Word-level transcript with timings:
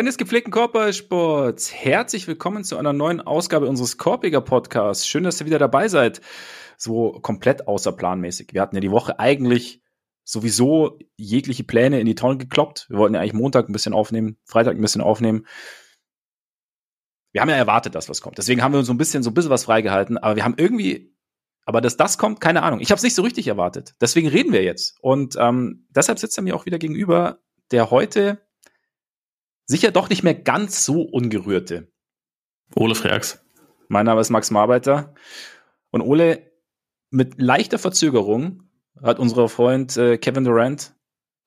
Freunde 0.00 0.12
des 0.12 0.16
gepflegten 0.16 0.50
Körpersports, 0.50 1.74
herzlich 1.74 2.26
willkommen 2.26 2.64
zu 2.64 2.78
einer 2.78 2.94
neuen 2.94 3.20
Ausgabe 3.20 3.68
unseres 3.68 3.98
Korpiger 3.98 4.40
Podcasts. 4.40 5.06
Schön, 5.06 5.24
dass 5.24 5.42
ihr 5.42 5.46
wieder 5.46 5.58
dabei 5.58 5.88
seid. 5.88 6.22
So 6.78 7.20
komplett 7.20 7.68
außerplanmäßig. 7.68 8.54
Wir 8.54 8.62
hatten 8.62 8.76
ja 8.76 8.80
die 8.80 8.90
Woche 8.90 9.18
eigentlich 9.18 9.82
sowieso 10.24 10.98
jegliche 11.18 11.64
Pläne 11.64 12.00
in 12.00 12.06
die 12.06 12.14
Tonne 12.14 12.38
gekloppt. 12.38 12.86
Wir 12.88 12.96
wollten 12.96 13.14
ja 13.14 13.20
eigentlich 13.20 13.34
Montag 13.34 13.68
ein 13.68 13.74
bisschen 13.74 13.92
aufnehmen, 13.92 14.38
Freitag 14.46 14.74
ein 14.74 14.80
bisschen 14.80 15.02
aufnehmen. 15.02 15.44
Wir 17.32 17.42
haben 17.42 17.50
ja 17.50 17.56
erwartet, 17.56 17.94
dass 17.94 18.08
was 18.08 18.22
kommt. 18.22 18.38
Deswegen 18.38 18.62
haben 18.62 18.72
wir 18.72 18.78
uns 18.78 18.86
so 18.86 18.94
ein 18.94 18.98
bisschen, 18.98 19.22
so 19.22 19.28
ein 19.28 19.34
bisschen 19.34 19.50
was 19.50 19.64
freigehalten. 19.64 20.16
Aber 20.16 20.34
wir 20.34 20.44
haben 20.44 20.54
irgendwie, 20.56 21.14
aber 21.66 21.82
dass 21.82 21.98
das 21.98 22.16
kommt, 22.16 22.40
keine 22.40 22.62
Ahnung. 22.62 22.80
Ich 22.80 22.90
habe 22.90 22.96
es 22.96 23.02
nicht 23.02 23.14
so 23.14 23.20
richtig 23.20 23.48
erwartet. 23.48 23.96
Deswegen 24.00 24.28
reden 24.28 24.54
wir 24.54 24.62
jetzt. 24.62 24.96
Und 25.02 25.36
ähm, 25.38 25.86
deshalb 25.90 26.18
sitzt 26.18 26.38
er 26.38 26.42
mir 26.42 26.56
auch 26.56 26.64
wieder 26.64 26.78
gegenüber, 26.78 27.40
der 27.70 27.90
heute 27.90 28.40
sicher 29.70 29.92
doch 29.92 30.08
nicht 30.08 30.24
mehr 30.24 30.34
ganz 30.34 30.84
so 30.84 31.02
ungerührte. 31.02 31.92
Ole 32.74 32.96
Freaks. 32.96 33.40
Mein 33.88 34.04
Name 34.04 34.20
ist 34.20 34.30
Max 34.30 34.50
Marbeiter. 34.50 35.14
Und 35.90 36.02
Ole, 36.02 36.50
mit 37.10 37.40
leichter 37.40 37.78
Verzögerung 37.78 38.64
hat 39.00 39.18
unser 39.18 39.48
Freund 39.48 39.96
äh, 39.96 40.18
Kevin 40.18 40.44
Durant 40.44 40.94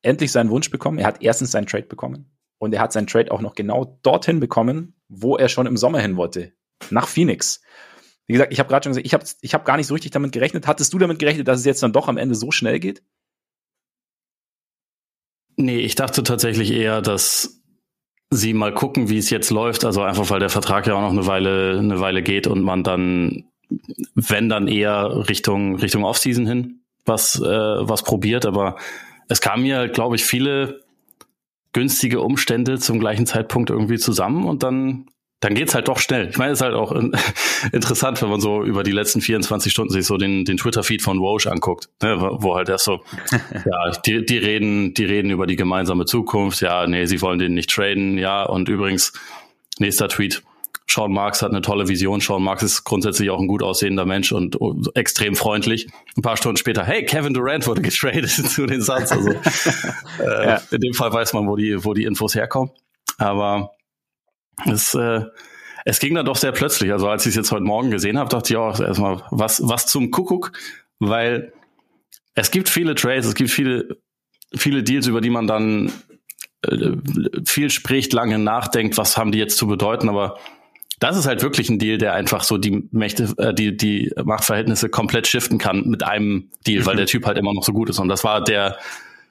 endlich 0.02 0.31
seinen 0.31 0.50
Wunsch 0.50 0.70
bekommen. 0.70 1.00
Er 1.00 1.08
hat 1.08 1.22
erstens 1.22 1.52
seinen 1.52 1.67
Trade 1.67 1.86
bekommen 1.86 2.31
und 2.59 2.73
er 2.73 2.81
hat 2.81 2.94
seinen 2.94 3.08
Trade 3.08 3.31
auch 3.31 3.42
noch 3.42 3.56
genau 3.56 4.00
dorthin 4.03 4.39
bekommen, 4.39 4.95
wo 5.09 5.36
er 5.38 5.50
schon 5.50 5.66
im 5.66 5.78
Sommer 5.78 6.00
hin 6.00 6.16
wollte, 6.16 6.53
nach 6.89 7.08
Phoenix. 7.08 7.61
Wie 8.26 8.33
gesagt, 8.33 8.53
ich 8.53 8.59
habe 8.59 8.70
gerade 8.70 8.86
schon 8.86 8.92
gesagt, 8.92 9.05
ich 9.05 9.14
habe 9.14 9.26
ich 9.42 9.53
hab 9.53 9.66
gar 9.66 9.76
nicht 9.76 9.88
so 9.88 9.94
richtig 9.94 10.11
damit 10.11 10.31
gerechnet. 10.31 10.66
Hattest 10.66 10.94
du 10.94 10.98
damit 10.98 11.20
gerechnet, 11.20 11.48
dass 11.48 11.59
es 11.59 11.66
jetzt 11.66 11.83
dann 11.83 11.94
doch 11.94 12.08
am 12.08 12.17
Ende 12.17 12.36
so 12.36 12.52
schnell 12.52 12.80
geht? 12.80 13.03
Nee, 15.55 15.80
ich 15.80 15.95
dachte 15.95 16.23
tatsächlich 16.23 16.72
eher, 16.72 17.02
dass 17.02 17.62
sie 18.36 18.53
mal 18.53 18.73
gucken, 18.73 19.09
wie 19.09 19.17
es 19.17 19.30
jetzt 19.30 19.50
läuft. 19.50 19.86
Also 19.86 20.02
einfach, 20.02 20.30
weil 20.30 20.39
der 20.39 20.50
Vertrag 20.50 20.88
ja 20.88 20.95
auch 20.95 21.02
noch 21.02 21.12
eine 21.12 21.28
Weile, 21.28 21.78
eine 21.80 22.00
Weile 22.00 22.23
geht 22.23 22.48
und 22.48 22.62
man 22.62 22.84
dann, 22.84 23.45
wenn 24.16 24.50
dann 24.50 24.67
eher 24.67 25.28
Richtung, 25.30 25.76
Richtung 25.78 26.03
Offseason 26.03 26.45
hin 26.45 26.80
was, 27.06 27.39
äh, 27.39 27.44
was 27.44 28.04
probiert. 28.04 28.45
Aber 28.45 28.78
es 29.28 29.42
kamen 29.42 29.66
ja, 29.66 29.88
glaube 29.88 30.16
ich, 30.16 30.23
viele 30.23 30.81
günstige 31.73 32.22
Umstände 32.22 32.78
zum 32.80 33.00
gleichen 33.00 33.26
Zeitpunkt 33.26 33.70
irgendwie 33.70 33.98
zusammen 33.98 34.45
und 34.45 34.64
dann 34.64 35.08
dann 35.44 35.55
geht's 35.55 35.75
halt 35.75 35.89
doch 35.89 35.99
schnell. 35.99 36.30
Ich 36.30 36.38
meine, 36.38 36.53
es 36.53 36.59
ist 36.59 36.63
halt 36.63 36.73
auch 36.73 36.91
interessant, 37.73 38.22
wenn 38.22 38.30
man 38.30 38.39
so 38.39 38.63
über 38.63 38.83
die 38.83 38.91
letzten 38.91 39.19
24 39.19 39.72
Stunden 39.72 39.91
sich 39.91 40.05
so 40.05 40.17
den, 40.17 40.45
den 40.45 40.58
Twitter-Feed 40.58 41.02
von 41.02 41.19
Woj 41.19 41.47
anguckt, 41.47 41.89
ne, 42.02 42.17
wo 42.19 42.55
halt 42.55 42.69
erst 42.69 42.86
so, 42.86 43.02
ja, 43.31 43.91
die, 44.05 44.25
die 44.25 44.38
reden, 44.38 44.94
die 44.94 45.05
reden 45.05 45.31
über 45.31 45.45
die 45.45 45.58
gemeinsame 45.58 46.05
Zukunft, 46.05 46.61
ja, 46.61 46.88
nee, 46.88 47.05
sie 47.05 47.21
wollen 47.21 47.39
den 47.39 47.53
nicht 47.53 47.69
traden, 47.69 48.17
ja, 48.17 48.44
und 48.44 48.69
übrigens, 48.69 49.11
nächster 49.80 50.08
Tweet, 50.08 50.44
Sean 50.88 51.11
Marks 51.11 51.41
hat 51.41 51.52
eine 51.52 51.61
tolle 51.61 51.88
Vision. 51.88 52.19
Sean 52.19 52.44
Marks 52.44 52.61
ist 52.61 52.83
grundsätzlich 52.83 53.30
auch 53.30 53.39
ein 53.39 53.47
gut 53.47 53.64
aussehender 53.64 54.05
Mensch 54.05 54.33
und 54.33 54.58
extrem 54.95 55.36
freundlich. 55.36 55.88
Ein 56.17 56.21
paar 56.21 56.36
Stunden 56.36 56.58
später, 56.58 56.83
hey, 56.83 57.05
Kevin 57.05 57.33
Durant 57.33 57.66
wurde 57.67 57.81
getradet 57.81 58.30
zu 58.30 58.66
den 58.66 58.81
Suns. 58.81 59.11
Also 59.11 59.30
äh, 59.31 60.45
ja. 60.45 60.61
in 60.71 60.81
dem 60.81 60.94
Fall 60.94 61.11
weiß 61.11 61.33
man, 61.33 61.47
wo 61.47 61.55
die, 61.55 61.83
wo 61.86 61.94
die 61.94 62.03
Infos 62.03 62.36
herkommen. 62.36 62.71
Aber 63.17 63.71
es, 64.66 64.94
äh, 64.94 65.22
es 65.86 66.00
ging 66.00 66.16
dann 66.16 66.26
doch 66.26 66.38
sehr 66.38 66.52
plötzlich. 66.52 66.92
Also 66.92 67.08
als 67.10 67.26
ich 67.26 67.32
es 67.32 67.36
jetzt 67.36 67.52
heute 67.52 67.64
Morgen 67.64 67.92
gesehen 67.92 68.17
habe, 68.17 68.30
dachte 68.30 68.54
ich 68.54 68.58
auch 68.58 68.80
erstmal, 68.80 69.23
was, 69.32 69.61
was 69.67 69.86
zum 69.88 70.11
Kuckuck, 70.11 70.52
weil 71.00 71.54
es 72.36 72.52
gibt 72.52 72.70
viele 72.70 72.95
Trades, 72.95 73.26
es 73.26 73.36
gibt 73.36 73.50
viele, 73.50 73.98
viele 74.55 74.83
Deals, 74.83 75.08
über 75.08 75.22
die 75.22 75.30
man 75.30 75.48
dann 75.48 75.92
äh, 76.61 76.92
viel 77.45 77.70
spricht, 77.70 78.14
lange 78.14 78.39
nachdenkt, 78.39 78.98
was 78.98 79.17
haben 79.17 79.32
die 79.32 79.39
jetzt 79.39 79.58
zu 79.58 79.67
bedeuten, 79.67 80.10
aber 80.10 80.38
das 81.00 81.17
ist 81.17 81.26
halt 81.26 81.42
wirklich 81.42 81.70
ein 81.70 81.80
Deal, 81.80 81.98
der 81.98 82.14
einfach 82.14 82.44
so 82.44 82.58
die 82.58 82.88
Mächte, 82.92 83.33
äh, 83.38 83.54
die, 83.54 83.76
die 83.76 84.11
Machtverhältnisse 84.23 84.88
komplett 84.88 85.27
shiften 85.27 85.58
kann 85.58 85.88
mit 85.89 86.04
einem 86.04 86.50
Deal, 86.66 86.82
mhm. 86.82 86.86
weil 86.86 86.95
der 86.95 87.08
Typ 87.08 87.26
halt 87.26 87.38
immer 87.38 87.54
noch 87.54 87.64
so 87.64 87.73
gut 87.73 87.89
ist. 87.89 88.00
Und 88.00 88.08
das 88.08 88.23
war 88.23 88.42
der 88.42 88.77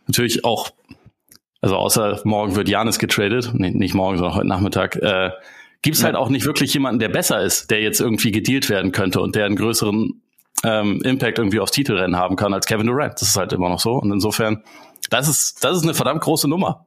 natürlich 0.07 0.45
auch 0.45 0.71
also 1.63 1.77
außer 1.77 2.21
morgen 2.25 2.57
wird 2.57 2.69
Janis 2.69 2.99
getradet, 2.99 3.53
nee, 3.55 3.71
nicht 3.71 3.95
morgen, 3.95 4.19
sondern 4.19 4.35
heute 4.35 4.49
Nachmittag, 4.49 4.97
äh, 4.97 5.31
gibt 5.81 5.97
es 5.97 6.05
halt 6.05 6.17
auch 6.17 6.29
nicht 6.29 6.45
wirklich 6.45 6.75
jemanden, 6.75 6.99
der 6.99 7.09
besser 7.09 7.41
ist, 7.41 7.71
der 7.71 7.81
jetzt 7.81 8.01
irgendwie 8.01 8.33
gedealt 8.33 8.69
werden 8.69 8.93
könnte 8.93 9.21
und 9.21 9.37
der 9.37 9.47
einen 9.47 9.57
größeren 9.57 10.23
ähm, 10.65 11.01
Impact 11.03 11.39
irgendwie 11.39 11.61
aufs 11.61 11.73
Titelrennen 11.73 12.17
haben 12.17 12.37
kann 12.37 12.53
als 12.53 12.67
Kevin 12.67 12.87
Durant. 12.87 13.15
Das 13.15 13.29
ist 13.29 13.37
halt 13.37 13.53
immer 13.53 13.69
noch 13.69 13.81
so. 13.81 13.93
Und 13.93 14.13
insofern, 14.13 14.63
das 15.09 15.29
ist, 15.29 15.65
das 15.65 15.77
ist 15.77 15.85
eine 15.85 15.95
verdammt 15.95 16.21
große 16.21 16.49
Nummer. 16.49 16.87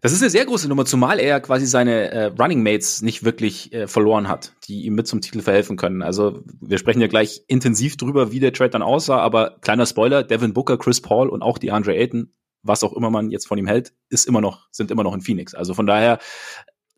Das 0.00 0.12
ist 0.12 0.20
eine 0.20 0.30
sehr 0.30 0.44
große 0.44 0.68
Nummer, 0.68 0.84
zumal 0.84 1.20
er 1.20 1.40
quasi 1.40 1.64
seine 1.64 2.10
äh, 2.10 2.24
Running 2.24 2.60
Mates 2.60 3.02
nicht 3.02 3.24
wirklich 3.24 3.72
äh, 3.72 3.86
verloren 3.86 4.26
hat, 4.26 4.52
die 4.66 4.84
ihm 4.84 4.96
mit 4.96 5.06
zum 5.06 5.20
Titel 5.20 5.42
verhelfen 5.42 5.76
können. 5.76 6.02
Also 6.02 6.42
wir 6.60 6.78
sprechen 6.78 7.00
ja 7.00 7.06
gleich 7.06 7.42
intensiv 7.46 7.96
drüber, 7.96 8.32
wie 8.32 8.40
der 8.40 8.52
Trade 8.52 8.70
dann 8.70 8.82
aussah, 8.82 9.18
aber 9.18 9.58
kleiner 9.60 9.86
Spoiler, 9.86 10.24
Devin 10.24 10.54
Booker, 10.54 10.76
Chris 10.76 11.00
Paul 11.00 11.28
und 11.28 11.42
auch 11.42 11.58
die 11.58 11.70
Andre 11.70 11.94
Ayton 11.94 12.32
was 12.62 12.82
auch 12.82 12.92
immer 12.92 13.10
man 13.10 13.30
jetzt 13.30 13.46
von 13.46 13.58
ihm 13.58 13.66
hält, 13.66 13.92
ist 14.08 14.26
immer 14.26 14.40
noch, 14.40 14.68
sind 14.70 14.90
immer 14.90 15.02
noch 15.02 15.14
in 15.14 15.20
Phoenix. 15.20 15.54
Also 15.54 15.74
von 15.74 15.86
daher 15.86 16.18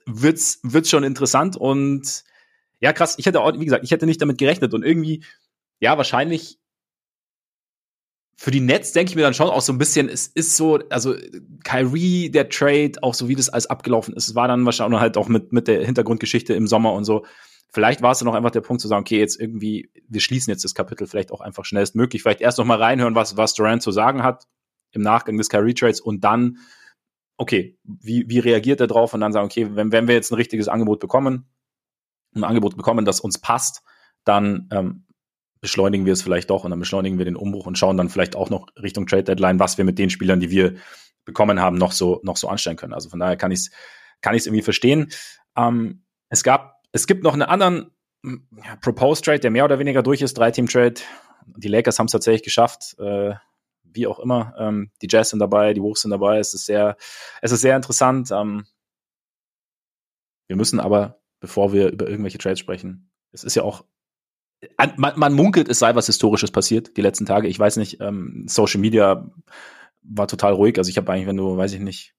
wird's, 0.06 0.60
wird's 0.62 0.90
schon 0.90 1.04
interessant 1.04 1.56
und 1.56 2.24
ja, 2.80 2.92
krass. 2.92 3.14
Ich 3.18 3.26
hätte 3.26 3.40
auch, 3.40 3.52
wie 3.58 3.64
gesagt, 3.64 3.84
ich 3.84 3.90
hätte 3.90 4.06
nicht 4.06 4.20
damit 4.20 4.38
gerechnet 4.38 4.74
und 4.74 4.84
irgendwie, 4.84 5.24
ja, 5.80 5.96
wahrscheinlich 5.96 6.58
für 8.36 8.50
die 8.50 8.60
Nets 8.60 8.92
denke 8.92 9.10
ich 9.10 9.16
mir 9.16 9.22
dann 9.22 9.32
schon 9.32 9.48
auch 9.48 9.60
so 9.60 9.72
ein 9.72 9.78
bisschen, 9.78 10.08
es 10.08 10.26
ist 10.26 10.56
so, 10.56 10.80
also 10.90 11.14
Kyrie, 11.62 12.30
der 12.30 12.48
Trade, 12.48 12.92
auch 13.00 13.14
so 13.14 13.28
wie 13.28 13.36
das 13.36 13.48
alles 13.48 13.66
abgelaufen 13.66 14.14
ist, 14.14 14.34
war 14.34 14.48
dann 14.48 14.64
wahrscheinlich 14.64 15.00
halt 15.00 15.16
auch 15.16 15.28
mit, 15.28 15.52
mit 15.52 15.68
der 15.68 15.84
Hintergrundgeschichte 15.84 16.52
im 16.52 16.66
Sommer 16.66 16.92
und 16.92 17.04
so. 17.04 17.24
Vielleicht 17.72 18.02
war 18.02 18.10
es 18.12 18.18
dann 18.18 18.28
auch 18.28 18.34
einfach 18.34 18.50
der 18.50 18.60
Punkt 18.60 18.82
zu 18.82 18.88
sagen, 18.88 19.02
okay, 19.02 19.18
jetzt 19.18 19.40
irgendwie, 19.40 19.90
wir 20.08 20.20
schließen 20.20 20.50
jetzt 20.50 20.64
das 20.64 20.74
Kapitel 20.74 21.06
vielleicht 21.06 21.32
auch 21.32 21.40
einfach 21.40 21.64
schnellstmöglich. 21.64 22.22
Vielleicht 22.22 22.40
erst 22.40 22.58
noch 22.58 22.64
mal 22.64 22.80
reinhören, 22.80 23.14
was, 23.14 23.36
was 23.36 23.54
Durant 23.54 23.82
zu 23.82 23.92
sagen 23.92 24.22
hat 24.22 24.46
im 24.94 25.02
Nachgang 25.02 25.36
des 25.36 25.48
Kyrie 25.48 25.74
Trades 25.74 26.00
und 26.00 26.24
dann, 26.24 26.58
okay, 27.36 27.78
wie, 27.84 28.28
wie 28.28 28.38
reagiert 28.38 28.80
er 28.80 28.86
drauf 28.86 29.14
und 29.14 29.20
dann 29.20 29.32
sagen, 29.32 29.46
okay, 29.46 29.68
wenn, 29.74 29.92
wenn 29.92 30.08
wir 30.08 30.14
jetzt 30.14 30.30
ein 30.30 30.36
richtiges 30.36 30.68
Angebot 30.68 31.00
bekommen, 31.00 31.48
ein 32.34 32.44
Angebot 32.44 32.76
bekommen, 32.76 33.04
das 33.04 33.20
uns 33.20 33.38
passt, 33.38 33.82
dann 34.24 34.68
ähm, 34.72 35.06
beschleunigen 35.60 36.06
wir 36.06 36.12
es 36.12 36.22
vielleicht 36.22 36.50
doch 36.50 36.64
und 36.64 36.70
dann 36.70 36.80
beschleunigen 36.80 37.18
wir 37.18 37.24
den 37.24 37.36
Umbruch 37.36 37.66
und 37.66 37.78
schauen 37.78 37.96
dann 37.96 38.08
vielleicht 38.08 38.36
auch 38.36 38.50
noch 38.50 38.66
Richtung 38.80 39.06
Trade 39.06 39.24
Deadline, 39.24 39.58
was 39.58 39.78
wir 39.78 39.84
mit 39.84 39.98
den 39.98 40.10
Spielern, 40.10 40.40
die 40.40 40.50
wir 40.50 40.74
bekommen 41.24 41.60
haben, 41.60 41.78
noch 41.78 41.92
so, 41.92 42.20
noch 42.22 42.36
so 42.36 42.48
anstellen 42.48 42.76
können. 42.76 42.92
Also 42.92 43.08
von 43.08 43.18
daher 43.18 43.36
kann 43.36 43.50
ich 43.50 43.60
es 43.60 43.70
kann 44.20 44.34
irgendwie 44.34 44.62
verstehen. 44.62 45.10
Ähm, 45.56 46.04
es 46.28 46.42
gab, 46.42 46.82
es 46.92 47.06
gibt 47.06 47.22
noch 47.22 47.34
einen 47.34 47.42
anderen 47.42 47.90
ja, 48.24 48.76
Proposed 48.80 49.24
Trade, 49.24 49.40
der 49.40 49.50
mehr 49.50 49.64
oder 49.64 49.78
weniger 49.78 50.02
durch 50.02 50.22
ist, 50.22 50.38
Drei-Team-Trade. 50.38 50.94
Die 51.56 51.68
Lakers 51.68 51.98
haben 51.98 52.06
es 52.06 52.12
tatsächlich 52.12 52.42
geschafft, 52.42 52.96
äh, 52.98 53.34
wie 53.94 54.06
auch 54.06 54.18
immer. 54.18 54.54
Ähm, 54.58 54.90
die 55.02 55.08
Jazz 55.10 55.30
sind 55.30 55.38
dabei, 55.38 55.74
die 55.74 55.82
Wolves 55.82 56.02
sind 56.02 56.10
dabei. 56.10 56.38
Es 56.38 56.54
ist 56.54 56.66
sehr, 56.66 56.96
es 57.40 57.52
ist 57.52 57.60
sehr 57.60 57.76
interessant. 57.76 58.30
Ähm, 58.30 58.66
wir 60.46 60.56
müssen 60.56 60.80
aber, 60.80 61.20
bevor 61.40 61.72
wir 61.72 61.90
über 61.90 62.08
irgendwelche 62.08 62.38
Trades 62.38 62.58
sprechen, 62.58 63.10
es 63.32 63.44
ist 63.44 63.54
ja 63.54 63.62
auch, 63.62 63.84
man, 64.96 65.18
man 65.18 65.32
munkelt, 65.34 65.68
es 65.68 65.78
sei 65.78 65.94
was 65.94 66.06
Historisches 66.06 66.50
passiert 66.50 66.96
die 66.96 67.02
letzten 67.02 67.26
Tage. 67.26 67.48
Ich 67.48 67.58
weiß 67.58 67.76
nicht, 67.76 68.00
ähm, 68.00 68.46
Social 68.48 68.80
Media 68.80 69.30
war 70.02 70.28
total 70.28 70.52
ruhig. 70.52 70.78
Also 70.78 70.90
ich 70.90 70.96
habe 70.96 71.10
eigentlich, 71.12 71.26
wenn 71.26 71.36
du, 71.36 71.56
weiß 71.56 71.72
ich 71.72 71.80
nicht, 71.80 72.14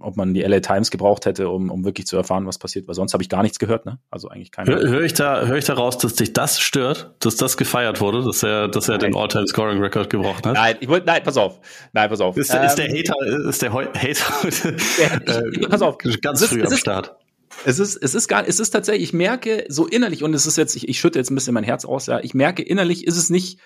ob 0.00 0.16
man 0.16 0.34
die 0.34 0.42
LA 0.42 0.60
Times 0.60 0.90
gebraucht 0.90 1.26
hätte, 1.26 1.48
um, 1.48 1.70
um 1.70 1.84
wirklich 1.84 2.06
zu 2.06 2.16
erfahren, 2.16 2.46
was 2.46 2.58
passiert, 2.58 2.86
weil 2.86 2.94
sonst 2.94 3.12
habe 3.12 3.22
ich 3.22 3.28
gar 3.28 3.42
nichts 3.42 3.58
gehört, 3.58 3.86
ne? 3.86 3.98
Also 4.10 4.28
eigentlich 4.28 4.52
keine. 4.52 4.70
Höre 4.70 4.88
hör 4.88 5.02
ich 5.02 5.14
da, 5.14 5.46
höre 5.46 5.56
ich 5.56 5.64
da 5.64 5.74
raus, 5.74 5.98
dass 5.98 6.14
dich 6.14 6.32
das 6.32 6.60
stört, 6.60 7.14
dass 7.20 7.36
das 7.36 7.56
gefeiert 7.56 8.00
wurde, 8.00 8.22
dass 8.22 8.42
er, 8.42 8.68
dass 8.68 8.88
er 8.88 8.98
den 8.98 9.16
All-Time 9.16 9.46
Scoring 9.46 9.80
Record 9.80 10.10
gebrochen 10.10 10.44
hat? 10.44 10.54
Nein, 10.54 10.76
ich 10.80 10.88
wollte, 10.88 11.06
nein, 11.06 11.22
pass 11.22 11.36
auf, 11.36 11.60
nein, 11.92 12.08
pass 12.08 12.20
auf. 12.20 12.36
Ist, 12.36 12.54
ähm, 12.54 12.62
ist 12.62 12.76
der 12.76 12.88
Hater, 12.88 13.48
ist 13.48 13.62
der 13.62 13.72
Hater, 13.72 13.94
äh, 15.54 15.68
pass 15.68 15.82
auf, 15.82 15.98
ganz 15.98 16.44
früh 16.44 16.62
ist, 16.62 16.72
am 16.72 16.78
Start. 16.78 17.16
Es 17.64 17.78
ist, 17.78 17.96
es 17.96 18.14
ist 18.14 18.28
gar, 18.28 18.46
es 18.46 18.60
ist 18.60 18.70
tatsächlich, 18.70 19.02
ich 19.02 19.12
merke 19.12 19.64
so 19.68 19.86
innerlich, 19.86 20.22
und 20.22 20.34
es 20.34 20.46
ist 20.46 20.56
jetzt, 20.56 20.76
ich, 20.76 20.88
ich 20.88 21.00
schütte 21.00 21.18
jetzt 21.18 21.30
ein 21.30 21.34
bisschen 21.34 21.54
mein 21.54 21.64
Herz 21.64 21.84
aus, 21.84 22.06
ja, 22.06 22.20
ich 22.20 22.34
merke 22.34 22.62
innerlich 22.62 23.06
ist 23.06 23.16
es 23.16 23.30
nicht, 23.30 23.60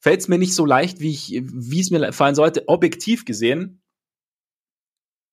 fällt 0.00 0.20
es 0.20 0.28
mir 0.28 0.38
nicht 0.38 0.54
so 0.54 0.64
leicht, 0.64 1.00
wie 1.00 1.10
ich, 1.10 1.42
wie 1.42 1.80
es 1.80 1.90
mir 1.90 2.12
fallen 2.12 2.34
sollte, 2.34 2.68
objektiv 2.68 3.24
gesehen, 3.24 3.82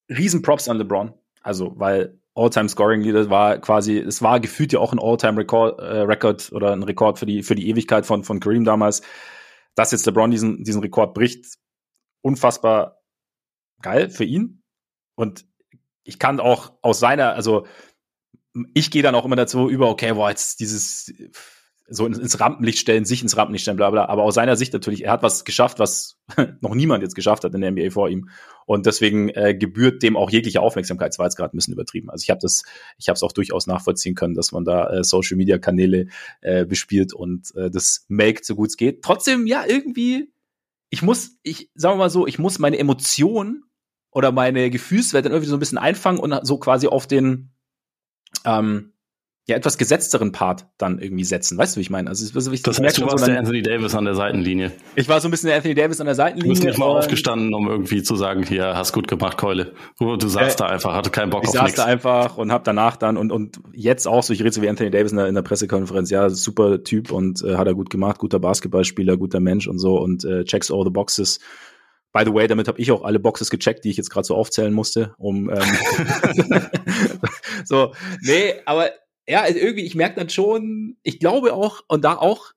Riesenprops 0.09 0.69
an 0.69 0.77
LeBron. 0.77 1.13
Also, 1.41 1.73
weil 1.77 2.19
All-Time 2.33 2.67
Scoring 2.67 3.01
Leader 3.01 3.29
war 3.29 3.59
quasi, 3.59 3.97
es 3.97 4.21
war 4.21 4.39
gefühlt 4.39 4.73
ja 4.73 4.79
auch 4.79 4.91
ein 4.91 4.99
All-Time 4.99 5.37
Record, 5.37 5.79
äh, 5.79 6.01
Record 6.01 6.51
oder 6.51 6.73
ein 6.73 6.83
Rekord 6.83 7.19
für 7.19 7.25
die, 7.25 7.43
für 7.43 7.55
die 7.55 7.69
Ewigkeit 7.69 8.05
von, 8.05 8.23
von 8.23 8.39
Kareem 8.39 8.65
damals. 8.65 9.01
Dass 9.75 9.91
jetzt 9.91 10.05
LeBron 10.05 10.31
diesen, 10.31 10.63
diesen 10.63 10.81
Rekord 10.81 11.13
bricht, 11.13 11.45
unfassbar 12.21 13.01
geil 13.81 14.09
für 14.09 14.23
ihn. 14.23 14.63
Und 15.15 15.45
ich 16.03 16.19
kann 16.19 16.39
auch 16.39 16.73
aus 16.81 16.99
seiner, 16.99 17.33
also 17.33 17.65
ich 18.73 18.91
gehe 18.91 19.03
dann 19.03 19.15
auch 19.15 19.25
immer 19.25 19.35
dazu 19.35 19.69
über, 19.69 19.89
okay, 19.89 20.13
boah, 20.13 20.29
jetzt 20.29 20.59
dieses, 20.59 21.13
so 21.87 22.07
ins 22.07 22.39
Rampenlicht 22.39 22.79
stellen, 22.79 23.05
sich 23.05 23.21
ins 23.21 23.37
Rampenlicht 23.37 23.63
stellen, 23.63 23.77
bla 23.77 23.91
bla. 23.91 24.05
Aber 24.05 24.23
aus 24.23 24.35
seiner 24.35 24.55
Sicht 24.55 24.73
natürlich, 24.73 25.03
er 25.03 25.11
hat 25.11 25.23
was 25.23 25.45
geschafft, 25.45 25.77
was 25.77 26.17
noch 26.61 26.73
niemand 26.73 27.03
jetzt 27.03 27.13
geschafft 27.13 27.43
hat 27.43 27.53
in 27.53 27.61
der 27.61 27.71
NBA 27.71 27.91
vor 27.91 28.09
ihm. 28.09 28.29
Und 28.65 28.87
deswegen 28.87 29.29
äh, 29.29 29.53
gebührt 29.53 30.01
dem 30.01 30.17
auch 30.17 30.31
jegliche 30.31 30.61
Aufmerksamkeit. 30.61 31.09
Das 31.09 31.19
war 31.19 31.27
jetzt 31.27 31.35
gerade 31.35 31.55
ein 31.55 31.57
bisschen 31.57 31.73
übertrieben. 31.73 32.09
Also 32.09 32.23
ich 32.23 32.31
habe 32.31 32.39
das, 32.41 32.63
ich 32.97 33.07
habe 33.07 33.15
es 33.15 33.23
auch 33.23 33.31
durchaus 33.31 33.67
nachvollziehen 33.67 34.15
können, 34.15 34.33
dass 34.33 34.51
man 34.51 34.65
da 34.65 34.89
äh, 34.89 35.03
Social 35.03 35.37
Media 35.37 35.59
Kanäle 35.59 36.07
äh, 36.41 36.65
bespielt 36.65 37.13
und 37.13 37.53
äh, 37.55 37.69
das 37.69 38.05
maked 38.07 38.45
so 38.45 38.55
gut 38.55 38.69
es 38.69 38.77
geht. 38.77 39.03
Trotzdem, 39.03 39.45
ja, 39.45 39.63
irgendwie, 39.67 40.31
ich 40.89 41.03
muss, 41.03 41.37
ich 41.43 41.69
sagen 41.75 41.95
wir 41.95 42.05
mal 42.05 42.09
so, 42.09 42.25
ich 42.25 42.39
muss 42.39 42.57
meine 42.57 42.79
Emotionen 42.79 43.63
oder 44.09 44.31
meine 44.31 44.71
Gefühlswelt 44.71 45.25
dann 45.25 45.33
irgendwie 45.33 45.49
so 45.49 45.57
ein 45.57 45.59
bisschen 45.59 45.77
einfangen 45.77 46.19
und 46.19 46.47
so 46.47 46.57
quasi 46.57 46.87
auf 46.87 47.05
den 47.05 47.51
ähm, 48.43 48.93
ja 49.47 49.55
etwas 49.55 49.77
gesetzteren 49.77 50.31
Part 50.31 50.65
dann 50.79 50.97
irgendwie 50.97 51.23
setzen. 51.23 51.57
Weißt 51.57 51.75
du, 51.75 51.77
wie 51.77 51.81
ich 51.83 51.91
meine? 51.91 52.09
Also, 52.09 52.25
ich, 52.25 52.63
das 52.63 52.79
heißt, 52.79 52.97
du 52.97 53.05
warst 53.05 53.19
so, 53.19 53.25
der 53.27 53.39
Anthony 53.39 53.61
Davis 53.61 53.93
an 53.93 54.05
der 54.05 54.15
Seitenlinie. 54.15 54.71
Ich 54.95 55.07
war 55.07 55.21
so 55.21 55.27
ein 55.27 55.31
bisschen 55.31 55.47
der 55.47 55.57
Anthony 55.57 55.75
Davis 55.75 55.99
an 55.99 56.07
der 56.07 56.15
Seitenlinie. 56.15 56.47
Du 56.47 56.53
bist 56.53 56.63
nicht 56.63 56.79
mal 56.79 56.87
aufgestanden, 56.87 57.53
um 57.53 57.67
irgendwie 57.69 58.01
zu 58.01 58.15
sagen, 58.15 58.43
hier, 58.43 58.75
hast 58.75 58.91
gut 58.91 59.07
gemacht, 59.07 59.37
Keule. 59.37 59.73
Du, 59.99 60.15
du 60.15 60.27
saßt 60.27 60.59
äh, 60.59 60.63
da 60.63 60.69
einfach, 60.69 60.95
hatte 60.95 61.11
keinen 61.11 61.29
Bock 61.29 61.43
ich 61.43 61.49
auf 61.49 61.55
nichts. 61.61 61.73
Ich 61.73 61.75
saß 61.77 61.85
da 61.85 61.91
einfach 61.91 62.37
und 62.37 62.51
hab 62.51 62.63
danach 62.63 62.97
dann 62.97 63.17
und, 63.17 63.31
und 63.31 63.59
jetzt 63.73 64.07
auch 64.07 64.23
so, 64.23 64.33
ich 64.33 64.39
rede 64.39 64.51
so 64.51 64.63
wie 64.63 64.69
Anthony 64.69 64.89
Davis 64.89 65.11
in 65.11 65.17
der, 65.17 65.27
in 65.27 65.35
der 65.35 65.43
Pressekonferenz, 65.43 66.09
ja, 66.09 66.27
super 66.31 66.83
Typ 66.83 67.11
und 67.11 67.43
äh, 67.43 67.55
hat 67.55 67.67
er 67.67 67.75
gut 67.75 67.91
gemacht, 67.91 68.17
guter 68.17 68.39
Basketballspieler, 68.39 69.15
guter 69.15 69.39
Mensch 69.39 69.67
und 69.67 69.77
so 69.77 69.99
und 69.99 70.25
äh, 70.25 70.43
checks 70.45 70.71
all 70.71 70.83
the 70.83 70.89
boxes. 70.89 71.39
By 72.11 72.23
the 72.25 72.33
way, 72.33 72.47
damit 72.47 72.67
habe 72.69 72.79
ich 72.79 72.91
auch 72.91 73.03
alle 73.03 73.19
Boxes 73.19 73.49
gecheckt, 73.49 73.83
die 73.83 73.89
ich 73.89 73.97
jetzt 73.97 74.09
gerade 74.09 74.25
so 74.25 74.35
aufzählen 74.35 74.73
musste, 74.73 75.13
um 75.17 75.51
ähm, 75.51 75.61
so, 77.65 77.93
nee, 78.21 78.53
aber 78.65 78.89
ja, 79.27 79.41
also 79.41 79.59
irgendwie, 79.59 79.85
ich 79.85 79.95
merke 79.95 80.15
dann 80.19 80.29
schon, 80.29 80.97
ich 81.03 81.19
glaube 81.19 81.53
auch, 81.53 81.81
und 81.87 82.03
da 82.03 82.15
auch 82.15 82.53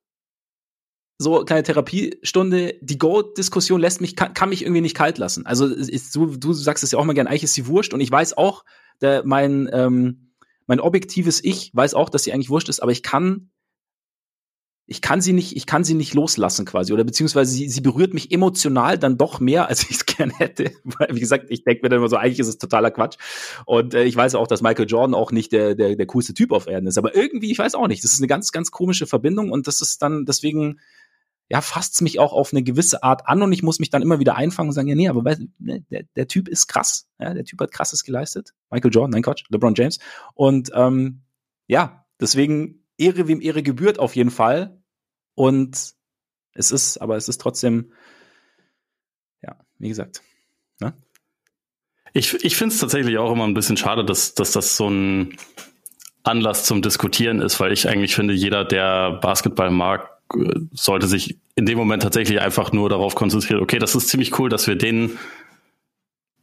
so 1.19 1.44
kleine 1.44 1.65
Therapiestunde, 1.65 2.75
die 2.81 2.99
Go-Diskussion 2.99 3.81
lässt 3.81 4.00
mich, 4.00 4.15
kann, 4.15 4.35
kann, 4.35 4.50
mich 4.50 4.62
irgendwie 4.62 4.82
nicht 4.82 4.97
kalt 4.97 5.19
lassen. 5.19 5.47
Also 5.47 5.67
ist, 5.67 6.15
du, 6.15 6.37
du 6.37 6.53
sagst 6.53 6.85
es 6.85 6.93
ja 6.93 6.99
auch 6.99 7.05
mal 7.05 7.15
gern, 7.15 7.26
eigentlich 7.26 7.44
ist 7.44 7.55
sie 7.55 7.67
wurscht 7.67 7.93
und 7.93 8.00
ich 8.00 8.11
weiß 8.11 8.37
auch, 8.37 8.65
der, 9.00 9.25
mein, 9.25 9.69
ähm, 9.73 10.32
mein 10.67 10.81
objektives 10.81 11.43
Ich 11.43 11.70
weiß 11.75 11.94
auch, 11.94 12.09
dass 12.09 12.23
sie 12.23 12.32
eigentlich 12.32 12.50
wurscht 12.50 12.69
ist, 12.69 12.81
aber 12.81 12.93
ich 12.93 13.03
kann 13.03 13.50
ich 14.90 15.02
kann 15.02 15.20
sie 15.20 15.35
nicht, 15.35 15.55
ich 15.55 15.67
kann 15.67 15.85
sie 15.85 15.93
nicht 15.93 16.14
loslassen 16.14 16.64
quasi 16.64 16.94
oder 16.94 17.05
beziehungsweise 17.05 17.52
sie, 17.52 17.69
sie 17.69 17.82
berührt 17.82 18.14
mich 18.14 18.32
emotional 18.32 18.99
dann 18.99 19.19
doch 19.19 19.38
mehr, 19.38 19.69
als 19.69 19.82
ich 19.82 19.90
es 19.96 20.06
gerne 20.06 20.32
hätte. 20.38 20.73
Weil, 20.82 21.08
wie 21.14 21.20
gesagt, 21.20 21.46
ich 21.50 21.62
denke 21.62 21.82
mir 21.82 21.90
dann 21.90 21.99
immer 21.99 22.08
so, 22.08 22.17
eigentlich 22.17 22.38
ist 22.38 22.49
es 22.49 22.56
totaler 22.56 22.90
Quatsch. 22.90 23.19
Und 23.67 23.93
äh, 23.93 24.05
ich 24.05 24.17
weiß 24.17 24.35
auch, 24.35 24.46
dass 24.46 24.62
Michael 24.62 24.87
Jordan 24.88 25.14
auch 25.14 25.31
nicht 25.31 25.52
der, 25.52 25.75
der, 25.75 25.94
der 25.94 26.06
coolste 26.06 26.32
Typ 26.32 26.52
auf 26.52 26.67
Erden 26.67 26.87
ist. 26.87 26.96
Aber 26.96 27.14
irgendwie, 27.14 27.52
ich 27.52 27.58
weiß 27.58 27.75
auch 27.75 27.87
nicht, 27.87 28.02
das 28.02 28.12
ist 28.12 28.20
eine 28.20 28.29
ganz, 28.29 28.50
ganz 28.50 28.70
komische 28.70 29.06
Verbindung 29.06 29.52
und 29.52 29.67
das 29.67 29.82
ist 29.82 30.00
dann 30.00 30.25
deswegen, 30.25 30.81
ja, 31.50 31.61
fasst's 31.61 32.00
mich 32.00 32.19
auch 32.19 32.32
auf 32.32 32.55
eine 32.55 32.62
gewisse 32.62 33.02
Art 33.02 33.29
an 33.29 33.43
und 33.43 33.52
ich 33.52 33.62
muss 33.62 33.81
mich 33.81 33.91
dann 33.91 34.00
immer 34.00 34.20
wieder 34.20 34.37
einfangen 34.37 34.70
und 34.70 34.75
sagen, 34.75 34.88
ja, 34.88 34.94
nee, 34.94 35.08
aber 35.08 35.23
weißt, 35.23 35.43
ne, 35.58 35.84
der, 35.91 36.05
der 36.17 36.29
Typ 36.29 36.49
ist 36.49 36.67
krass. 36.67 37.06
Ja, 37.20 37.34
der 37.34 37.44
Typ 37.44 37.61
hat 37.61 37.73
krasses 37.73 38.05
geleistet. 38.05 38.55
Michael 38.70 38.91
Jordan, 38.91 39.11
nein 39.11 39.23
Quatsch, 39.23 39.44
LeBron 39.50 39.75
James. 39.75 39.99
Und 40.32 40.70
ähm, 40.75 41.20
ja, 41.67 42.06
deswegen 42.19 42.78
Ehre 42.99 43.29
wem 43.29 43.41
Ehre 43.41 43.62
gebührt 43.62 43.99
auf 43.99 44.17
jeden 44.17 44.31
Fall. 44.31 44.83
Und 45.35 45.95
es 46.53 46.73
ist, 46.73 46.99
aber 46.99 47.17
es 47.17 47.29
ist 47.29 47.41
trotzdem, 47.41 47.93
ja, 49.43 49.56
wie 49.79 49.89
gesagt. 49.89 50.23
Ne? 50.81 50.93
Ich, 52.12 52.35
ich 52.45 52.56
finde 52.56 52.75
es 52.75 52.81
tatsächlich 52.81 53.19
auch 53.19 53.33
immer 53.33 53.47
ein 53.47 53.55
bisschen 53.55 53.77
schade, 53.77 54.05
dass, 54.05 54.35
dass 54.35 54.53
das 54.53 54.77
so 54.77 54.89
ein 54.89 55.39
Anlass 56.25 56.65
zum 56.65 56.83
Diskutieren 56.83 57.41
ist, 57.41 57.61
weil 57.61 57.73
ich 57.73 57.89
eigentlich 57.89 58.15
finde, 58.15 58.35
jeder, 58.35 58.65
der 58.65 59.12
Basketball 59.12 59.71
mag, 59.71 60.11
sollte 60.73 61.06
sich 61.06 61.39
in 61.55 61.65
dem 61.65 61.79
Moment 61.79 62.03
tatsächlich 62.03 62.41
einfach 62.41 62.73
nur 62.73 62.89
darauf 62.89 63.15
konzentrieren, 63.15 63.62
okay, 63.62 63.79
das 63.79 63.94
ist 63.94 64.09
ziemlich 64.09 64.39
cool, 64.39 64.51
dass 64.51 64.67
wir 64.67 64.77
den 64.77 65.19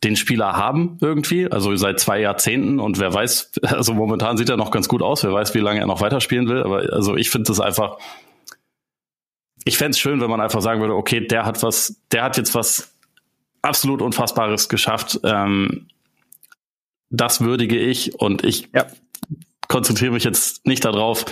den 0.06 0.16
Spieler 0.16 0.54
haben 0.54 0.98
irgendwie, 1.02 1.52
also 1.52 1.75
seit 1.75 2.00
zwei 2.00 2.22
Jahrzehnten 2.22 2.80
und 2.80 3.00
wer 3.00 3.13
weiß, 3.13 3.52
also 3.63 3.94
momentan 3.94 4.38
sieht 4.38 4.50
er 4.50 4.57
noch 4.57 4.72
ganz 4.72 4.88
gut 4.88 5.02
aus, 5.02 5.24
wer 5.24 5.34
weiß, 5.34 5.54
wie 5.54 5.60
lange 5.60 5.81
er 5.81 5.88
noch 5.88 6.02
weiterspielen 6.02 6.48
will, 6.48 6.63
aber 6.63 6.94
also 6.94 7.16
ich 7.18 7.30
finde 7.30 7.48
das 7.48 7.60
einfach 7.60 7.98
ich 9.66 9.78
fände 9.78 9.92
es 9.92 10.00
schön, 10.00 10.22
wenn 10.22 10.30
man 10.30 10.40
einfach 10.40 10.62
sagen 10.62 10.80
würde, 10.80 10.96
okay, 10.96 11.25
der 11.25 11.46
hat 11.46 11.63
was, 11.63 12.00
der 12.12 12.24
hat 12.24 12.38
jetzt 12.38 12.54
was 12.54 12.96
absolut 13.63 14.02
Unfassbares 14.02 14.69
geschafft. 14.69 15.19
Ähm, 15.24 15.88
das 17.10 17.42
würdige 17.42 17.78
ich 17.78 18.19
und 18.19 18.44
ich 18.44 18.69
ja. 18.74 18.86
konzentriere 19.68 20.13
mich 20.13 20.24
jetzt 20.24 20.66
nicht 20.68 20.86
darauf, 20.86 21.25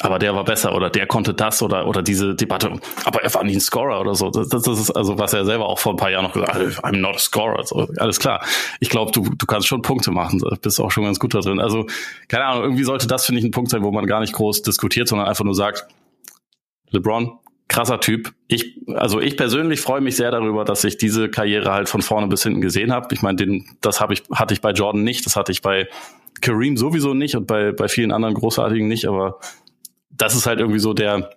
aber 0.00 0.18
der 0.18 0.34
war 0.34 0.44
besser 0.44 0.74
oder 0.74 0.90
der 0.90 1.06
konnte 1.06 1.32
das 1.32 1.62
oder 1.62 1.86
oder 1.86 2.02
diese 2.02 2.34
Debatte, 2.34 2.70
aber 3.04 3.22
er 3.22 3.32
war 3.32 3.44
nie 3.44 3.54
ein 3.54 3.60
Scorer 3.60 4.00
oder 4.00 4.14
so. 4.14 4.30
Das, 4.30 4.48
das 4.48 4.66
ist 4.66 4.90
also, 4.90 5.18
was 5.18 5.32
er 5.32 5.46
selber 5.46 5.66
auch 5.66 5.78
vor 5.78 5.94
ein 5.94 5.96
paar 5.96 6.10
Jahren 6.10 6.24
noch 6.24 6.34
gesagt 6.34 6.54
hat, 6.54 6.84
I'm 6.84 6.98
not 6.98 7.16
a 7.16 7.18
scorer. 7.18 7.64
So, 7.64 7.88
alles 7.96 8.18
klar. 8.18 8.44
Ich 8.80 8.90
glaube, 8.90 9.12
du, 9.12 9.22
du 9.22 9.46
kannst 9.46 9.66
schon 9.66 9.80
Punkte 9.80 10.10
machen, 10.10 10.42
bist 10.60 10.80
auch 10.80 10.90
schon 10.90 11.04
ganz 11.04 11.18
gut 11.18 11.34
da 11.34 11.40
drin. 11.40 11.60
Also, 11.60 11.86
keine 12.28 12.44
Ahnung, 12.44 12.64
irgendwie 12.64 12.84
sollte 12.84 13.06
das, 13.06 13.24
finde 13.24 13.38
ich, 13.38 13.46
ein 13.46 13.52
Punkt 13.52 13.70
sein, 13.70 13.82
wo 13.82 13.90
man 13.90 14.06
gar 14.06 14.20
nicht 14.20 14.34
groß 14.34 14.62
diskutiert, 14.62 15.08
sondern 15.08 15.28
einfach 15.28 15.44
nur 15.44 15.54
sagt, 15.54 15.86
LeBron, 16.90 17.38
krasser 17.68 17.98
Typ. 17.98 18.32
Ich, 18.48 18.78
also 18.94 19.20
ich 19.20 19.36
persönlich 19.36 19.80
freue 19.80 20.02
mich 20.02 20.16
sehr 20.16 20.30
darüber, 20.30 20.64
dass 20.64 20.84
ich 20.84 20.98
diese 20.98 21.30
Karriere 21.30 21.72
halt 21.72 21.88
von 21.88 22.02
vorne 22.02 22.26
bis 22.26 22.42
hinten 22.42 22.60
gesehen 22.60 22.92
habe. 22.92 23.08
Ich 23.14 23.22
meine, 23.22 23.36
den, 23.36 23.64
das 23.80 24.00
habe 24.00 24.12
ich, 24.12 24.24
hatte 24.30 24.52
ich 24.52 24.60
bei 24.60 24.72
Jordan 24.72 25.02
nicht, 25.02 25.24
das 25.24 25.36
hatte 25.36 25.52
ich 25.52 25.62
bei 25.62 25.88
Kareem 26.42 26.76
sowieso 26.76 27.14
nicht 27.14 27.34
und 27.34 27.46
bei, 27.46 27.72
bei 27.72 27.88
vielen 27.88 28.12
anderen 28.12 28.34
Großartigen 28.34 28.86
nicht, 28.86 29.06
aber 29.06 29.40
das 30.10 30.34
ist 30.34 30.46
halt 30.46 30.60
irgendwie 30.60 30.78
so 30.78 30.94
der, 30.94 31.30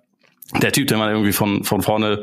der 0.62 0.72
Typ, 0.72 0.88
den 0.88 1.00
man 1.00 1.10
irgendwie 1.10 1.34
von, 1.34 1.64
von 1.64 1.82
vorne, 1.82 2.22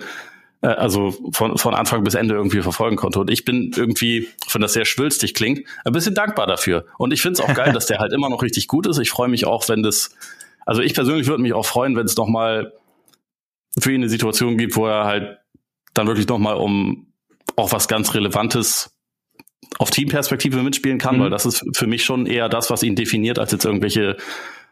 äh, 0.63 0.69
also 0.69 1.15
von, 1.33 1.59
von 1.59 1.75
Anfang 1.75 2.05
bis 2.05 2.15
Ende 2.15 2.35
irgendwie 2.35 2.63
verfolgen 2.63 2.97
konnte. 2.97 3.21
Und 3.21 3.31
ich 3.31 3.45
bin 3.45 3.73
irgendwie, 3.77 4.29
wenn 4.53 4.63
das 4.63 4.73
sehr 4.73 4.85
schwülstig 4.85 5.35
klingt, 5.35 5.67
ein 5.85 5.93
bisschen 5.93 6.15
dankbar 6.15 6.47
dafür. 6.47 6.87
Und 6.99 7.13
ich 7.13 7.23
finde 7.23 7.41
es 7.41 7.49
auch 7.49 7.55
geil, 7.55 7.73
dass 7.73 7.87
der 7.87 7.99
halt 7.99 8.13
immer 8.13 8.29
noch 8.29 8.43
richtig 8.43 8.69
gut 8.69 8.87
ist. 8.87 8.99
Ich 8.99 9.11
freue 9.11 9.29
mich 9.29 9.47
auch, 9.47 9.69
wenn 9.69 9.83
das, 9.83 10.11
also 10.65 10.83
ich 10.83 10.95
persönlich 10.95 11.27
würde 11.27 11.43
mich 11.43 11.53
auch 11.53 11.67
freuen, 11.67 11.97
wenn 11.97 12.07
es 12.07 12.17
nochmal 12.17 12.65
mal 12.65 12.73
für 13.79 13.93
ihn 13.93 14.01
eine 14.01 14.09
Situation 14.09 14.57
gibt, 14.57 14.77
wo 14.77 14.87
er 14.87 15.05
halt 15.05 15.39
dann 15.95 16.07
wirklich 16.07 16.29
nochmal 16.29 16.57
um 16.57 17.13
auch 17.57 17.73
was 17.73 17.88
ganz 17.88 18.15
Relevantes 18.15 18.95
auf 19.79 19.91
Teamperspektive 19.91 20.62
mitspielen 20.62 20.99
kann, 20.99 21.17
mhm. 21.17 21.23
weil 21.23 21.31
das 21.31 21.47
ist 21.47 21.65
für 21.73 21.87
mich 21.87 22.05
schon 22.05 22.26
eher 22.26 22.49
das, 22.49 22.71
was 22.71 22.83
ihn 22.83 22.97
definiert, 22.97 23.38
als 23.38 23.53
jetzt 23.53 23.65
irgendwelche, 23.65 24.17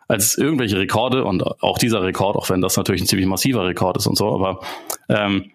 als 0.09 0.37
irgendwelche 0.37 0.79
Rekorde 0.79 1.25
und 1.25 1.43
auch 1.63 1.79
dieser 1.79 2.03
Rekord, 2.03 2.37
auch 2.37 2.51
wenn 2.51 2.61
das 2.61 2.77
natürlich 2.77 3.03
ein 3.03 3.07
ziemlich 3.07 3.27
massiver 3.27 3.65
Rekord 3.65 3.97
ist 3.97 4.07
und 4.07 4.17
so, 4.17 4.35
aber 4.35 4.61
ähm, 5.09 5.51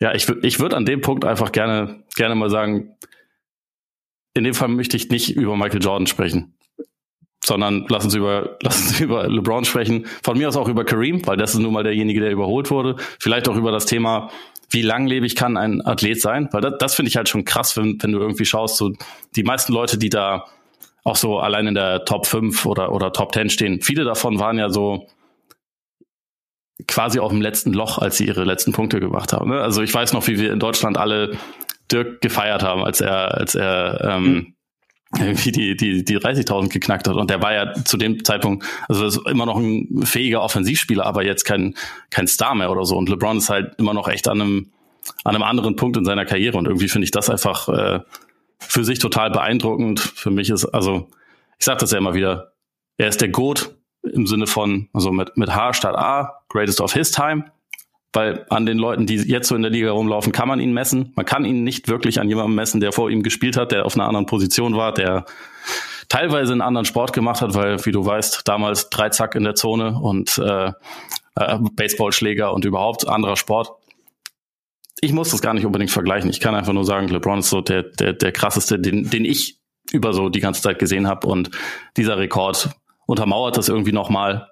ja, 0.00 0.14
ich 0.14 0.28
ich 0.42 0.60
würde 0.60 0.76
an 0.76 0.86
dem 0.86 1.00
Punkt 1.00 1.24
einfach 1.24 1.52
gerne, 1.52 2.04
gerne 2.14 2.34
mal 2.34 2.50
sagen, 2.50 2.94
in 4.34 4.44
dem 4.44 4.54
Fall 4.54 4.68
möchte 4.68 4.96
ich 4.96 5.08
nicht 5.10 5.34
über 5.34 5.56
Michael 5.56 5.82
Jordan 5.82 6.06
sprechen 6.06 6.54
sondern 7.44 7.86
lass 7.88 8.04
uns 8.04 8.14
über, 8.14 8.58
lass 8.62 8.80
uns 8.80 9.00
über 9.00 9.28
LeBron 9.28 9.64
sprechen. 9.64 10.06
Von 10.22 10.38
mir 10.38 10.48
aus 10.48 10.56
auch 10.56 10.68
über 10.68 10.84
Kareem, 10.84 11.26
weil 11.26 11.36
das 11.36 11.54
ist 11.54 11.60
nun 11.60 11.72
mal 11.72 11.82
derjenige, 11.82 12.20
der 12.20 12.30
überholt 12.30 12.70
wurde. 12.70 12.96
Vielleicht 13.18 13.48
auch 13.48 13.56
über 13.56 13.72
das 13.72 13.86
Thema, 13.86 14.30
wie 14.70 14.82
langlebig 14.82 15.34
kann 15.34 15.56
ein 15.56 15.84
Athlet 15.84 16.20
sein? 16.20 16.48
Weil 16.52 16.60
das, 16.60 16.74
das 16.78 16.94
finde 16.94 17.08
ich 17.08 17.16
halt 17.16 17.28
schon 17.28 17.44
krass, 17.44 17.76
wenn, 17.76 18.00
wenn 18.02 18.12
du 18.12 18.18
irgendwie 18.18 18.44
schaust, 18.44 18.76
so 18.76 18.92
die 19.34 19.42
meisten 19.42 19.72
Leute, 19.72 19.98
die 19.98 20.10
da 20.10 20.44
auch 21.08 21.16
so 21.16 21.38
allein 21.38 21.66
in 21.66 21.74
der 21.74 22.04
Top 22.04 22.26
5 22.26 22.66
oder, 22.66 22.92
oder 22.92 23.12
Top 23.12 23.32
10 23.32 23.50
stehen, 23.50 23.80
viele 23.80 24.04
davon 24.04 24.38
waren 24.38 24.58
ja 24.58 24.70
so 24.70 25.06
quasi 26.86 27.18
auf 27.18 27.32
dem 27.32 27.40
letzten 27.40 27.72
Loch, 27.72 27.98
als 27.98 28.18
sie 28.18 28.26
ihre 28.26 28.44
letzten 28.44 28.72
Punkte 28.72 29.00
gemacht 29.00 29.32
haben. 29.32 29.50
Ne? 29.50 29.60
Also 29.60 29.82
ich 29.82 29.92
weiß 29.92 30.12
noch, 30.12 30.26
wie 30.28 30.38
wir 30.38 30.52
in 30.52 30.60
Deutschland 30.60 30.96
alle 30.96 31.36
Dirk 31.90 32.20
gefeiert 32.20 32.62
haben, 32.62 32.84
als 32.84 33.00
er, 33.00 33.34
als 33.34 33.54
er 33.54 34.00
ähm, 34.02 34.24
mhm 34.24 34.54
irgendwie 35.16 35.52
die, 35.52 35.76
die, 35.76 36.04
die 36.04 36.18
30.000 36.18 36.68
geknackt 36.68 37.08
hat. 37.08 37.16
Und 37.16 37.30
der 37.30 37.40
war 37.40 37.54
ja 37.54 37.72
zu 37.72 37.96
dem 37.96 38.24
Zeitpunkt, 38.24 38.66
also 38.88 39.06
ist 39.06 39.20
immer 39.26 39.46
noch 39.46 39.56
ein 39.56 40.02
fähiger 40.04 40.42
Offensivspieler, 40.42 41.06
aber 41.06 41.24
jetzt 41.24 41.44
kein, 41.44 41.74
kein 42.10 42.26
Star 42.26 42.54
mehr 42.54 42.70
oder 42.70 42.84
so. 42.84 42.96
Und 42.96 43.08
LeBron 43.08 43.38
ist 43.38 43.48
halt 43.48 43.74
immer 43.78 43.94
noch 43.94 44.08
echt 44.08 44.28
an 44.28 44.40
einem, 44.40 44.70
an 45.24 45.34
einem 45.34 45.44
anderen 45.44 45.76
Punkt 45.76 45.96
in 45.96 46.04
seiner 46.04 46.26
Karriere. 46.26 46.58
Und 46.58 46.66
irgendwie 46.66 46.88
finde 46.88 47.04
ich 47.04 47.10
das 47.10 47.30
einfach 47.30 47.68
äh, 47.68 48.00
für 48.58 48.84
sich 48.84 48.98
total 48.98 49.30
beeindruckend. 49.30 50.00
Für 50.00 50.30
mich 50.30 50.50
ist, 50.50 50.64
also, 50.66 51.08
ich 51.58 51.64
sage 51.64 51.80
das 51.80 51.92
ja 51.92 51.98
immer 51.98 52.14
wieder, 52.14 52.52
er 52.96 53.08
ist 53.08 53.20
der 53.20 53.28
GOAT 53.28 53.74
im 54.02 54.26
Sinne 54.26 54.46
von, 54.46 54.88
also 54.92 55.12
mit, 55.12 55.36
mit 55.36 55.54
H 55.54 55.74
statt 55.74 55.96
A, 55.96 56.42
greatest 56.48 56.80
of 56.80 56.92
his 56.92 57.10
time 57.10 57.44
weil 58.12 58.46
an 58.48 58.66
den 58.66 58.78
Leuten, 58.78 59.06
die 59.06 59.16
jetzt 59.16 59.48
so 59.48 59.54
in 59.54 59.62
der 59.62 59.70
Liga 59.70 59.90
rumlaufen, 59.90 60.32
kann 60.32 60.48
man 60.48 60.60
ihn 60.60 60.72
messen. 60.72 61.12
Man 61.14 61.26
kann 61.26 61.44
ihn 61.44 61.62
nicht 61.62 61.88
wirklich 61.88 62.20
an 62.20 62.28
jemandem 62.28 62.54
messen, 62.54 62.80
der 62.80 62.92
vor 62.92 63.10
ihm 63.10 63.22
gespielt 63.22 63.56
hat, 63.56 63.72
der 63.72 63.84
auf 63.84 63.94
einer 63.94 64.06
anderen 64.06 64.26
Position 64.26 64.76
war, 64.76 64.92
der 64.92 65.24
teilweise 66.08 66.52
einen 66.52 66.62
anderen 66.62 66.86
Sport 66.86 67.12
gemacht 67.12 67.42
hat, 67.42 67.54
weil, 67.54 67.84
wie 67.84 67.92
du 67.92 68.04
weißt, 68.04 68.42
damals 68.46 68.88
Dreizack 68.88 69.34
in 69.34 69.44
der 69.44 69.54
Zone 69.54 69.98
und 70.00 70.38
äh, 70.38 70.72
äh, 71.36 71.58
Baseballschläger 71.72 72.52
und 72.52 72.64
überhaupt 72.64 73.06
anderer 73.06 73.36
Sport. 73.36 73.72
Ich 75.00 75.12
muss 75.12 75.30
das 75.30 75.42
gar 75.42 75.54
nicht 75.54 75.66
unbedingt 75.66 75.90
vergleichen. 75.90 76.30
Ich 76.30 76.40
kann 76.40 76.54
einfach 76.54 76.72
nur 76.72 76.84
sagen, 76.84 77.08
LeBron 77.08 77.40
ist 77.40 77.50
so 77.50 77.60
der, 77.60 77.82
der, 77.82 78.12
der 78.12 78.32
krasseste, 78.32 78.78
den, 78.78 79.10
den 79.10 79.24
ich 79.24 79.58
über 79.92 80.12
so 80.12 80.28
die 80.28 80.40
ganze 80.40 80.62
Zeit 80.62 80.78
gesehen 80.78 81.06
habe. 81.06 81.26
Und 81.26 81.50
dieser 81.96 82.18
Rekord 82.18 82.70
untermauert 83.06 83.56
das 83.56 83.68
irgendwie 83.68 83.92
nochmal 83.92 84.48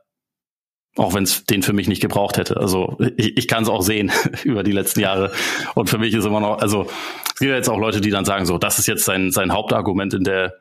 Auch 0.96 1.12
wenn 1.12 1.24
es 1.24 1.44
den 1.44 1.62
für 1.62 1.74
mich 1.74 1.88
nicht 1.88 2.00
gebraucht 2.00 2.38
hätte. 2.38 2.56
Also 2.56 2.96
ich, 3.16 3.36
ich 3.36 3.48
kann 3.48 3.62
es 3.62 3.68
auch 3.68 3.82
sehen 3.82 4.10
über 4.44 4.62
die 4.62 4.72
letzten 4.72 5.00
Jahre. 5.00 5.30
Und 5.74 5.90
für 5.90 5.98
mich 5.98 6.14
ist 6.14 6.24
immer 6.24 6.40
noch, 6.40 6.58
also 6.58 6.86
es 7.34 7.38
gibt 7.38 7.50
ja 7.50 7.56
jetzt 7.56 7.68
auch 7.68 7.78
Leute, 7.78 8.00
die 8.00 8.10
dann 8.10 8.24
sagen, 8.24 8.46
so, 8.46 8.56
das 8.56 8.78
ist 8.78 8.86
jetzt 8.86 9.04
sein, 9.04 9.30
sein 9.30 9.52
Hauptargument 9.52 10.14
in 10.14 10.24
der 10.24 10.54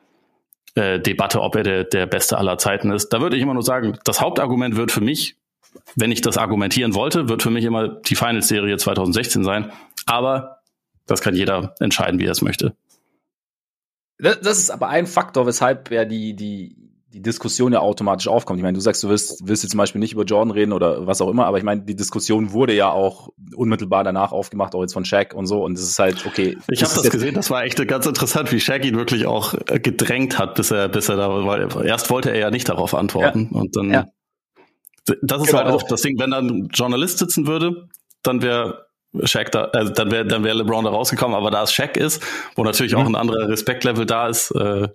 äh, 0.75 0.99
Debatte, 0.99 1.41
ob 1.41 1.55
er 1.55 1.63
der, 1.63 1.83
der 1.85 2.05
Beste 2.05 2.37
aller 2.37 2.57
Zeiten 2.57 2.91
ist. 2.91 3.09
Da 3.09 3.21
würde 3.21 3.37
ich 3.37 3.43
immer 3.43 3.53
nur 3.53 3.63
sagen, 3.63 3.97
das 4.03 4.19
Hauptargument 4.19 4.75
wird 4.75 4.91
für 4.91 5.01
mich, 5.01 5.37
wenn 5.95 6.11
ich 6.11 6.21
das 6.21 6.37
argumentieren 6.37 6.93
wollte, 6.93 7.29
wird 7.29 7.43
für 7.43 7.51
mich 7.51 7.65
immer 7.65 7.87
die 7.87 8.15
Finals-Serie 8.15 8.77
2016 8.77 9.43
sein. 9.43 9.71
Aber 10.05 10.59
das 11.05 11.21
kann 11.21 11.35
jeder 11.35 11.75
entscheiden, 11.79 12.19
wie 12.19 12.25
er 12.25 12.31
es 12.31 12.41
möchte. 12.41 12.75
Das, 14.17 14.39
das 14.41 14.59
ist 14.59 14.69
aber 14.71 14.89
ein 14.89 15.07
Faktor, 15.07 15.45
weshalb 15.45 15.91
ja 15.91 16.05
die, 16.05 16.35
die, 16.35 16.75
die 17.15 17.21
Diskussion 17.21 17.73
ja 17.73 17.79
automatisch 17.79 18.27
aufkommt. 18.27 18.59
Ich 18.59 18.63
meine, 18.63 18.75
du 18.75 18.81
sagst, 18.81 19.03
du 19.03 19.09
willst, 19.09 19.47
willst 19.47 19.63
jetzt 19.63 19.71
zum 19.71 19.77
Beispiel 19.77 19.99
nicht 19.99 20.13
über 20.13 20.23
Jordan 20.23 20.51
reden 20.51 20.73
oder 20.73 21.05
was 21.05 21.21
auch 21.21 21.29
immer, 21.29 21.45
aber 21.45 21.57
ich 21.57 21.63
meine, 21.63 21.81
die 21.81 21.95
Diskussion 21.95 22.51
wurde 22.51 22.73
ja 22.73 22.89
auch 22.89 23.29
unmittelbar 23.55 24.03
danach 24.03 24.31
aufgemacht, 24.31 24.75
auch 24.75 24.81
jetzt 24.81 24.93
von 24.93 25.05
Shaq 25.05 25.33
und 25.33 25.47
so. 25.47 25.63
Und 25.63 25.77
es 25.77 25.83
ist 25.83 25.99
halt, 25.99 26.25
okay. 26.25 26.57
Ich 26.69 26.83
habe 26.83 26.93
das 26.93 27.09
gesehen, 27.09 27.35
das 27.35 27.49
war 27.49 27.63
echt 27.63 27.85
ganz 27.87 28.05
interessant, 28.05 28.51
wie 28.51 28.59
Shaq 28.59 28.83
ihn 28.85 28.95
wirklich 28.95 29.25
auch 29.25 29.53
äh, 29.67 29.79
gedrängt 29.79 30.39
hat, 30.39 30.55
bis 30.55 30.71
er, 30.71 30.89
bis 30.89 31.09
er 31.09 31.17
da, 31.17 31.29
weil 31.29 31.85
erst 31.85 32.09
wollte 32.09 32.31
er 32.31 32.37
ja 32.37 32.51
nicht 32.51 32.67
darauf 32.67 32.93
antworten. 32.93 33.49
Ja. 33.51 33.59
Und 33.59 33.75
dann. 33.75 33.91
Ja. 33.91 34.05
Das 35.21 35.41
ist 35.41 35.47
genau. 35.47 35.63
halt 35.63 35.73
auch 35.73 35.83
das 35.83 36.01
Ding, 36.01 36.19
wenn 36.19 36.31
dann 36.31 36.47
ein 36.47 36.69
Journalist 36.73 37.19
sitzen 37.19 37.47
würde, 37.47 37.87
dann 38.23 38.41
wäre 38.41 38.87
Shaq 39.23 39.51
da, 39.51 39.65
äh, 39.71 39.91
dann 39.91 40.11
wäre 40.11 40.25
dann 40.25 40.43
wäre 40.43 40.57
LeBron 40.57 40.83
da 40.83 40.91
rausgekommen, 40.91 41.35
aber 41.35 41.51
da 41.51 41.63
es 41.63 41.71
Shaq 41.71 41.95
ist, 41.97 42.21
wo 42.55 42.63
natürlich 42.63 42.93
mhm. 42.93 42.99
auch 42.99 43.05
ein 43.05 43.15
anderer 43.15 43.47
Respektlevel 43.47 44.05
da 44.05 44.27
ist, 44.27 44.51
äh, 44.51 44.87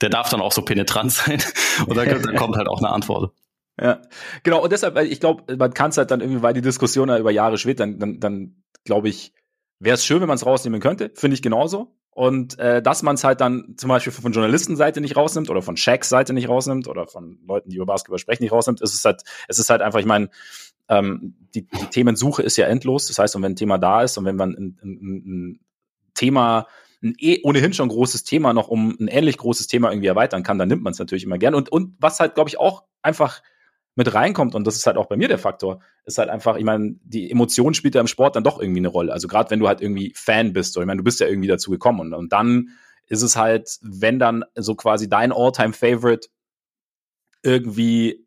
der 0.00 0.08
darf 0.10 0.30
dann 0.30 0.40
auch 0.40 0.52
so 0.52 0.62
penetrant 0.62 1.12
sein 1.12 1.42
und 1.86 1.96
dann, 1.96 2.08
dann 2.22 2.36
kommt 2.36 2.56
halt 2.56 2.68
auch 2.68 2.78
eine 2.78 2.90
Antwort. 2.90 3.32
Ja, 3.80 4.00
genau. 4.42 4.62
Und 4.62 4.72
deshalb, 4.72 4.98
ich 4.98 5.20
glaube, 5.20 5.56
man 5.56 5.74
kann 5.74 5.90
es 5.90 5.98
halt 5.98 6.10
dann 6.10 6.20
irgendwie, 6.20 6.42
weil 6.42 6.54
die 6.54 6.62
Diskussion 6.62 7.10
halt 7.10 7.20
über 7.20 7.30
Jahre 7.30 7.58
schwebt, 7.58 7.80
dann, 7.80 7.98
dann, 7.98 8.20
dann 8.20 8.62
glaube 8.84 9.08
ich, 9.08 9.34
wäre 9.78 9.94
es 9.94 10.04
schön, 10.04 10.20
wenn 10.20 10.28
man 10.28 10.36
es 10.36 10.46
rausnehmen 10.46 10.80
könnte. 10.80 11.10
Finde 11.14 11.34
ich 11.34 11.42
genauso. 11.42 11.94
Und 12.16 12.58
äh, 12.58 12.80
dass 12.80 13.02
man 13.02 13.16
es 13.16 13.24
halt 13.24 13.42
dann 13.42 13.74
zum 13.76 13.88
Beispiel 13.88 14.10
von 14.10 14.32
Journalistenseite 14.32 15.02
nicht 15.02 15.18
rausnimmt 15.18 15.50
oder 15.50 15.60
von 15.60 15.76
Shaqs 15.76 16.08
Seite 16.08 16.32
nicht 16.32 16.48
rausnimmt 16.48 16.88
oder 16.88 17.06
von 17.06 17.38
Leuten, 17.46 17.68
die 17.68 17.76
über 17.76 17.84
Basketball 17.84 18.18
sprechen, 18.18 18.42
nicht 18.42 18.52
rausnimmt, 18.52 18.80
ist 18.80 18.94
es 18.94 19.04
halt, 19.04 19.22
es 19.48 19.58
ist 19.58 19.68
halt 19.68 19.82
einfach, 19.82 19.98
ich 20.00 20.06
meine, 20.06 20.30
ähm, 20.88 21.34
die, 21.54 21.66
die 21.66 21.86
Themensuche 21.90 22.42
ist 22.42 22.56
ja 22.56 22.68
endlos. 22.68 23.08
Das 23.08 23.18
heißt, 23.18 23.36
und 23.36 23.42
wenn 23.42 23.52
ein 23.52 23.56
Thema 23.56 23.76
da 23.76 24.00
ist 24.00 24.16
und 24.16 24.24
wenn 24.24 24.36
man 24.36 24.54
ein, 24.54 24.78
ein, 24.82 25.26
ein 25.26 25.60
Thema 26.14 26.68
ein 27.02 27.16
eh 27.18 27.40
ohnehin 27.42 27.74
schon 27.74 27.90
großes 27.90 28.24
Thema 28.24 28.54
noch 28.54 28.68
um 28.68 28.96
ein 28.98 29.08
ähnlich 29.08 29.36
großes 29.36 29.66
Thema 29.66 29.90
irgendwie 29.90 30.08
erweitern 30.08 30.42
kann, 30.42 30.58
dann 30.58 30.68
nimmt 30.68 30.84
man 30.84 30.94
es 30.94 30.98
natürlich 30.98 31.24
immer 31.24 31.36
gern. 31.36 31.54
Und, 31.54 31.68
und 31.70 31.96
was 31.98 32.18
halt, 32.18 32.34
glaube 32.34 32.48
ich, 32.48 32.58
auch 32.58 32.84
einfach 33.02 33.42
mit 33.96 34.14
reinkommt, 34.14 34.54
und 34.54 34.66
das 34.66 34.76
ist 34.76 34.86
halt 34.86 34.98
auch 34.98 35.06
bei 35.06 35.16
mir 35.16 35.26
der 35.26 35.38
Faktor, 35.38 35.80
ist 36.04 36.18
halt 36.18 36.28
einfach, 36.28 36.56
ich 36.56 36.64
meine, 36.64 36.96
die 37.02 37.30
Emotion 37.30 37.74
spielt 37.74 37.94
ja 37.94 38.00
im 38.00 38.06
Sport 38.06 38.36
dann 38.36 38.44
doch 38.44 38.60
irgendwie 38.60 38.80
eine 38.80 38.88
Rolle. 38.88 39.12
Also 39.12 39.26
gerade 39.26 39.50
wenn 39.50 39.58
du 39.58 39.66
halt 39.66 39.80
irgendwie 39.80 40.12
Fan 40.14 40.52
bist, 40.52 40.74
so, 40.74 40.80
ich 40.80 40.86
meine, 40.86 40.98
du 40.98 41.04
bist 41.04 41.18
ja 41.18 41.26
irgendwie 41.26 41.48
dazu 41.48 41.70
gekommen. 41.70 42.00
Und, 42.00 42.14
und 42.14 42.32
dann 42.32 42.68
ist 43.08 43.22
es 43.22 43.36
halt, 43.36 43.78
wenn 43.82 44.18
dann 44.18 44.44
so 44.54 44.74
quasi 44.74 45.08
dein 45.08 45.32
All-Time-Favorite 45.32 46.28
irgendwie 47.42 48.25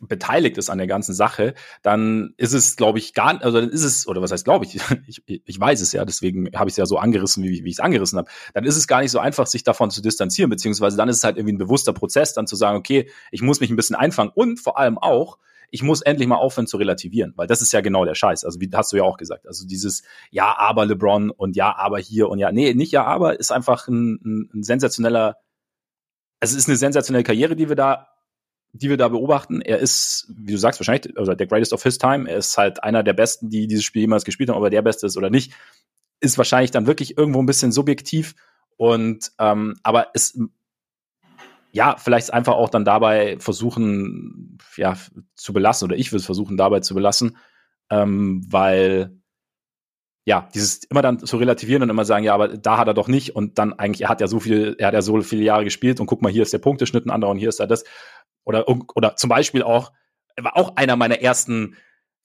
beteiligt 0.00 0.58
ist 0.58 0.70
an 0.70 0.78
der 0.78 0.86
ganzen 0.86 1.14
Sache, 1.14 1.54
dann 1.82 2.34
ist 2.36 2.52
es, 2.52 2.76
glaube 2.76 2.98
ich, 2.98 3.14
gar, 3.14 3.42
also 3.42 3.60
dann 3.60 3.70
ist 3.70 3.84
es, 3.84 4.06
oder 4.06 4.22
was 4.22 4.32
heißt, 4.32 4.44
glaube 4.44 4.64
ich, 4.64 4.80
ich, 5.06 5.22
ich 5.26 5.60
weiß 5.60 5.80
es 5.80 5.92
ja, 5.92 6.04
deswegen 6.04 6.50
habe 6.54 6.68
ich 6.68 6.72
es 6.72 6.76
ja 6.78 6.86
so 6.86 6.98
angerissen, 6.98 7.44
wie, 7.44 7.64
wie 7.64 7.68
ich 7.68 7.76
es 7.76 7.80
angerissen 7.80 8.18
habe, 8.18 8.30
dann 8.54 8.64
ist 8.64 8.76
es 8.76 8.86
gar 8.86 9.00
nicht 9.00 9.10
so 9.10 9.18
einfach, 9.18 9.46
sich 9.46 9.62
davon 9.62 9.90
zu 9.90 10.02
distanzieren, 10.02 10.50
beziehungsweise 10.50 10.96
dann 10.96 11.08
ist 11.08 11.16
es 11.18 11.24
halt 11.24 11.36
irgendwie 11.36 11.54
ein 11.54 11.58
bewusster 11.58 11.92
Prozess, 11.92 12.32
dann 12.34 12.46
zu 12.46 12.56
sagen, 12.56 12.78
okay, 12.78 13.10
ich 13.30 13.42
muss 13.42 13.60
mich 13.60 13.70
ein 13.70 13.76
bisschen 13.76 13.96
einfangen 13.96 14.32
und 14.34 14.58
vor 14.58 14.78
allem 14.78 14.98
auch, 14.98 15.38
ich 15.70 15.82
muss 15.82 16.02
endlich 16.02 16.26
mal 16.26 16.36
aufhören 16.36 16.66
zu 16.66 16.76
relativieren, 16.78 17.32
weil 17.36 17.46
das 17.46 17.62
ist 17.62 17.72
ja 17.72 17.80
genau 17.80 18.04
der 18.04 18.14
Scheiß. 18.16 18.44
Also 18.44 18.60
wie 18.60 18.68
hast 18.74 18.92
du 18.92 18.96
ja 18.96 19.04
auch 19.04 19.16
gesagt. 19.16 19.46
Also 19.46 19.66
dieses 19.66 20.02
Ja, 20.30 20.58
aber 20.58 20.84
LeBron 20.84 21.30
und 21.30 21.54
Ja, 21.54 21.76
aber 21.76 21.98
hier 21.98 22.28
und 22.28 22.40
ja, 22.40 22.50
nee, 22.50 22.74
nicht 22.74 22.92
Ja, 22.92 23.04
aber 23.04 23.38
ist 23.38 23.52
einfach 23.52 23.86
ein, 23.86 24.18
ein, 24.24 24.50
ein 24.52 24.62
sensationeller, 24.64 25.36
es 26.40 26.54
ist 26.54 26.68
eine 26.68 26.76
sensationelle 26.76 27.22
Karriere, 27.22 27.54
die 27.54 27.68
wir 27.68 27.76
da 27.76 28.08
die 28.72 28.88
wir 28.88 28.96
da 28.96 29.08
beobachten. 29.08 29.60
Er 29.60 29.78
ist, 29.78 30.32
wie 30.36 30.52
du 30.52 30.58
sagst, 30.58 30.80
wahrscheinlich 30.80 31.16
also 31.16 31.34
der 31.34 31.46
greatest 31.46 31.72
of 31.72 31.82
his 31.82 31.98
time. 31.98 32.28
Er 32.28 32.36
ist 32.36 32.56
halt 32.56 32.82
einer 32.84 33.02
der 33.02 33.12
besten, 33.12 33.50
die 33.50 33.66
dieses 33.66 33.84
Spiel 33.84 34.02
jemals 34.02 34.24
gespielt 34.24 34.48
haben, 34.48 34.58
ob 34.58 34.64
er 34.64 34.70
der 34.70 34.82
Beste 34.82 35.06
ist 35.06 35.16
oder 35.16 35.30
nicht, 35.30 35.52
ist 36.20 36.38
wahrscheinlich 36.38 36.70
dann 36.70 36.86
wirklich 36.86 37.16
irgendwo 37.18 37.40
ein 37.40 37.46
bisschen 37.46 37.72
subjektiv. 37.72 38.34
Und 38.76 39.32
ähm, 39.38 39.76
aber 39.82 40.08
es 40.14 40.38
ja, 41.72 41.96
vielleicht 41.98 42.32
einfach 42.32 42.54
auch 42.54 42.68
dann 42.68 42.84
dabei 42.84 43.36
versuchen, 43.38 44.58
ja, 44.76 44.96
zu 45.36 45.52
belassen, 45.52 45.86
oder 45.86 45.96
ich 45.96 46.10
würde 46.10 46.20
es 46.20 46.26
versuchen, 46.26 46.56
dabei 46.56 46.80
zu 46.80 46.94
belassen, 46.94 47.36
ähm, 47.90 48.44
weil 48.48 49.20
ja, 50.26 50.48
dieses 50.54 50.84
immer 50.84 51.02
dann 51.02 51.18
zu 51.18 51.36
relativieren 51.38 51.82
und 51.82 51.90
immer 51.90 52.04
sagen, 52.04 52.24
ja, 52.24 52.34
aber 52.34 52.48
da 52.48 52.76
hat 52.76 52.86
er 52.86 52.94
doch 52.94 53.08
nicht 53.08 53.34
und 53.34 53.58
dann 53.58 53.72
eigentlich, 53.72 54.02
er 54.02 54.08
hat 54.10 54.20
ja 54.20 54.26
so 54.26 54.38
viel, 54.38 54.76
er 54.78 54.88
hat 54.88 54.94
ja 54.94 55.02
so 55.02 55.20
viele 55.22 55.42
Jahre 55.42 55.64
gespielt 55.64 55.98
und 55.98 56.06
guck 56.06 56.22
mal, 56.22 56.30
hier 56.30 56.42
ist 56.42 56.52
der 56.52 56.58
Punkteschnitt 56.58 57.06
ein 57.06 57.10
anderer 57.10 57.30
und 57.30 57.38
hier 57.38 57.48
ist 57.48 57.58
er 57.58 57.66
das. 57.66 57.84
Oder, 58.50 58.68
oder 58.68 59.16
zum 59.16 59.30
Beispiel 59.30 59.62
auch, 59.62 59.92
war 60.40 60.56
auch 60.56 60.76
einer 60.76 60.96
meiner 60.96 61.20
ersten 61.20 61.76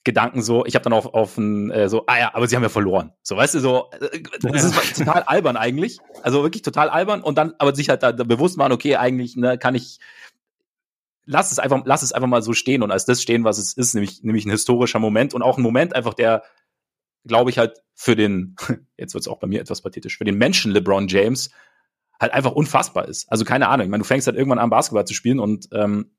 Gedanken 0.06 0.40
so, 0.40 0.64
ich 0.64 0.76
habe 0.76 0.84
dann 0.84 0.92
auch 0.92 1.12
auf 1.14 1.36
ein, 1.36 1.70
äh, 1.72 1.88
so, 1.88 2.04
ah 2.06 2.16
ja, 2.16 2.30
aber 2.32 2.46
sie 2.46 2.54
haben 2.54 2.62
ja 2.62 2.68
verloren. 2.68 3.12
So, 3.22 3.36
weißt 3.36 3.54
du, 3.54 3.60
so, 3.60 3.90
äh, 3.90 4.22
das 4.40 4.64
ist 4.64 4.96
total 4.98 5.24
albern 5.24 5.56
eigentlich. 5.56 5.98
Also 6.22 6.42
wirklich 6.42 6.62
total 6.62 6.88
albern 6.88 7.22
und 7.22 7.36
dann 7.36 7.54
aber 7.58 7.74
sich 7.74 7.88
halt 7.88 8.04
da, 8.04 8.12
da 8.12 8.22
bewusst 8.22 8.56
machen, 8.56 8.72
okay, 8.72 8.96
eigentlich, 8.96 9.36
ne, 9.36 9.58
kann 9.58 9.74
ich, 9.74 9.98
lass 11.24 11.50
es 11.50 11.58
einfach, 11.58 11.82
lass 11.84 12.02
es 12.02 12.12
einfach 12.12 12.28
mal 12.28 12.40
so 12.40 12.52
stehen 12.52 12.84
und 12.84 12.92
als 12.92 13.04
das 13.04 13.20
stehen, 13.20 13.42
was 13.42 13.58
es 13.58 13.72
ist, 13.72 13.94
nämlich, 13.94 14.22
nämlich 14.22 14.46
ein 14.46 14.50
historischer 14.50 15.00
Moment 15.00 15.34
und 15.34 15.42
auch 15.42 15.58
ein 15.58 15.62
Moment 15.62 15.94
einfach, 15.96 16.14
der, 16.14 16.44
glaube 17.24 17.50
ich, 17.50 17.58
halt 17.58 17.82
für 17.94 18.14
den, 18.14 18.54
jetzt 18.96 19.12
wird 19.12 19.22
es 19.22 19.28
auch 19.28 19.40
bei 19.40 19.48
mir 19.48 19.60
etwas 19.60 19.82
pathetisch, 19.82 20.18
für 20.18 20.24
den 20.24 20.38
Menschen 20.38 20.70
LeBron 20.70 21.08
James 21.08 21.50
halt 22.20 22.32
einfach 22.32 22.52
unfassbar 22.52 23.08
ist. 23.08 23.30
Also 23.30 23.44
keine 23.44 23.68
Ahnung. 23.68 23.86
Ich 23.86 23.90
meine, 23.90 24.02
du 24.02 24.06
fängst 24.06 24.26
halt 24.26 24.36
irgendwann 24.36 24.60
an, 24.60 24.70
Basketball 24.70 25.04
zu 25.04 25.14
spielen 25.14 25.40
und 25.40 25.68
ähm, 25.72 26.12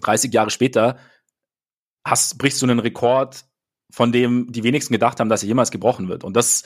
30 0.00 0.32
Jahre 0.32 0.50
später 0.50 0.98
hast, 2.04 2.38
brichst 2.38 2.60
du 2.62 2.66
einen 2.66 2.78
Rekord, 2.78 3.44
von 3.90 4.12
dem 4.12 4.50
die 4.50 4.62
wenigsten 4.62 4.92
gedacht 4.92 5.20
haben, 5.20 5.28
dass 5.28 5.42
er 5.42 5.48
jemals 5.48 5.70
gebrochen 5.70 6.08
wird. 6.08 6.24
Und 6.24 6.34
das, 6.36 6.64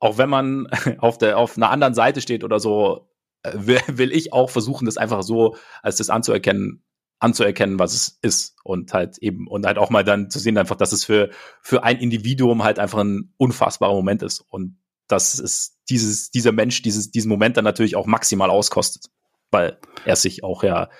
auch 0.00 0.18
wenn 0.18 0.28
man 0.28 0.68
auf 0.98 1.18
der 1.18 1.38
auf 1.38 1.56
einer 1.56 1.70
anderen 1.70 1.94
Seite 1.94 2.20
steht 2.20 2.44
oder 2.44 2.60
so, 2.60 3.08
äh, 3.42 3.52
will, 3.56 4.12
ich 4.12 4.32
auch 4.32 4.50
versuchen, 4.50 4.86
das 4.86 4.96
einfach 4.96 5.22
so 5.22 5.56
als 5.82 5.96
das 5.96 6.10
anzuerkennen, 6.10 6.84
anzuerkennen, 7.18 7.78
was 7.78 7.94
es 7.94 8.18
ist 8.22 8.56
und 8.64 8.92
halt 8.92 9.18
eben 9.18 9.46
und 9.48 9.66
halt 9.66 9.78
auch 9.78 9.90
mal 9.90 10.04
dann 10.04 10.30
zu 10.30 10.38
sehen 10.38 10.58
einfach, 10.58 10.76
dass 10.76 10.92
es 10.92 11.04
für 11.04 11.30
für 11.62 11.82
ein 11.82 11.98
Individuum 11.98 12.64
halt 12.64 12.78
einfach 12.78 12.98
ein 12.98 13.32
unfassbarer 13.38 13.94
Moment 13.94 14.22
ist 14.22 14.40
und 14.40 14.78
dass 15.08 15.38
es 15.38 15.78
dieses, 15.88 16.30
dieser 16.30 16.52
Mensch 16.52 16.82
dieses, 16.82 17.10
diesen 17.10 17.28
Moment 17.28 17.56
dann 17.56 17.64
natürlich 17.64 17.96
auch 17.96 18.06
maximal 18.06 18.50
auskostet, 18.50 19.06
weil 19.50 19.78
er 20.04 20.16
sich 20.16 20.42
auch 20.44 20.62
ja 20.62 20.90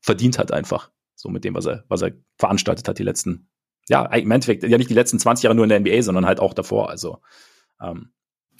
verdient 0.00 0.38
hat 0.38 0.52
einfach. 0.52 0.90
So 1.18 1.30
mit 1.30 1.42
dem, 1.42 1.54
was 1.54 1.66
er, 1.66 1.84
was 1.88 2.00
er 2.02 2.12
veranstaltet 2.36 2.86
hat, 2.86 2.98
die 2.98 3.02
letzten, 3.02 3.48
ja, 3.88 4.06
im 4.06 4.30
Endeffekt, 4.30 4.62
ja 4.62 4.78
nicht 4.78 4.88
die 4.88 4.94
letzten 4.94 5.18
20 5.18 5.42
Jahre 5.42 5.56
nur 5.56 5.64
in 5.64 5.68
der 5.68 5.80
NBA, 5.80 6.02
sondern 6.02 6.26
halt 6.26 6.38
auch 6.38 6.54
davor. 6.54 6.90
Also, 6.90 7.18
ähm, 7.82 8.12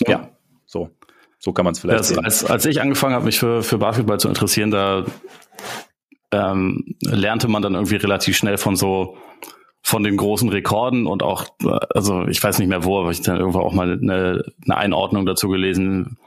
ja. 0.07 0.11
ja, 0.11 0.31
so. 0.67 0.91
So 1.39 1.53
kann 1.53 1.65
man 1.65 1.73
es 1.73 1.79
vielleicht 1.79 2.11
ja. 2.11 2.19
Als, 2.19 2.45
als 2.45 2.67
ich 2.67 2.81
angefangen 2.81 3.15
habe, 3.15 3.27
mich 3.27 3.39
für, 3.39 3.63
für 3.63 3.79
Basketball 3.79 4.19
zu 4.19 4.27
interessieren, 4.27 4.73
da 4.73 5.05
ähm, 6.33 6.97
lernte 7.01 7.47
man 7.47 7.63
dann 7.63 7.75
irgendwie 7.75 7.95
relativ 7.95 8.37
schnell 8.37 8.59
von 8.59 8.75
so 8.75 9.17
von 9.81 10.03
den 10.03 10.17
großen 10.17 10.49
Rekorden 10.49 11.07
und 11.07 11.23
auch, 11.23 11.47
also 11.95 12.27
ich 12.27 12.43
weiß 12.43 12.59
nicht 12.59 12.69
mehr 12.69 12.85
wo, 12.85 12.99
aber 12.99 13.13
ich 13.13 13.23
dann 13.23 13.39
irgendwo 13.39 13.61
auch 13.61 13.73
mal 13.73 13.93
eine, 13.93 14.45
eine 14.65 14.77
Einordnung 14.77 15.25
dazu 15.25 15.49
gelesen, 15.49 16.19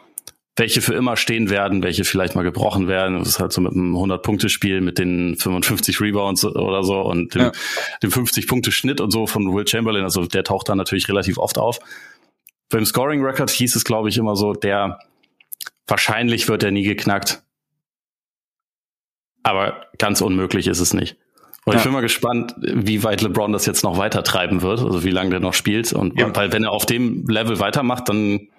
welche 0.62 0.82
für 0.82 0.94
immer 0.94 1.18
stehen 1.18 1.50
werden, 1.50 1.82
welche 1.82 2.04
vielleicht 2.04 2.36
mal 2.36 2.44
gebrochen 2.44 2.88
werden. 2.88 3.18
Das 3.18 3.30
ist 3.30 3.40
halt 3.40 3.52
so 3.52 3.62
mit 3.62 3.74
einem 3.74 3.96
100-Punkte-Spiel 3.98 4.80
mit 4.82 5.00
den 5.00 5.36
55 5.36 6.00
Rebounds 6.00 6.46
oder 6.46 6.84
so 6.84 7.02
und 7.02 7.34
dem, 7.34 7.42
ja. 7.42 7.52
dem 8.04 8.12
50-Punkte-Schnitt 8.12 9.02
und 9.02 9.10
so 9.10 9.26
von 9.26 9.52
Will 9.56 9.68
Chamberlain. 9.68 10.04
Also 10.04 10.28
der 10.28 10.44
taucht 10.44 10.70
da 10.70 10.76
natürlich 10.76 11.10
relativ 11.10 11.40
oft 11.40 11.58
auf. 11.58 11.80
Beim 12.70 12.86
Scoring-Record 12.86 13.50
hieß 13.50 13.76
es, 13.76 13.84
glaube 13.84 14.10
ich, 14.10 14.20
immer 14.20 14.36
so, 14.36 14.54
der 14.54 15.00
wahrscheinlich 15.88 16.48
wird 16.48 16.62
er 16.62 16.70
nie 16.70 16.84
geknackt. 16.84 17.42
Aber 19.42 19.88
ganz 19.98 20.22
unmöglich 20.22 20.68
ist 20.68 20.80
es 20.80 20.94
nicht. 20.94 21.18
Und 21.66 21.74
ja. 21.74 21.80
ich 21.80 21.84
bin 21.84 21.92
mal 21.92 22.02
gespannt, 22.02 22.54
wie 22.60 23.04
weit 23.04 23.24
LeBron 23.24 23.52
das 23.52 23.66
jetzt 23.66 23.84
noch 23.84 23.98
weiter 23.98 24.22
treiben 24.22 24.62
wird, 24.62 24.82
also 24.82 25.04
wie 25.04 25.10
lange 25.10 25.32
der 25.32 25.40
noch 25.40 25.56
spielt. 25.56 25.92
Und 25.92 26.20
ja. 26.20 26.36
weil 26.36 26.54
wenn 26.54 26.64
er 26.64 26.72
auf 26.72 26.86
dem 26.86 27.28
Level 27.28 27.60
weitermacht, 27.60 28.10
dann 28.10 28.50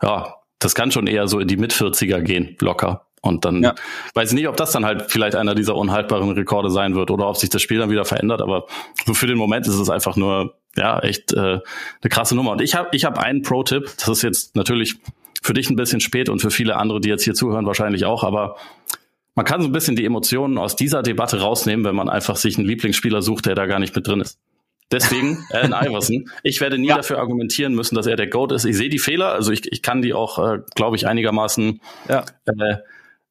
ja, 0.00 0.36
das 0.64 0.74
kann 0.74 0.90
schon 0.90 1.06
eher 1.06 1.28
so 1.28 1.38
in 1.38 1.48
die 1.48 1.56
Mit-40er 1.56 2.20
gehen, 2.20 2.56
locker. 2.60 3.06
Und 3.20 3.44
dann 3.44 3.62
ja. 3.62 3.74
weiß 4.14 4.30
ich 4.30 4.34
nicht, 4.34 4.48
ob 4.48 4.56
das 4.56 4.72
dann 4.72 4.84
halt 4.84 5.10
vielleicht 5.10 5.36
einer 5.36 5.54
dieser 5.54 5.76
unhaltbaren 5.76 6.30
Rekorde 6.32 6.70
sein 6.70 6.96
wird 6.96 7.10
oder 7.10 7.28
ob 7.28 7.36
sich 7.36 7.50
das 7.50 7.62
Spiel 7.62 7.78
dann 7.78 7.90
wieder 7.90 8.04
verändert. 8.04 8.42
Aber 8.42 8.66
so 9.06 9.14
für 9.14 9.28
den 9.28 9.38
Moment 9.38 9.66
ist 9.68 9.78
es 9.78 9.88
einfach 9.90 10.16
nur 10.16 10.54
ja 10.76 10.98
echt 10.98 11.32
äh, 11.32 11.38
eine 11.38 11.60
krasse 12.10 12.34
Nummer. 12.34 12.50
Und 12.52 12.60
ich 12.60 12.74
habe 12.74 12.88
ich 12.92 13.04
hab 13.04 13.18
einen 13.18 13.42
Pro-Tipp. 13.42 13.84
Das 13.96 14.08
ist 14.08 14.22
jetzt 14.22 14.56
natürlich 14.56 14.96
für 15.40 15.54
dich 15.54 15.70
ein 15.70 15.76
bisschen 15.76 16.00
spät 16.00 16.28
und 16.28 16.40
für 16.40 16.50
viele 16.50 16.76
andere, 16.76 17.00
die 17.00 17.08
jetzt 17.08 17.22
hier 17.22 17.34
zuhören, 17.34 17.64
wahrscheinlich 17.64 18.04
auch. 18.06 18.24
Aber 18.24 18.56
man 19.36 19.46
kann 19.46 19.62
so 19.62 19.68
ein 19.68 19.72
bisschen 19.72 19.94
die 19.94 20.04
Emotionen 20.04 20.58
aus 20.58 20.74
dieser 20.74 21.02
Debatte 21.02 21.40
rausnehmen, 21.40 21.84
wenn 21.84 21.94
man 21.94 22.08
einfach 22.08 22.36
sich 22.36 22.58
einen 22.58 22.66
Lieblingsspieler 22.66 23.22
sucht, 23.22 23.46
der 23.46 23.54
da 23.54 23.66
gar 23.66 23.78
nicht 23.78 23.94
mit 23.94 24.06
drin 24.06 24.20
ist. 24.20 24.38
Deswegen, 24.92 25.44
Allen 25.50 25.72
Iverson, 25.72 26.30
ich 26.42 26.60
werde 26.60 26.78
nie 26.78 26.88
ja. 26.88 26.96
dafür 26.96 27.18
argumentieren 27.18 27.74
müssen, 27.74 27.94
dass 27.94 28.06
er 28.06 28.16
der 28.16 28.28
GOAT 28.28 28.52
ist. 28.52 28.64
Ich 28.64 28.76
sehe 28.76 28.90
die 28.90 28.98
Fehler, 28.98 29.32
also 29.32 29.50
ich, 29.50 29.72
ich 29.72 29.82
kann 29.82 30.02
die 30.02 30.12
auch, 30.12 30.38
äh, 30.38 30.58
glaube 30.74 30.96
ich, 30.96 31.06
einigermaßen 31.06 31.80
ja. 32.08 32.24
äh, 32.46 32.76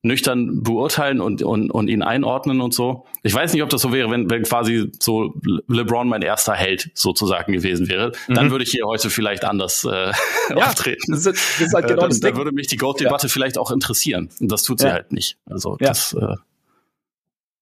nüchtern 0.03 0.63
beurteilen 0.63 1.21
und, 1.21 1.43
und, 1.43 1.69
und 1.69 1.87
ihn 1.87 2.01
einordnen 2.01 2.61
und 2.61 2.73
so. 2.73 3.05
Ich 3.21 3.33
weiß 3.33 3.53
nicht, 3.53 3.61
ob 3.61 3.69
das 3.69 3.81
so 3.81 3.93
wäre, 3.93 4.09
wenn, 4.09 4.29
wenn 4.31 4.43
quasi 4.43 4.91
so 4.99 5.35
LeBron 5.67 6.09
mein 6.09 6.23
erster 6.23 6.53
Held 6.53 6.89
sozusagen 6.95 7.53
gewesen 7.53 7.87
wäre. 7.87 8.11
Mhm. 8.27 8.33
Dann 8.33 8.51
würde 8.51 8.63
ich 8.63 8.71
hier 8.71 8.85
heute 8.85 9.11
vielleicht 9.11 9.45
anders 9.45 9.85
äh, 9.85 9.89
ja, 10.49 10.55
auftreten. 10.55 11.11
Das 11.11 11.19
ist, 11.19 11.27
das 11.27 11.67
ist 11.67 11.73
halt 11.75 11.87
genau 11.87 12.05
äh, 12.05 12.09
das 12.09 12.19
dann, 12.19 12.35
würde 12.35 12.51
mich 12.51 12.67
die 12.67 12.77
Goat-Debatte 12.77 13.27
ja. 13.27 13.31
vielleicht 13.31 13.59
auch 13.59 13.69
interessieren. 13.69 14.29
Und 14.39 14.51
das 14.51 14.63
tut 14.63 14.79
sie 14.79 14.87
ja. 14.87 14.93
halt 14.93 15.11
nicht. 15.11 15.37
Also 15.45 15.77
ja. 15.79 15.89
das 15.89 16.13
äh, 16.13 16.35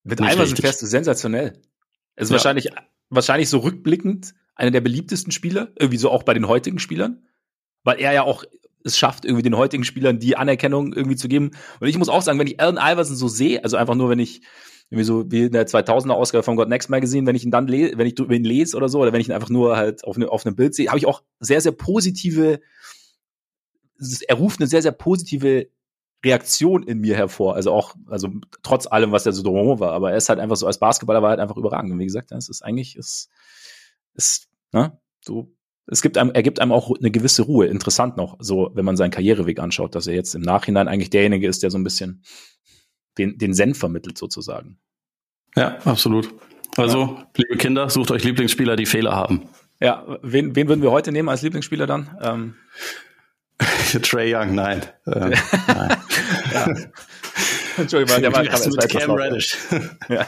Mit 0.06 0.22
Iverson 0.22 0.56
fährst 0.56 0.82
du 0.82 0.86
sensationell. 0.86 1.60
Es 2.16 2.26
ist 2.26 2.32
wahrscheinlich, 2.32 2.70
wahrscheinlich 3.10 3.50
so 3.50 3.60
rückblickend 3.60 4.34
einer 4.56 4.72
der 4.72 4.82
beliebtesten 4.82 5.32
Spieler, 5.32 5.72
irgendwie 5.80 5.98
so 5.98 6.12
auch 6.12 6.24
bei 6.24 6.34
den 6.34 6.48
heutigen 6.48 6.80
Spielern, 6.80 7.26
weil 7.84 8.00
er 8.00 8.12
ja 8.14 8.24
auch 8.24 8.44
es 8.84 8.98
schafft, 8.98 9.26
irgendwie 9.26 9.44
den 9.44 9.58
heutigen 9.58 9.84
Spielern 9.84 10.20
die 10.20 10.38
Anerkennung 10.38 10.94
irgendwie 10.94 11.16
zu 11.16 11.28
geben. 11.28 11.52
Und 11.80 11.88
ich 11.88 11.98
muss 11.98 12.10
auch 12.10 12.22
sagen, 12.22 12.40
wenn 12.40 12.48
ich 12.48 12.60
Allen 12.60 12.78
Iverson 12.78 13.16
so 13.16 13.28
sehe, 13.28 13.64
also 13.64 13.78
einfach 13.78 13.96
nur, 13.96 14.10
wenn 14.10 14.20
ich 14.20 14.42
irgendwie 14.90 15.06
so 15.06 15.32
wie 15.32 15.44
in 15.44 15.52
der 15.52 15.68
2000er 15.68 16.12
Ausgabe 16.12 16.44
von 16.44 16.56
God 16.56 16.70
Next 16.70 16.90
Magazine, 16.90 17.28
wenn 17.28 17.36
ich 17.36 17.44
ihn 17.44 17.52
dann 17.52 17.68
lese, 17.68 17.98
wenn 17.98 18.08
ich 18.08 18.18
ihn 18.18 18.44
lese 18.44 18.76
oder 18.76 18.90
so, 18.90 19.00
oder 19.00 19.14
wenn 19.14 19.22
ich 19.22 19.28
ihn 19.28 19.34
einfach 19.34 19.50
nur 19.50 19.78
halt 19.78 20.04
auf, 20.04 20.18
ne, 20.18 20.30
auf 20.30 20.46
einem 20.46 20.56
Bild 20.56 20.74
sehe, 20.74 20.88
habe 20.88 20.98
ich 20.98 21.06
auch 21.06 21.24
sehr, 21.40 21.62
sehr 21.62 21.74
positive, 21.74 22.60
er 24.28 24.36
ruft 24.36 24.60
eine 24.60 24.68
sehr, 24.68 24.82
sehr 24.82 24.92
positive 24.92 25.68
Reaktion 26.24 26.84
in 26.84 27.00
mir 27.00 27.16
hervor. 27.16 27.56
Also 27.56 27.72
auch, 27.72 27.96
also 28.08 28.30
trotz 28.64 28.88
allem, 28.88 29.12
was 29.12 29.26
er 29.26 29.34
so 29.34 29.44
drumherum 29.44 29.80
war. 29.80 29.92
Aber 29.92 30.12
er 30.12 30.18
ist 30.18 30.30
halt 30.30 30.40
einfach 30.40 30.58
so, 30.58 30.68
als 30.68 30.80
Basketballer 30.80 31.22
war 31.22 31.30
halt 31.30 31.40
einfach 31.40 31.58
überragend. 31.58 31.92
Und 31.92 32.00
wie 32.00 32.06
gesagt, 32.06 32.32
es 32.32 32.50
ist 32.50 32.62
eigentlich, 32.62 32.96
es 32.96 33.30
ist, 34.14 34.50
ne, 34.72 35.00
so 35.22 35.54
es 35.92 36.02
gibt 36.02 36.18
einem, 36.18 36.32
er 36.32 36.44
gibt 36.44 36.60
einem 36.60 36.72
auch 36.72 36.92
eine 36.96 37.12
gewisse 37.12 37.42
Ruhe. 37.42 37.66
Interessant 37.68 38.16
noch, 38.18 38.38
so 38.40 38.72
wenn 38.74 38.86
man 38.86 38.96
seinen 38.96 39.12
Karriereweg 39.12 39.60
anschaut, 39.60 39.96
dass 39.96 40.08
er 40.08 40.14
jetzt 40.14 40.36
im 40.36 40.42
Nachhinein 40.42 40.88
eigentlich 40.88 41.10
derjenige 41.10 41.48
ist, 41.48 41.64
der 41.64 41.72
so 41.72 41.78
ein 41.78 41.84
bisschen 41.84 42.24
den, 43.18 43.38
den 43.38 43.54
Zen 43.54 43.74
vermittelt 43.74 44.18
sozusagen. 44.18 44.80
Ja, 45.56 45.78
absolut. 45.86 46.34
Also, 46.78 47.00
ja. 47.00 47.28
liebe 47.36 47.58
Kinder, 47.58 47.90
sucht 47.90 48.12
euch 48.12 48.24
Lieblingsspieler, 48.24 48.76
die 48.76 48.86
Fehler 48.86 49.16
haben. 49.16 49.50
Ja, 49.80 50.20
wen, 50.22 50.56
wen 50.56 50.68
würden 50.68 50.84
wir 50.84 50.92
heute 50.92 51.12
nehmen 51.12 51.30
als 51.30 51.42
Lieblingsspieler 51.42 51.88
dann? 51.88 52.18
Ähm. 52.22 52.56
Trey 54.02 54.34
Young, 54.34 54.56
nein. 54.56 54.82
Ähm, 55.08 55.34
nein. 55.68 55.98
ja. 56.54 56.68
Entschuldigung, 57.78 58.22
der 58.22 58.34
war, 58.34 58.44
mit 58.44 58.90
Cam 58.90 59.12
Reddish. 59.12 59.58
ja. 60.10 60.26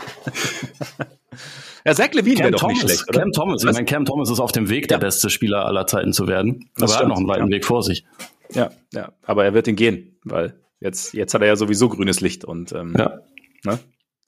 Ja, 1.84 1.96
Zach 1.96 2.14
Levine 2.14 2.40
wäre 2.40 2.52
doch 2.52 2.68
nicht 2.68 2.82
schlecht, 2.82 3.10
oder? 3.10 3.22
Cam 3.22 3.32
Thomas. 3.32 3.64
Ich 3.64 3.72
meine, 3.72 3.86
Cam 3.86 4.06
Thomas 4.06 4.30
ist 4.30 4.40
auf 4.40 4.52
dem 4.52 4.70
Weg, 4.70 4.88
der 4.88 5.00
beste 5.00 5.30
Spieler 5.30 5.66
aller 5.66 5.88
Zeiten 5.88 6.14
zu 6.14 6.28
werden. 6.28 6.70
Das 6.78 6.92
aber 6.92 7.00
er 7.00 7.04
hat 7.04 7.10
noch 7.10 7.18
einen 7.18 7.28
weiten 7.28 7.48
ja. 7.48 7.56
Weg 7.56 7.66
vor 7.66 7.82
sich. 7.82 8.06
Ja, 8.54 8.72
ja. 8.94 9.12
Aber 9.24 9.46
er 9.46 9.54
wird 9.54 9.68
ihn 9.68 9.76
gehen, 9.76 10.20
weil 10.24 10.54
jetzt, 10.80 11.14
jetzt 11.14 11.34
hat 11.34 11.42
er 11.42 11.48
ja 11.48 11.56
sowieso 11.56 11.90
grünes 11.90 12.22
Licht 12.22 12.46
und 12.46 12.72
ähm, 12.74 12.94
ja. 12.98 13.20
Ne? 13.64 13.80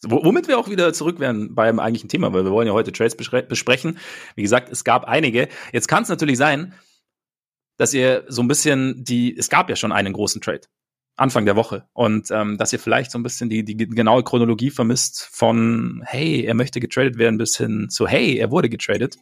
Womit 0.05 0.47
wir 0.47 0.57
auch 0.57 0.69
wieder 0.69 0.91
zurück 0.91 1.19
wären 1.19 1.55
beim 1.55 1.79
eigentlichen 1.79 2.09
Thema, 2.09 2.33
weil 2.33 2.43
wir 2.43 2.51
wollen 2.51 2.67
ja 2.67 2.73
heute 2.73 2.91
Trades 2.91 3.15
besprechen. 3.15 3.97
Wie 4.35 4.41
gesagt, 4.41 4.69
es 4.69 4.83
gab 4.83 5.05
einige. 5.05 5.47
Jetzt 5.71 5.87
kann 5.87 6.03
es 6.03 6.09
natürlich 6.09 6.37
sein, 6.37 6.73
dass 7.77 7.93
ihr 7.93 8.25
so 8.27 8.41
ein 8.41 8.47
bisschen 8.47 9.03
die, 9.03 9.35
es 9.37 9.49
gab 9.49 9.69
ja 9.69 9.75
schon 9.75 9.91
einen 9.91 10.13
großen 10.13 10.41
Trade. 10.41 10.61
Anfang 11.15 11.45
der 11.45 11.55
Woche. 11.55 11.87
Und 11.93 12.31
ähm, 12.31 12.57
dass 12.57 12.73
ihr 12.73 12.79
vielleicht 12.79 13.11
so 13.11 13.19
ein 13.19 13.23
bisschen 13.23 13.49
die, 13.49 13.63
die 13.63 13.77
genaue 13.77 14.23
Chronologie 14.23 14.71
vermisst 14.71 15.29
von, 15.31 16.01
hey, 16.05 16.43
er 16.43 16.55
möchte 16.55 16.79
getradet 16.79 17.17
werden, 17.17 17.37
bis 17.37 17.55
hin 17.57 17.89
zu, 17.89 18.07
hey, 18.07 18.37
er 18.37 18.49
wurde 18.49 18.69
getradet. 18.69 19.17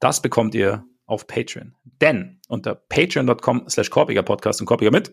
Das 0.00 0.20
bekommt 0.20 0.54
ihr 0.54 0.84
auf 1.06 1.26
Patreon. 1.26 1.74
Denn 2.00 2.40
unter 2.48 2.74
patreon.com 2.74 3.68
slash 3.68 3.90
Korpiger 3.90 4.24
Podcast 4.24 4.60
und 4.60 4.66
Korpiger 4.66 4.90
mit. 4.90 5.12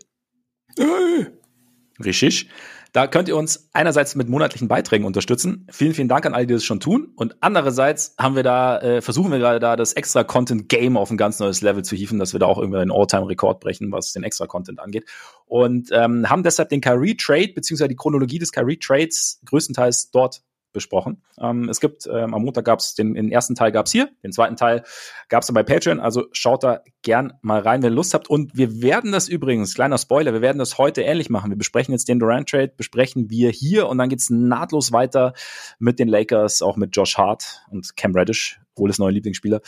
Richtig. 2.03 2.49
Da 2.93 3.07
könnt 3.07 3.27
ihr 3.27 3.35
uns 3.35 3.69
einerseits 3.73 4.13
mit 4.13 4.29
monatlichen 4.29 4.67
Beiträgen 4.67 5.05
unterstützen. 5.05 5.65
Vielen, 5.71 5.95
vielen 5.95 6.07
Dank 6.07 6.27
an 6.27 6.35
alle, 6.35 6.45
die 6.45 6.53
das 6.53 6.63
schon 6.63 6.79
tun. 6.79 7.11
Und 7.15 7.35
andererseits 7.41 8.13
haben 8.19 8.35
wir 8.35 8.43
da, 8.43 8.79
äh, 8.81 9.01
versuchen 9.01 9.31
wir 9.31 9.39
gerade 9.39 9.59
da 9.59 9.75
das 9.75 9.93
extra 9.93 10.23
Content 10.23 10.69
Game 10.69 10.95
auf 10.95 11.09
ein 11.09 11.17
ganz 11.17 11.39
neues 11.39 11.61
Level 11.61 11.83
zu 11.83 11.95
hieven, 11.95 12.19
dass 12.19 12.33
wir 12.33 12.39
da 12.39 12.45
auch 12.45 12.59
irgendwie 12.59 12.77
einen 12.77 12.91
All-Time-Rekord 12.91 13.61
brechen, 13.61 13.91
was 13.91 14.13
den 14.13 14.21
extra 14.21 14.45
Content 14.45 14.79
angeht. 14.79 15.05
Und 15.47 15.89
ähm, 15.91 16.29
haben 16.29 16.43
deshalb 16.43 16.69
den 16.69 16.81
Kyrie 16.81 17.17
Trade 17.17 17.53
beziehungsweise 17.55 17.89
die 17.89 17.95
Chronologie 17.95 18.37
des 18.37 18.51
Kyrie 18.51 18.77
Trades 18.77 19.41
größtenteils 19.45 20.11
dort 20.11 20.43
besprochen. 20.73 21.23
Ähm, 21.39 21.69
es 21.69 21.79
gibt, 21.79 22.07
ähm, 22.07 22.33
am 22.33 22.43
Montag 22.43 22.65
gab 22.65 22.79
es 22.79 22.95
den, 22.95 23.13
den 23.13 23.31
ersten 23.31 23.55
Teil 23.55 23.71
gab 23.71 23.85
es 23.85 23.91
hier, 23.91 24.09
den 24.23 24.31
zweiten 24.31 24.55
Teil 24.55 24.83
gab 25.29 25.43
es 25.43 25.51
bei 25.53 25.63
Patreon, 25.63 25.99
also 25.99 26.25
schaut 26.31 26.63
da 26.63 26.81
gern 27.01 27.33
mal 27.41 27.61
rein, 27.61 27.81
wenn 27.83 27.91
ihr 27.91 27.95
Lust 27.95 28.13
habt. 28.13 28.29
Und 28.29 28.57
wir 28.57 28.81
werden 28.81 29.11
das 29.11 29.29
übrigens, 29.29 29.75
kleiner 29.75 29.97
Spoiler, 29.97 30.33
wir 30.33 30.41
werden 30.41 30.57
das 30.57 30.77
heute 30.77 31.01
ähnlich 31.03 31.29
machen. 31.29 31.51
Wir 31.51 31.57
besprechen 31.57 31.93
jetzt 31.93 32.09
den 32.09 32.19
Durant 32.19 32.49
Trade, 32.49 32.73
besprechen 32.75 33.29
wir 33.29 33.51
hier 33.51 33.87
und 33.87 33.97
dann 33.97 34.09
geht's 34.09 34.29
nahtlos 34.29 34.91
weiter 34.91 35.33
mit 35.79 35.99
den 35.99 36.07
Lakers, 36.07 36.61
auch 36.61 36.75
mit 36.75 36.95
Josh 36.95 37.17
Hart 37.17 37.61
und 37.71 37.95
Cam 37.95 38.15
Reddish, 38.15 38.59
Oles 38.75 38.99
neuer 38.99 39.11
Lieblingsspieler 39.11 39.61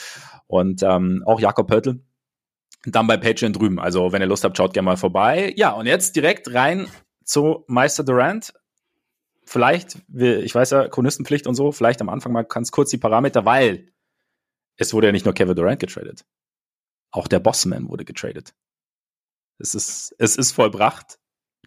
und 0.48 0.84
ähm, 0.84 1.24
auch 1.26 1.40
Jakob 1.40 1.68
Pörtl. 1.68 2.02
Dann 2.88 3.08
bei 3.08 3.18
Patreon 3.18 3.54
drüben. 3.54 3.80
Also, 3.80 4.12
wenn 4.12 4.22
ihr 4.22 4.28
Lust 4.28 4.44
habt, 4.44 4.58
schaut 4.58 4.74
gerne 4.74 4.86
mal 4.86 4.98
vorbei. 4.98 5.54
Ja, 5.56 5.72
und 5.72 5.88
jetzt 5.88 6.16
direkt 6.16 6.54
rein 6.54 6.88
zu 7.24 7.64
Meister 7.68 8.04
Durant 8.04 8.54
vielleicht, 9.46 9.98
ich 10.14 10.54
weiß 10.54 10.72
ja, 10.72 10.88
Chronistenpflicht 10.88 11.48
und 11.48 11.56
so, 11.56 11.72
vielleicht 11.72 12.02
am 12.02 12.10
Anfang 12.10 12.32
mal 12.32 12.44
ganz 12.44 12.72
kurz 12.72 12.90
die 12.90 12.98
Parameter, 12.98 13.46
weil 13.46 13.92
es 14.78 14.94
wurde 14.94 15.08
ja 15.08 15.14
nicht 15.14 15.26
nur 15.26 15.34
Kevin 15.34 15.56
Durant 15.56 15.80
getradet. 15.80 16.26
Auch 17.12 17.28
der 17.28 17.40
Bossman 17.40 17.88
wurde 17.88 18.06
getradet. 18.06 18.54
Es 19.58 19.74
ist, 19.74 20.14
es 20.20 20.36
ist 20.36 20.52
vollbracht. 20.52 21.18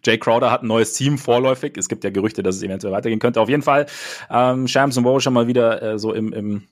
Jay 0.03 0.17
Crowder 0.17 0.51
hat 0.51 0.63
ein 0.63 0.67
neues 0.67 0.93
Team 0.93 1.17
vorläufig. 1.17 1.75
Es 1.77 1.89
gibt 1.89 2.03
ja 2.03 2.09
Gerüchte, 2.09 2.43
dass 2.43 2.55
es 2.55 2.63
eventuell 2.63 2.93
weitergehen 2.93 3.19
könnte. 3.19 3.41
Auf 3.41 3.49
jeden 3.49 3.63
Fall, 3.63 3.87
ähm, 4.29 4.67
Shams 4.67 4.97
und 4.97 5.03
Woe 5.03 5.19
schon 5.19 5.33
mal 5.33 5.47
wieder 5.47 5.81
äh, 5.81 5.99
so 5.99 6.13
im, 6.13 6.31
im 6.31 6.67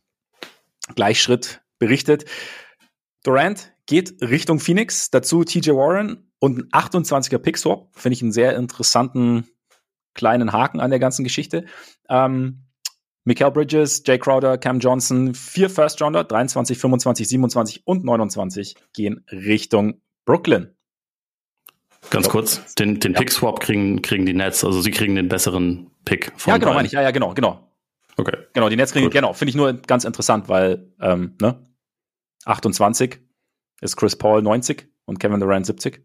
Gleichschritt 0.95 1.61
berichtet. 1.79 2.25
Durant 3.23 3.73
geht 3.85 4.21
Richtung 4.21 4.59
Phoenix, 4.59 5.09
dazu 5.09 5.43
TJ 5.43 5.71
Warren 5.71 6.31
und 6.39 6.59
ein 6.59 6.69
28er 6.69 7.39
Pick 7.39 7.57
Swap. 7.57 7.89
Finde 7.93 8.13
ich 8.13 8.21
einen 8.21 8.31
sehr 8.31 8.55
interessanten 8.55 9.47
kleinen 10.17 10.51
Haken 10.51 10.81
an 10.81 10.89
der 10.89 10.99
ganzen 10.99 11.23
Geschichte. 11.23 11.65
Ähm, 12.09 12.63
Mikael 13.23 13.51
Bridges, 13.51 14.03
Jay 14.05 14.17
Crowder, 14.17 14.57
Cam 14.57 14.79
Johnson, 14.79 15.33
vier 15.33 15.69
First 15.69 16.01
Rounder, 16.01 16.23
23, 16.23 16.77
25, 16.77 17.27
27 17.27 17.81
und 17.85 18.03
29 18.03 18.75
gehen 18.93 19.25
Richtung 19.31 20.01
Brooklyn. 20.25 20.73
Ganz 22.09 22.29
kurz, 22.29 22.73
den, 22.75 22.99
den 22.99 23.13
ja. 23.13 23.19
Pick-Swap 23.19 23.59
kriegen, 23.59 24.01
kriegen 24.01 24.25
die 24.25 24.33
Nets, 24.33 24.63
also 24.63 24.81
sie 24.81 24.91
kriegen 24.91 25.15
den 25.15 25.27
besseren 25.27 25.91
Pick 26.05 26.31
von 26.37 26.53
Ja, 26.53 26.57
genau, 26.57 26.73
meine 26.73 26.85
ich, 26.85 26.93
ja, 26.93 27.01
ja, 27.01 27.11
genau, 27.11 27.33
genau. 27.33 27.69
Okay. 28.15 28.37
Genau, 28.53 28.69
die 28.69 28.77
Nets 28.77 28.93
kriegen, 28.93 29.07
Gut. 29.07 29.13
genau, 29.13 29.33
finde 29.33 29.49
ich 29.49 29.55
nur 29.55 29.73
ganz 29.73 30.05
interessant, 30.05 30.47
weil, 30.47 30.93
ähm, 31.01 31.35
ne, 31.41 31.61
28 32.45 33.19
ist 33.81 33.97
Chris 33.97 34.15
Paul 34.15 34.41
90 34.41 34.87
und 35.05 35.19
Kevin 35.19 35.39
Durant 35.39 35.65
70. 35.65 36.01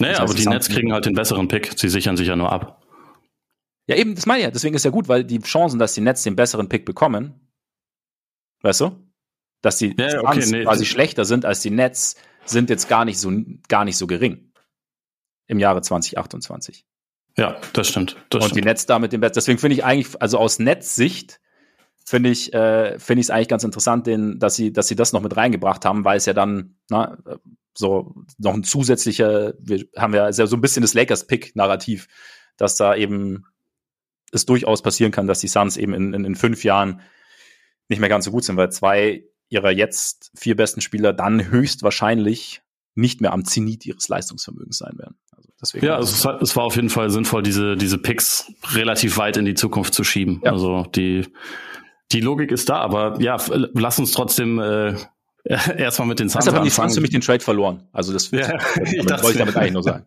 Naja, 0.00 0.20
aber 0.20 0.34
die 0.34 0.46
Nets 0.46 0.68
kriegen 0.68 0.92
halt 0.92 1.06
den 1.06 1.14
besseren 1.14 1.48
Pick, 1.48 1.78
sie 1.78 1.88
sichern 1.88 2.16
sich 2.16 2.28
ja 2.28 2.36
nur 2.36 2.50
ab. 2.50 2.83
Ja, 3.86 3.96
eben, 3.96 4.14
das 4.14 4.26
meine 4.26 4.40
ich 4.40 4.44
ja. 4.44 4.50
Deswegen 4.50 4.74
ist 4.74 4.84
ja 4.84 4.90
gut, 4.90 5.08
weil 5.08 5.24
die 5.24 5.40
Chancen, 5.40 5.78
dass 5.78 5.94
die 5.94 6.00
Nets 6.00 6.22
den 6.22 6.36
besseren 6.36 6.68
Pick 6.68 6.84
bekommen, 6.84 7.50
weißt 8.62 8.80
du? 8.82 9.08
Dass 9.60 9.78
die 9.78 9.94
ja, 9.96 10.20
okay, 10.22 10.44
nee, 10.50 10.64
quasi 10.64 10.84
schlechter 10.86 11.24
sind 11.24 11.44
als 11.44 11.60
die 11.60 11.70
Nets, 11.70 12.16
sind 12.44 12.70
jetzt 12.70 12.88
gar 12.88 13.04
nicht 13.04 13.18
so, 13.18 13.32
gar 13.68 13.84
nicht 13.84 13.96
so 13.96 14.06
gering. 14.06 14.52
Im 15.46 15.58
Jahre 15.58 15.82
2028. 15.82 16.86
Ja, 17.36 17.60
das 17.72 17.88
stimmt. 17.88 18.16
Das 18.30 18.42
Und 18.42 18.50
stimmt. 18.50 18.64
die 18.64 18.68
Nets 18.68 18.86
damit 18.86 19.12
den 19.12 19.20
besten. 19.20 19.34
Deswegen 19.34 19.58
finde 19.58 19.74
ich 19.74 19.84
eigentlich, 19.84 20.20
also 20.20 20.38
aus 20.38 20.58
Netzsicht, 20.58 21.40
finde 22.06 22.30
ich, 22.30 22.52
äh, 22.54 22.98
finde 22.98 23.20
ich 23.20 23.26
es 23.26 23.30
eigentlich 23.30 23.48
ganz 23.48 23.64
interessant, 23.64 24.06
den, 24.06 24.38
dass 24.38 24.56
sie, 24.56 24.72
dass 24.72 24.88
sie 24.88 24.96
das 24.96 25.12
noch 25.12 25.22
mit 25.22 25.36
reingebracht 25.36 25.84
haben, 25.84 26.04
weil 26.04 26.18
es 26.18 26.26
ja 26.26 26.32
dann, 26.32 26.76
na, 26.88 27.18
so 27.76 28.14
noch 28.38 28.54
ein 28.54 28.62
zusätzlicher, 28.62 29.54
wir 29.58 29.86
haben 29.96 30.14
ja 30.14 30.32
so 30.32 30.44
ein 30.44 30.60
bisschen 30.60 30.82
das 30.82 30.94
Lakers-Pick-Narrativ, 30.94 32.06
dass 32.56 32.76
da 32.76 32.94
eben 32.94 33.46
es 34.34 34.46
durchaus 34.46 34.82
passieren 34.82 35.12
kann, 35.12 35.26
dass 35.26 35.40
die 35.40 35.48
Suns 35.48 35.76
eben 35.76 35.94
in, 35.94 36.14
in, 36.14 36.24
in 36.24 36.34
fünf 36.34 36.64
Jahren 36.64 37.00
nicht 37.88 38.00
mehr 38.00 38.08
ganz 38.08 38.24
so 38.24 38.30
gut 38.30 38.44
sind, 38.44 38.56
weil 38.56 38.70
zwei 38.70 39.24
ihrer 39.48 39.70
jetzt 39.70 40.30
vier 40.34 40.56
besten 40.56 40.80
Spieler 40.80 41.12
dann 41.12 41.50
höchstwahrscheinlich 41.50 42.62
nicht 42.94 43.20
mehr 43.20 43.32
am 43.32 43.44
Zenit 43.44 43.84
ihres 43.86 44.08
Leistungsvermögens 44.08 44.78
sein 44.78 44.96
werden. 44.98 45.16
Also 45.36 45.48
deswegen 45.60 45.86
ja, 45.86 45.96
also 45.96 46.12
es, 46.12 46.42
es, 46.42 46.56
war 46.56 46.64
auf 46.64 46.76
jeden 46.76 46.90
Fall 46.90 47.10
sinnvoll, 47.10 47.42
diese, 47.42 47.76
diese 47.76 47.98
Picks 47.98 48.52
relativ 48.72 49.18
weit 49.18 49.36
in 49.36 49.44
die 49.44 49.54
Zukunft 49.54 49.94
zu 49.94 50.04
schieben. 50.04 50.40
Ja. 50.44 50.52
Also 50.52 50.84
die, 50.94 51.26
die 52.12 52.20
Logik 52.20 52.52
ist 52.52 52.68
da, 52.68 52.76
aber 52.76 53.20
ja, 53.20 53.36
lass 53.74 53.98
uns 53.98 54.12
trotzdem 54.12 54.58
äh, 54.60 54.94
erstmal 55.44 56.08
mit 56.08 56.20
den 56.20 56.28
Suns 56.28 56.46
haben 56.46 56.64
die 56.64 56.70
Suns 56.70 56.94
für 56.94 57.00
mich 57.00 57.10
den 57.10 57.20
Trade 57.20 57.40
verloren. 57.40 57.88
Also 57.92 58.12
das, 58.12 58.30
ja, 58.30 58.54
ich 58.82 59.04
wollte 59.04 59.30
ich 59.30 59.36
damit 59.38 59.56
eigentlich 59.56 59.72
nur 59.72 59.82
sagen. 59.82 60.06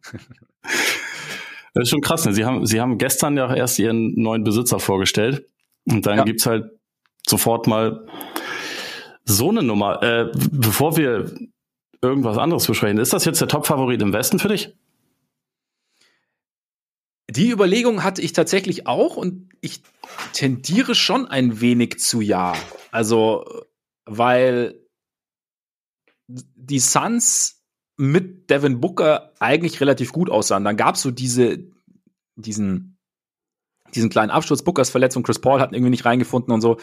Das 1.74 1.84
ist 1.84 1.90
schon 1.90 2.02
krass. 2.02 2.26
Ne? 2.26 2.34
Sie 2.34 2.46
haben, 2.46 2.66
Sie 2.66 2.82
haben 2.82 2.98
gestern 2.98 3.38
ja 3.38 3.54
erst 3.54 3.80
Ihren 3.80 4.14
neuen 4.16 4.44
Besitzer 4.44 4.80
vorgestellt. 4.80 5.48
Und 5.86 6.06
dann 6.06 6.18
ja. 6.20 6.24
gibt's 6.24 6.46
halt 6.46 6.72
sofort 7.28 7.68
mal 7.68 8.08
so 9.26 9.50
eine 9.50 9.64
Nummer. 9.64 10.02
Äh, 10.04 10.32
bevor 10.52 10.98
wir 10.98 11.34
irgendwas 12.02 12.38
anderes 12.38 12.66
besprechen, 12.68 12.98
ist 12.98 13.14
das 13.14 13.26
jetzt 13.26 13.42
der 13.42 13.48
Top-Favorit 13.48 14.02
im 14.02 14.14
Westen 14.14 14.40
für 14.40 14.48
dich? 14.48 14.76
Die 17.30 17.50
Überlegung 17.50 18.04
hatte 18.04 18.22
ich 18.22 18.32
tatsächlich 18.32 18.88
auch 18.88 19.18
und 19.18 19.50
ich 19.60 19.82
tendiere 20.34 20.96
schon 20.96 21.28
ein 21.28 21.60
wenig 21.60 22.00
zu 22.00 22.22
ja. 22.22 22.54
Also, 22.92 23.66
weil 24.06 24.80
die 26.28 26.80
Suns 26.80 27.57
mit 27.98 28.50
Devin 28.50 28.80
Booker 28.80 29.34
eigentlich 29.40 29.82
relativ 29.82 30.14
gut 30.14 30.30
aussahen. 30.30 30.64
Dann 30.64 30.78
gab 30.78 30.96
es 30.96 31.02
so 31.02 31.12
diese, 31.12 31.60
diesen, 32.36 32.98
diesen 33.96 34.10
kleinen 34.10 34.30
Absturz, 34.30 34.64
Bookers 34.64 34.92
Verletzung, 34.92 35.24
Chris 35.24 35.40
Paul 35.40 35.60
hat 35.60 35.74
irgendwie 35.74 35.90
nicht 35.90 36.06
reingefunden 36.06 36.54
und 36.54 36.62
so. 36.62 36.78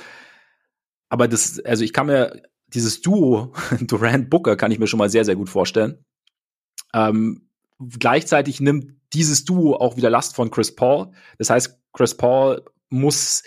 Aber 1.09 1.29
das, 1.29 1.61
also 1.61 1.85
ich 1.85 1.93
kann 1.93 2.07
mir 2.07 2.43
dieses 2.69 3.01
Duo 3.01 3.53
Durant 3.81 4.29
Booker 4.29 4.57
kann 4.57 4.73
ich 4.73 4.81
mir 4.81 4.89
schon 4.89 4.99
mal 4.99 5.09
sehr, 5.09 5.25
sehr 5.25 5.37
gut 5.37 5.49
vorstellen. 5.49 6.05
Ähm, 6.93 7.49
gleichzeitig 7.99 8.61
nimmt 8.61 8.97
dieses 9.13 9.45
Duo 9.45 9.77
auch 9.77 9.97
wieder 9.97 10.11
Last 10.11 10.35
von 10.35 10.51
Chris 10.51 10.75
Paul. 10.75 11.13
Das 11.39 11.51
heißt, 11.51 11.79
Chris 11.93 12.17
Paul 12.17 12.65
muss 12.91 13.45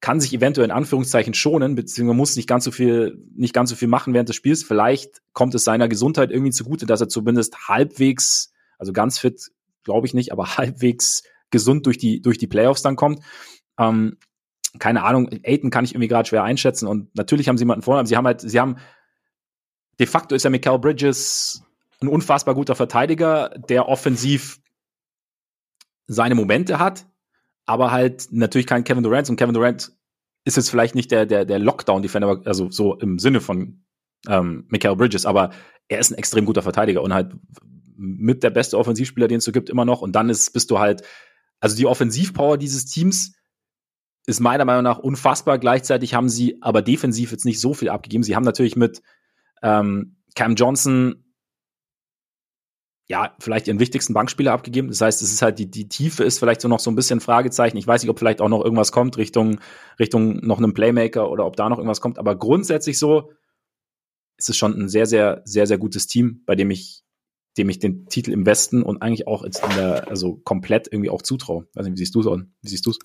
kann 0.00 0.20
sich 0.20 0.32
eventuell 0.32 0.64
in 0.64 0.70
Anführungszeichen 0.70 1.34
schonen, 1.34 1.74
beziehungsweise 1.74 2.16
muss 2.16 2.36
nicht 2.36 2.48
ganz 2.48 2.64
so 2.64 2.70
viel, 2.70 3.22
nicht 3.34 3.52
ganz 3.52 3.70
so 3.70 3.76
viel 3.76 3.88
machen 3.88 4.14
während 4.14 4.28
des 4.28 4.36
Spiels. 4.36 4.62
Vielleicht 4.62 5.20
kommt 5.32 5.54
es 5.54 5.64
seiner 5.64 5.88
Gesundheit 5.88 6.30
irgendwie 6.30 6.52
zugute, 6.52 6.86
dass 6.86 7.00
er 7.00 7.08
zumindest 7.08 7.68
halbwegs, 7.68 8.52
also 8.78 8.92
ganz 8.92 9.18
fit, 9.18 9.50
glaube 9.84 10.06
ich 10.06 10.14
nicht, 10.14 10.32
aber 10.32 10.56
halbwegs 10.56 11.22
gesund 11.50 11.86
durch 11.86 11.98
die, 11.98 12.22
durch 12.22 12.38
die 12.38 12.46
Playoffs 12.46 12.82
dann 12.82 12.96
kommt. 12.96 13.20
Ähm, 13.78 14.16
keine 14.78 15.02
Ahnung, 15.02 15.28
Aiden 15.44 15.70
kann 15.70 15.84
ich 15.84 15.92
irgendwie 15.92 16.08
gerade 16.08 16.28
schwer 16.28 16.44
einschätzen 16.44 16.86
und 16.86 17.14
natürlich 17.16 17.48
haben 17.48 17.58
sie 17.58 17.62
jemanden 17.62 17.82
vorne, 17.82 18.00
aber 18.00 18.06
sie 18.06 18.16
haben 18.16 18.26
halt, 18.26 18.40
sie 18.40 18.60
haben, 18.60 18.76
de 19.98 20.06
facto 20.06 20.34
ist 20.34 20.44
ja 20.44 20.50
Mikael 20.50 20.78
Bridges 20.78 21.64
ein 22.00 22.08
unfassbar 22.08 22.54
guter 22.54 22.76
Verteidiger, 22.76 23.50
der 23.68 23.88
offensiv 23.88 24.60
seine 26.06 26.34
Momente 26.34 26.78
hat, 26.78 27.06
aber 27.66 27.90
halt 27.90 28.28
natürlich 28.30 28.66
kein 28.66 28.84
Kevin 28.84 29.02
Durant 29.02 29.30
und 29.30 29.36
Kevin 29.36 29.54
Durant 29.54 29.92
ist 30.44 30.56
jetzt 30.56 30.70
vielleicht 30.70 30.94
nicht 30.94 31.10
der, 31.10 31.26
der, 31.26 31.44
der 31.44 31.58
Lockdown-Defender, 31.58 32.42
also 32.44 32.70
so 32.70 32.94
im 32.96 33.18
Sinne 33.18 33.40
von 33.40 33.84
ähm, 34.28 34.64
Michael 34.68 34.96
Bridges, 34.96 35.26
aber 35.26 35.50
er 35.88 35.98
ist 35.98 36.10
ein 36.10 36.18
extrem 36.18 36.46
guter 36.46 36.62
Verteidiger 36.62 37.02
und 37.02 37.12
halt 37.12 37.32
mit 37.96 38.42
der 38.42 38.50
beste 38.50 38.78
Offensivspieler, 38.78 39.28
den 39.28 39.38
es 39.38 39.44
so 39.44 39.52
gibt, 39.52 39.68
immer 39.68 39.84
noch. 39.84 40.00
Und 40.00 40.12
dann 40.12 40.30
ist, 40.30 40.52
bist 40.52 40.70
du 40.70 40.78
halt, 40.78 41.02
also 41.60 41.76
die 41.76 41.86
Offensivpower 41.86 42.56
dieses 42.56 42.86
Teams 42.86 43.34
ist 44.26 44.40
meiner 44.40 44.64
Meinung 44.64 44.84
nach 44.84 44.98
unfassbar. 44.98 45.58
Gleichzeitig 45.58 46.14
haben 46.14 46.28
sie 46.28 46.62
aber 46.62 46.80
defensiv 46.80 47.30
jetzt 47.30 47.44
nicht 47.44 47.60
so 47.60 47.74
viel 47.74 47.90
abgegeben. 47.90 48.22
Sie 48.22 48.36
haben 48.36 48.44
natürlich 48.44 48.76
mit 48.76 49.02
ähm, 49.62 50.16
Cam 50.34 50.54
Johnson 50.54 51.24
ja, 53.10 53.34
vielleicht 53.40 53.66
ihren 53.66 53.80
wichtigsten 53.80 54.14
Bankspieler 54.14 54.52
abgegeben. 54.52 54.86
Das 54.86 55.00
heißt, 55.00 55.20
es 55.20 55.32
ist 55.32 55.42
halt, 55.42 55.58
die, 55.58 55.68
die 55.68 55.88
Tiefe 55.88 56.22
ist 56.22 56.38
vielleicht 56.38 56.60
so 56.60 56.68
noch 56.68 56.78
so 56.78 56.92
ein 56.92 56.94
bisschen 56.94 57.18
Fragezeichen. 57.18 57.76
Ich 57.76 57.84
weiß 57.84 58.02
nicht, 58.02 58.08
ob 58.08 58.20
vielleicht 58.20 58.40
auch 58.40 58.48
noch 58.48 58.62
irgendwas 58.62 58.92
kommt 58.92 59.16
Richtung, 59.18 59.58
Richtung 59.98 60.46
noch 60.46 60.58
einem 60.58 60.74
Playmaker 60.74 61.28
oder 61.28 61.44
ob 61.44 61.56
da 61.56 61.68
noch 61.68 61.78
irgendwas 61.78 62.00
kommt. 62.00 62.20
Aber 62.20 62.36
grundsätzlich 62.36 63.00
so 63.00 63.32
ist 64.36 64.48
es 64.48 64.56
schon 64.56 64.80
ein 64.80 64.88
sehr, 64.88 65.06
sehr, 65.06 65.42
sehr, 65.44 65.66
sehr 65.66 65.76
gutes 65.76 66.06
Team, 66.06 66.44
bei 66.46 66.54
dem 66.54 66.70
ich, 66.70 67.02
dem 67.58 67.68
ich 67.68 67.80
den 67.80 68.06
Titel 68.06 68.30
im 68.30 68.46
Westen 68.46 68.84
und 68.84 69.02
eigentlich 69.02 69.26
auch 69.26 69.42
jetzt 69.42 69.60
in 69.64 69.74
der, 69.74 70.06
also 70.06 70.36
komplett 70.36 70.86
irgendwie 70.88 71.10
auch 71.10 71.22
zutraue. 71.22 71.66
Weiß 71.74 71.86
nicht, 71.86 71.94
wie 71.94 71.98
siehst 71.98 72.14
du 72.14 72.20
es 72.20 72.26
Wie 72.62 72.68
siehst 72.68 72.86
du 72.86 72.90
es? 72.90 72.98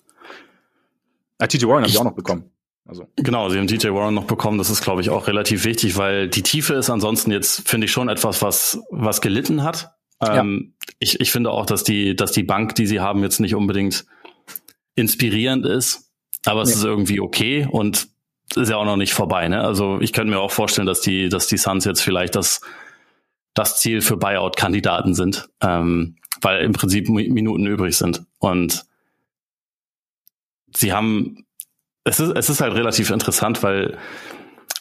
Ah, 1.38 1.48
TJ 1.48 1.66
Warren 1.66 1.82
habe 1.82 1.88
ich 1.88 1.98
auch 1.98 2.04
noch 2.04 2.14
bekommen. 2.14 2.52
Also. 2.84 3.08
Genau, 3.16 3.48
sie 3.48 3.58
haben 3.58 3.66
DJ 3.66 3.88
Warren 3.88 4.14
noch 4.14 4.26
bekommen. 4.26 4.58
Das 4.58 4.70
ist, 4.70 4.82
glaube 4.82 5.00
ich, 5.00 5.10
auch 5.10 5.26
relativ 5.26 5.64
wichtig, 5.64 5.96
weil 5.96 6.28
die 6.28 6.44
Tiefe 6.44 6.74
ist 6.74 6.90
ansonsten 6.90 7.32
jetzt, 7.32 7.68
finde 7.68 7.86
ich, 7.86 7.90
schon 7.90 8.08
etwas, 8.08 8.40
was, 8.40 8.80
was 8.90 9.20
gelitten 9.20 9.64
hat. 9.64 9.95
Ähm, 10.20 10.74
ja. 10.74 10.94
ich, 10.98 11.20
ich 11.20 11.30
finde 11.30 11.50
auch, 11.50 11.66
dass 11.66 11.84
die, 11.84 12.16
dass 12.16 12.32
die 12.32 12.42
Bank, 12.42 12.74
die 12.74 12.86
sie 12.86 13.00
haben, 13.00 13.22
jetzt 13.22 13.40
nicht 13.40 13.54
unbedingt 13.54 14.06
inspirierend 14.94 15.66
ist, 15.66 16.10
aber 16.44 16.62
es 16.62 16.70
nee. 16.70 16.74
ist 16.76 16.84
irgendwie 16.84 17.20
okay 17.20 17.68
und 17.70 18.08
ist 18.54 18.70
ja 18.70 18.76
auch 18.76 18.84
noch 18.84 18.96
nicht 18.96 19.12
vorbei. 19.12 19.48
Ne? 19.48 19.60
Also 19.60 20.00
ich 20.00 20.12
könnte 20.12 20.32
mir 20.32 20.40
auch 20.40 20.52
vorstellen, 20.52 20.86
dass 20.86 21.00
die, 21.00 21.28
dass 21.28 21.48
die 21.48 21.58
Suns 21.58 21.84
jetzt 21.84 22.00
vielleicht 22.00 22.36
das, 22.36 22.60
das 23.54 23.80
Ziel 23.80 24.00
für 24.00 24.16
Buyout-Kandidaten 24.16 25.14
sind, 25.14 25.48
ähm, 25.60 26.16
weil 26.40 26.62
im 26.62 26.72
Prinzip 26.72 27.08
Minuten 27.08 27.66
übrig 27.66 27.96
sind. 27.96 28.24
Und 28.38 28.84
sie 30.74 30.92
haben, 30.92 31.44
es 32.04 32.20
ist, 32.20 32.32
es 32.36 32.48
ist 32.48 32.60
halt 32.60 32.74
relativ 32.74 33.10
interessant, 33.10 33.62
weil 33.62 33.98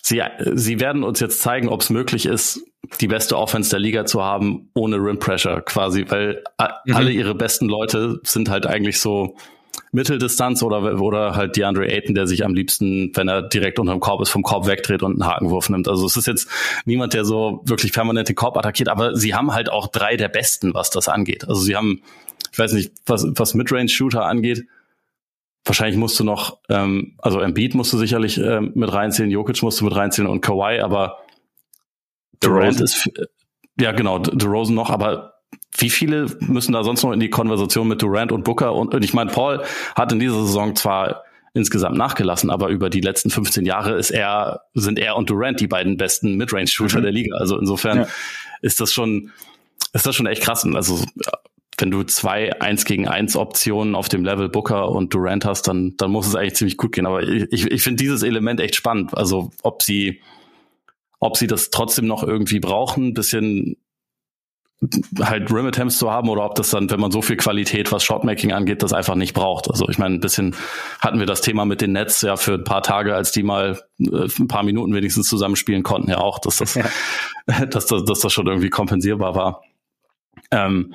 sie, 0.05 0.21
sie 0.53 0.79
werden 0.79 1.03
uns 1.03 1.19
jetzt 1.19 1.41
zeigen, 1.41 1.67
ob 1.67 1.81
es 1.81 1.89
möglich 1.89 2.27
ist, 2.27 2.61
die 3.01 3.07
beste 3.07 3.37
Offense 3.37 3.71
der 3.71 3.79
Liga 3.79 4.05
zu 4.05 4.23
haben, 4.23 4.69
ohne 4.75 4.97
Rim 4.97 5.17
Pressure 5.17 5.61
quasi, 5.61 6.05
weil 6.09 6.43
mhm. 6.85 6.95
alle 6.95 7.11
ihre 7.11 7.33
besten 7.33 7.67
Leute 7.67 8.19
sind 8.23 8.49
halt 8.49 8.67
eigentlich 8.67 8.99
so 8.99 9.35
Mitteldistanz 9.91 10.61
oder, 10.61 11.01
oder 11.01 11.35
halt 11.35 11.57
DeAndre 11.57 11.87
Ayton, 11.87 12.13
der 12.13 12.27
sich 12.27 12.45
am 12.45 12.53
liebsten, 12.53 13.11
wenn 13.15 13.27
er 13.27 13.41
direkt 13.41 13.79
unterm 13.79 13.99
Korb 13.99 14.21
ist, 14.21 14.29
vom 14.29 14.43
Korb 14.43 14.67
wegdreht 14.67 15.01
und 15.01 15.13
einen 15.13 15.25
Hakenwurf 15.25 15.69
nimmt. 15.69 15.87
Also 15.87 16.05
es 16.05 16.15
ist 16.15 16.27
jetzt 16.27 16.47
niemand, 16.85 17.13
der 17.13 17.25
so 17.25 17.63
wirklich 17.65 17.91
permanent 17.91 18.29
den 18.29 18.35
Korb 18.35 18.57
attackiert, 18.57 18.89
aber 18.89 19.15
sie 19.15 19.33
haben 19.33 19.53
halt 19.53 19.71
auch 19.71 19.87
drei 19.87 20.17
der 20.17 20.29
Besten, 20.29 20.75
was 20.75 20.91
das 20.91 21.07
angeht. 21.07 21.47
Also 21.47 21.61
sie 21.61 21.75
haben, 21.75 22.03
ich 22.51 22.59
weiß 22.59 22.73
nicht, 22.73 22.91
was, 23.07 23.25
was 23.35 23.55
Midrange-Shooter 23.55 24.23
angeht, 24.23 24.67
wahrscheinlich 25.65 25.97
musst 25.97 26.19
du 26.19 26.23
noch, 26.23 26.59
ähm, 26.69 27.15
also 27.17 27.39
Embiid 27.39 27.75
musst 27.75 27.91
du 27.91 27.97
sicherlich 27.97 28.37
ähm, 28.37 28.71
mit 28.75 28.93
reinzählen, 28.93 29.31
Jokic 29.31 29.61
musst 29.63 29.81
du 29.81 29.85
mit 29.85 29.95
reinzählen 29.95 30.29
und 30.29 30.41
Kawhi, 30.41 30.79
aber 30.79 31.17
Durant 32.39 32.79
ist, 32.79 33.09
ja 33.79 33.91
genau, 33.91 34.19
DeRozan 34.19 34.75
noch, 34.75 34.89
aber 34.89 35.33
wie 35.77 35.89
viele 35.89 36.27
müssen 36.39 36.73
da 36.73 36.83
sonst 36.83 37.03
noch 37.03 37.11
in 37.11 37.19
die 37.19 37.29
Konversation 37.29 37.87
mit 37.87 38.01
Durant 38.01 38.31
und 38.31 38.43
Booker? 38.43 38.73
Und, 38.73 38.93
und 38.93 39.03
ich 39.03 39.13
meine, 39.13 39.31
Paul 39.31 39.63
hat 39.95 40.11
in 40.11 40.19
dieser 40.19 40.45
Saison 40.45 40.75
zwar 40.75 41.23
insgesamt 41.53 41.97
nachgelassen, 41.97 42.49
aber 42.49 42.67
über 42.67 42.89
die 42.89 43.01
letzten 43.01 43.29
15 43.29 43.65
Jahre 43.65 43.97
ist 43.97 44.11
er, 44.11 44.61
sind 44.73 44.99
er 44.99 45.15
und 45.15 45.29
Durant 45.29 45.59
die 45.59 45.67
beiden 45.67 45.97
besten 45.97 46.35
Midrange-Shooter 46.35 46.99
mhm. 46.99 47.03
der 47.03 47.11
Liga. 47.11 47.37
Also 47.37 47.57
insofern 47.57 47.99
ja. 47.99 48.07
ist 48.61 48.79
das 48.81 48.93
schon, 48.93 49.31
ist 49.93 50.05
das 50.05 50.15
schon 50.15 50.27
echt 50.27 50.43
krass. 50.43 50.65
Also 50.65 51.03
wenn 51.77 51.91
du 51.91 52.03
zwei 52.03 52.59
eins 52.61 52.85
gegen 52.85 53.07
eins 53.07 53.35
Optionen 53.35 53.95
auf 53.95 54.09
dem 54.09 54.23
Level 54.23 54.49
Booker 54.49 54.89
und 54.89 55.13
Durant 55.13 55.45
hast, 55.45 55.67
dann, 55.67 55.95
dann 55.97 56.11
muss 56.11 56.27
es 56.27 56.35
eigentlich 56.35 56.55
ziemlich 56.55 56.77
gut 56.77 56.93
gehen. 56.93 57.05
Aber 57.05 57.21
ich, 57.23 57.65
ich 57.65 57.81
finde 57.81 58.01
dieses 58.01 58.23
Element 58.23 58.59
echt 58.59 58.75
spannend. 58.75 59.15
Also 59.17 59.51
ob 59.61 59.81
sie, 59.81 60.21
ob 61.19 61.37
sie 61.37 61.47
das 61.47 61.69
trotzdem 61.71 62.07
noch 62.07 62.23
irgendwie 62.23 62.59
brauchen, 62.59 63.13
bisschen 63.13 63.77
halt 65.19 65.51
Rim 65.51 65.65
Attempts 65.65 65.97
zu 65.97 66.11
haben 66.11 66.29
oder 66.29 66.45
ob 66.45 66.55
das 66.55 66.69
dann, 66.69 66.89
wenn 66.89 66.99
man 66.99 67.11
so 67.11 67.21
viel 67.21 67.37
Qualität, 67.37 67.91
was 67.91 68.03
Shotmaking 68.03 68.51
angeht, 68.51 68.83
das 68.83 68.93
einfach 68.93 69.15
nicht 69.15 69.33
braucht. 69.33 69.69
Also 69.69 69.87
ich 69.89 69.97
meine, 69.97 70.15
ein 70.15 70.19
bisschen 70.19 70.55
hatten 70.99 71.19
wir 71.19 71.25
das 71.25 71.41
Thema 71.41 71.65
mit 71.65 71.81
den 71.81 71.93
Nets 71.93 72.21
ja 72.21 72.35
für 72.35 72.55
ein 72.55 72.63
paar 72.63 72.83
Tage, 72.83 73.15
als 73.15 73.31
die 73.31 73.43
mal 73.43 73.81
äh, 73.99 74.27
ein 74.39 74.47
paar 74.47 74.63
Minuten 74.63 74.93
wenigstens 74.93 75.27
zusammenspielen 75.27 75.83
konnten, 75.83 76.09
ja 76.09 76.17
auch, 76.17 76.39
dass 76.39 76.57
das, 76.57 76.75
ja. 76.75 76.85
dass 77.65 77.85
das, 77.85 78.03
dass 78.03 78.19
das 78.19 78.33
schon 78.33 78.47
irgendwie 78.47 78.69
kompensierbar 78.69 79.35
war. 79.35 79.63
Ähm, 80.51 80.93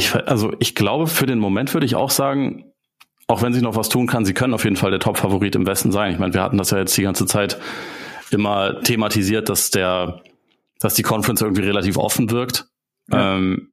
ich, 0.00 0.14
also 0.14 0.52
ich 0.58 0.74
glaube, 0.74 1.06
für 1.06 1.26
den 1.26 1.38
Moment 1.38 1.74
würde 1.74 1.86
ich 1.86 1.94
auch 1.94 2.10
sagen, 2.10 2.64
auch 3.26 3.42
wenn 3.42 3.52
sie 3.52 3.62
noch 3.62 3.76
was 3.76 3.88
tun 3.88 4.06
kann, 4.06 4.24
sie 4.24 4.34
können 4.34 4.54
auf 4.54 4.64
jeden 4.64 4.76
Fall 4.76 4.90
der 4.90 4.98
Top-Favorit 4.98 5.54
im 5.54 5.66
Westen 5.66 5.92
sein. 5.92 6.12
Ich 6.12 6.18
meine, 6.18 6.34
wir 6.34 6.42
hatten 6.42 6.58
das 6.58 6.70
ja 6.70 6.78
jetzt 6.78 6.96
die 6.96 7.02
ganze 7.02 7.26
Zeit 7.26 7.58
immer 8.30 8.80
thematisiert, 8.80 9.48
dass 9.48 9.70
der, 9.70 10.22
dass 10.80 10.94
die 10.94 11.02
Conference 11.02 11.42
irgendwie 11.42 11.62
relativ 11.62 11.96
offen 11.96 12.30
wirkt. 12.30 12.66
Ja. 13.12 13.36
Ähm, 13.36 13.72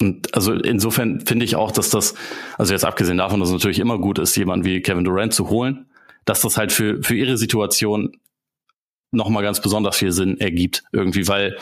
und 0.00 0.34
also 0.34 0.52
insofern 0.52 1.20
finde 1.20 1.44
ich 1.44 1.54
auch, 1.54 1.70
dass 1.70 1.90
das, 1.90 2.14
also 2.58 2.72
jetzt 2.72 2.84
abgesehen 2.84 3.18
davon, 3.18 3.38
dass 3.38 3.50
es 3.50 3.54
natürlich 3.54 3.78
immer 3.78 3.98
gut 3.98 4.18
ist, 4.18 4.34
jemanden 4.36 4.64
wie 4.64 4.80
Kevin 4.80 5.04
Durant 5.04 5.32
zu 5.32 5.48
holen, 5.48 5.90
dass 6.24 6.40
das 6.40 6.56
halt 6.56 6.72
für, 6.72 7.02
für 7.02 7.14
ihre 7.14 7.36
Situation 7.36 8.16
nochmal 9.12 9.42
ganz 9.42 9.60
besonders 9.60 9.96
viel 9.96 10.10
Sinn 10.10 10.40
ergibt 10.40 10.82
irgendwie, 10.90 11.28
weil 11.28 11.56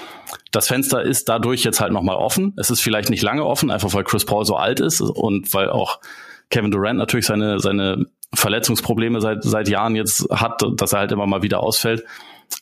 das 0.53 0.69
Fenster 0.69 1.03
ist 1.03 1.29
dadurch 1.29 1.65
jetzt 1.65 1.81
halt 1.81 1.93
nochmal 1.93 2.17
offen. 2.17 2.55
Es 2.57 2.71
ist 2.71 2.81
vielleicht 2.81 3.11
nicht 3.11 3.23
lange 3.23 3.45
offen, 3.45 3.71
einfach 3.71 3.93
weil 3.93 4.05
Chris 4.05 4.25
Paul 4.25 4.45
so 4.45 4.57
alt 4.57 4.81
ist 4.81 5.01
und 5.01 5.53
weil 5.53 5.69
auch 5.69 6.01
Kevin 6.49 6.71
Durant 6.71 6.99
natürlich 6.99 7.27
seine, 7.27 7.59
seine 7.59 8.07
Verletzungsprobleme 8.33 9.21
seit, 9.21 9.43
seit 9.43 9.69
Jahren 9.69 9.97
jetzt 9.97 10.29
hat, 10.31 10.63
dass 10.77 10.93
er 10.93 11.01
halt 11.01 11.13
immer 11.13 11.27
mal 11.27 11.43
wieder 11.43 11.61
ausfällt. 11.61 12.05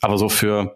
Aber 0.01 0.17
so 0.17 0.27
für 0.27 0.75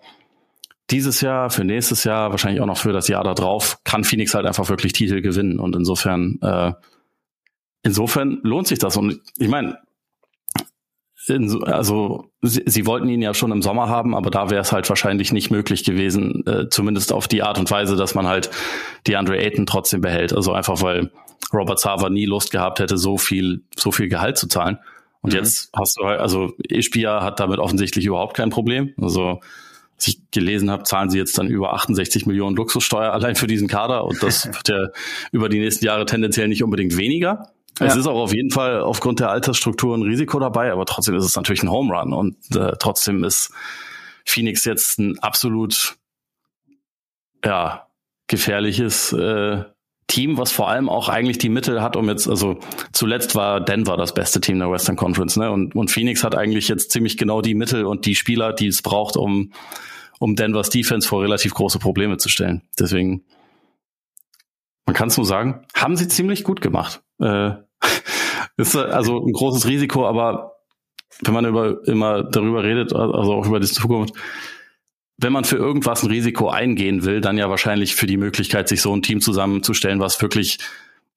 dieses 0.89 1.21
Jahr, 1.21 1.49
für 1.49 1.63
nächstes 1.63 2.04
Jahr, 2.04 2.32
wahrscheinlich 2.32 2.62
auch 2.62 2.67
noch 2.67 2.78
für 2.78 2.93
das 2.93 3.08
Jahr 3.08 3.23
da 3.23 3.34
drauf, 3.34 3.80
kann 3.84 4.04
Phoenix 4.04 4.36
halt 4.36 4.45
einfach 4.45 4.69
wirklich 4.69 4.93
Titel 4.93 5.21
gewinnen. 5.21 5.60
Und 5.60 5.76
insofern, 5.76 6.39
äh, 6.41 6.73
insofern 7.84 8.39
lohnt 8.43 8.67
sich 8.67 8.80
das. 8.80 8.97
Und 8.97 9.21
ich 9.38 9.47
meine, 9.47 9.69
in, 9.69 9.78
also 11.30 12.26
sie, 12.42 12.64
sie, 12.66 12.86
wollten 12.86 13.08
ihn 13.08 13.22
ja 13.22 13.34
schon 13.34 13.52
im 13.52 13.62
Sommer 13.62 13.88
haben, 13.88 14.16
aber 14.16 14.30
da 14.30 14.50
wäre 14.50 14.62
es 14.62 14.72
halt 14.72 14.90
wahrscheinlich 14.90 15.32
nicht 15.32 15.52
möglich 15.52 15.84
gewesen, 15.86 16.46
äh, 16.46 16.70
zumindest 16.70 17.14
auf 17.14 17.28
die 17.28 17.44
Art 17.44 17.58
und 17.58 17.72
Weise, 17.72 17.96
dass 17.96 18.14
man 18.14 18.28
halt 18.28 18.50
die 19.08 19.16
Andre 19.16 19.38
Ayton 19.38 19.66
trotzdem 19.66 20.02
behält. 20.02 20.34
Also 20.34 20.52
einfach 20.52 20.82
weil 20.82 21.12
Robert 21.54 21.80
Sava 21.80 22.10
nie 22.10 22.26
Lust 22.26 22.52
gehabt 22.52 22.80
hätte, 22.80 22.98
so 22.98 23.18
viel, 23.18 23.64
so 23.76 23.92
viel 23.92 24.10
Gehalt 24.10 24.38
zu 24.38 24.48
zahlen. 24.48 24.80
Und 25.22 25.32
mhm. 25.32 25.40
jetzt 25.40 25.70
hast 25.74 25.98
du 25.98 26.06
halt, 26.06 26.20
also 26.20 26.52
Ishbia 26.70 27.24
hat 27.24 27.40
damit 27.40 27.60
offensichtlich 27.60 28.06
überhaupt 28.06 28.36
kein 28.36 28.50
Problem. 28.50 28.94
Also 29.02 29.40
was 29.96 30.08
ich 30.08 30.20
gelesen 30.32 30.70
habe, 30.70 30.84
zahlen 30.84 31.10
sie 31.10 31.18
jetzt 31.18 31.38
dann 31.38 31.48
über 31.48 31.74
68 31.74 32.26
Millionen 32.26 32.56
Luxussteuer 32.56 33.14
allein 33.14 33.36
für 33.36 33.48
diesen 33.48 33.68
Kader 33.68 34.04
und 34.06 34.22
das 34.22 34.46
wird 34.54 34.68
ja 34.68 34.88
über 35.32 35.48
die 35.48 35.60
nächsten 35.60 35.86
Jahre 35.86 36.06
tendenziell 36.06 36.48
nicht 36.50 36.64
unbedingt 36.64 36.98
weniger. 36.98 37.53
Es 37.80 37.96
ist 37.96 38.08
auch 38.08 38.20
auf 38.20 38.34
jeden 38.34 38.52
Fall 38.52 38.82
aufgrund 38.82 39.20
der 39.20 39.30
Altersstruktur 39.30 39.98
ein 39.98 40.04
Risiko 40.04 40.40
dabei, 40.40 40.72
aber 40.72 40.86
trotzdem 40.86 41.16
ist 41.16 41.26
es 41.26 41.36
natürlich 41.36 41.64
ein 41.64 41.72
Home 41.72 41.94
Run 41.94 42.14
und 42.14 42.36
äh, 42.56 42.74
trotzdem 42.78 43.24
ist 43.24 43.52
Phoenix 44.26 44.64
jetzt 44.66 45.00
ein 45.00 45.18
absolut 45.20 45.98
ja 47.44 47.88
gefährliches 48.28 49.12
äh, 49.14 49.64
Team, 50.08 50.38
was 50.38 50.52
vor 50.52 50.70
allem 50.70 50.90
auch 50.90 51.10
eigentlich 51.10 51.38
die 51.38 51.50
Mittel 51.50 51.82
hat, 51.82 51.96
um 51.96 52.10
jetzt, 52.10 52.28
also 52.28 52.60
zuletzt 52.92 53.36
war 53.36 53.62
Denver 53.62 53.98
das 53.98 54.14
beste 54.14 54.42
Team 54.42 54.60
der 54.60 54.70
Western 54.70 54.96
Conference, 54.96 55.38
ne? 55.38 55.50
Und, 55.50 55.76
und 55.76 55.92
Phoenix 55.92 56.24
hat 56.24 56.36
eigentlich 56.36 56.68
jetzt 56.68 56.92
ziemlich 56.92 57.18
genau 57.18 57.42
die 57.42 57.56
Mittel 57.56 57.86
und 57.86 58.06
die 58.06 58.16
Spieler, 58.16 58.54
die 58.54 58.68
es 58.68 58.82
braucht, 58.82 59.18
um, 59.18 59.54
um 60.20 60.36
Denvers 60.36 60.70
Defense 60.70 61.08
vor 61.08 61.24
relativ 61.24 61.54
große 61.54 61.80
Probleme 61.80 62.18
zu 62.18 62.30
stellen. 62.30 62.62
Deswegen, 62.78 63.24
man 64.86 64.94
kann 64.94 65.08
es 65.08 65.18
nur 65.18 65.26
sagen, 65.26 65.66
haben 65.74 65.96
sie 65.96 66.08
ziemlich 66.08 66.44
gut 66.44 66.62
gemacht. 66.62 67.02
Äh, 67.24 67.56
ist 68.58 68.76
also 68.76 69.26
ein 69.26 69.32
großes 69.32 69.68
Risiko, 69.68 70.08
aber 70.08 70.58
wenn 71.22 71.34
man 71.34 71.46
über, 71.46 71.88
immer 71.88 72.24
darüber 72.24 72.64
redet, 72.64 72.94
also 72.94 73.34
auch 73.34 73.46
über 73.46 73.60
die 73.60 73.68
Zukunft, 73.68 74.16
wenn 75.18 75.34
man 75.34 75.44
für 75.44 75.58
irgendwas 75.58 76.04
ein 76.04 76.10
Risiko 76.10 76.50
eingehen 76.50 77.06
will, 77.06 77.22
dann 77.22 77.38
ja 77.38 77.50
wahrscheinlich 77.50 77.96
für 77.96 78.08
die 78.08 78.18
Möglichkeit, 78.18 78.68
sich 78.68 78.82
so 78.82 78.94
ein 78.96 79.04
Team 79.04 79.22
zusammenzustellen, 79.22 80.00
was 80.00 80.22
wirklich 80.22 80.58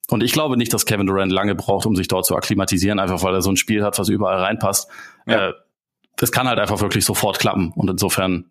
und 0.08 0.22
ich 0.22 0.32
glaube 0.32 0.56
nicht, 0.56 0.72
dass 0.72 0.86
Kevin 0.86 1.06
Durant 1.06 1.32
lange 1.32 1.54
braucht, 1.54 1.86
um 1.86 1.96
sich 1.96 2.08
dort 2.08 2.26
zu 2.26 2.36
akklimatisieren, 2.36 3.00
einfach 3.00 3.22
weil 3.22 3.34
er 3.34 3.42
so 3.42 3.50
ein 3.50 3.56
Spiel 3.56 3.82
hat, 3.82 3.98
was 3.98 4.08
überall 4.08 4.38
reinpasst. 4.38 4.88
Ja. 5.26 5.48
Äh, 5.48 5.52
das 6.16 6.32
kann 6.32 6.48
halt 6.48 6.58
einfach 6.58 6.80
wirklich 6.80 7.04
sofort 7.04 7.38
klappen. 7.38 7.72
Und 7.74 7.90
insofern 7.90 8.46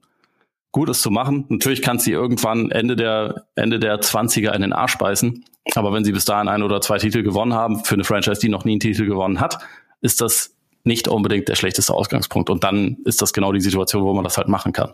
gut 0.76 0.90
ist 0.90 1.02
zu 1.02 1.10
machen. 1.10 1.46
Natürlich 1.48 1.82
kann 1.82 2.00
sie 2.00 2.12
irgendwann 2.12 2.70
Ende 2.70 2.98
der, 2.98 3.48
Ende 3.56 3.80
der 3.80 4.02
20er 4.02 4.54
in 4.54 4.62
den 4.62 4.74
Arsch 4.74 4.98
beißen. 4.98 5.46
Aber 5.74 5.94
wenn 5.94 6.04
sie 6.04 6.12
bis 6.12 6.26
dahin 6.26 6.50
ein 6.50 6.64
oder 6.64 6.82
zwei 6.82 6.98
Titel 6.98 7.24
gewonnen 7.24 7.54
haben, 7.54 7.86
für 7.86 7.96
eine 7.96 8.04
Franchise, 8.04 8.42
die 8.42 8.50
noch 8.50 8.66
nie 8.66 8.74
einen 8.74 8.82
Titel 8.82 9.06
gewonnen 9.06 9.40
hat, 9.40 9.58
ist 10.02 10.20
das 10.20 10.54
nicht 10.84 11.08
unbedingt 11.08 11.48
der 11.48 11.56
schlechteste 11.56 11.94
Ausgangspunkt. 11.94 12.50
Und 12.50 12.66
dann 12.66 12.98
ist 13.06 13.22
das 13.22 13.32
genau 13.32 13.54
die 13.54 13.62
Situation, 13.62 14.04
wo 14.04 14.14
man 14.14 14.26
das 14.26 14.38
halt 14.38 14.50
machen 14.50 14.74
kann. 14.74 14.94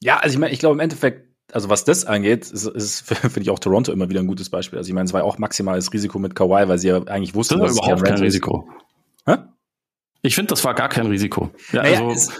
Ja, 0.00 0.18
also 0.18 0.34
ich 0.34 0.38
meine, 0.38 0.52
ich 0.52 0.60
glaube 0.60 0.74
im 0.74 0.80
Endeffekt, 0.80 1.26
also 1.50 1.68
was 1.68 1.84
das 1.84 2.04
angeht, 2.04 2.48
ist, 2.48 2.66
ist 2.66 3.00
finde 3.08 3.40
ich 3.40 3.50
auch 3.50 3.58
Toronto 3.58 3.90
immer 3.90 4.08
wieder 4.08 4.20
ein 4.20 4.28
gutes 4.28 4.48
Beispiel. 4.48 4.78
Also 4.78 4.86
ich 4.86 4.94
meine, 4.94 5.06
es 5.06 5.12
war 5.12 5.24
auch 5.24 5.38
maximales 5.38 5.92
Risiko 5.92 6.20
mit 6.20 6.36
Kawhi, 6.36 6.68
weil 6.68 6.78
sie 6.78 6.86
ja 6.86 7.02
eigentlich 7.02 7.34
wussten, 7.34 7.58
das 7.58 7.74
dass 7.74 7.78
überhaupt 7.78 8.04
kein 8.04 8.18
Risiko. 8.18 8.68
Hä? 9.26 9.38
Ich 10.22 10.36
finde, 10.36 10.50
das 10.50 10.62
war 10.62 10.74
gar 10.74 10.88
kein 10.88 11.06
Risiko. 11.06 11.50
Ja, 11.72 11.82
naja, 11.82 12.06
also, 12.06 12.30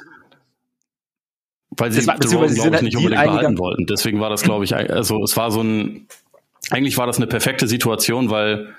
weil 1.77 1.93
sie 1.93 2.07
war, 2.07 2.17
DeRozan, 2.19 2.55
glaube 2.55 2.55
ich, 2.55 2.73
halt 2.73 2.83
nicht 2.83 2.97
unbedingt 2.97 3.23
behalten 3.23 3.59
wollten. 3.59 3.87
Deswegen 3.87 4.21
war 4.21 4.31
das, 4.31 4.43
glaube 4.43 4.65
ich, 4.65 4.75
also 4.75 5.23
es 5.23 5.37
war 5.37 5.51
so 5.51 5.63
ein, 5.63 6.07
eigentlich 6.71 6.97
war 6.97 7.07
das 7.07 7.17
eine 7.17 7.27
perfekte 7.27 7.67
Situation, 7.67 8.31
weil 8.31 8.75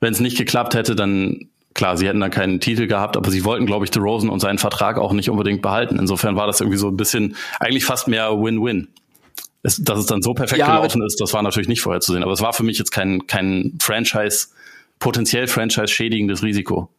wenn 0.00 0.12
es 0.12 0.20
nicht 0.20 0.36
geklappt 0.36 0.74
hätte, 0.74 0.94
dann 0.94 1.48
klar, 1.74 1.96
sie 1.96 2.08
hätten 2.08 2.20
dann 2.20 2.30
keinen 2.30 2.60
Titel 2.60 2.86
gehabt, 2.86 3.16
aber 3.16 3.30
sie 3.30 3.44
wollten, 3.44 3.66
glaube 3.66 3.84
ich, 3.84 3.90
DeRozan 3.90 4.30
und 4.30 4.40
seinen 4.40 4.58
Vertrag 4.58 4.98
auch 4.98 5.12
nicht 5.12 5.30
unbedingt 5.30 5.62
behalten. 5.62 5.98
Insofern 5.98 6.36
war 6.36 6.46
das 6.46 6.60
irgendwie 6.60 6.78
so 6.78 6.88
ein 6.88 6.96
bisschen, 6.96 7.36
eigentlich 7.60 7.84
fast 7.84 8.08
mehr 8.08 8.30
Win-Win. 8.32 8.88
dass 9.62 9.78
es 9.78 10.06
dann 10.06 10.22
so 10.22 10.34
perfekt 10.34 10.58
ja, 10.58 10.76
gelaufen 10.76 11.02
ist, 11.02 11.20
das 11.20 11.32
war 11.34 11.42
natürlich 11.42 11.68
nicht 11.68 11.80
vorherzusehen. 11.80 12.24
Aber 12.24 12.32
es 12.32 12.40
war 12.40 12.52
für 12.52 12.64
mich 12.64 12.78
jetzt 12.78 12.90
kein, 12.90 13.26
kein 13.26 13.78
Franchise, 13.80 14.48
potenziell 14.98 15.46
Franchise-schädigendes 15.46 16.42
Risiko. 16.42 16.90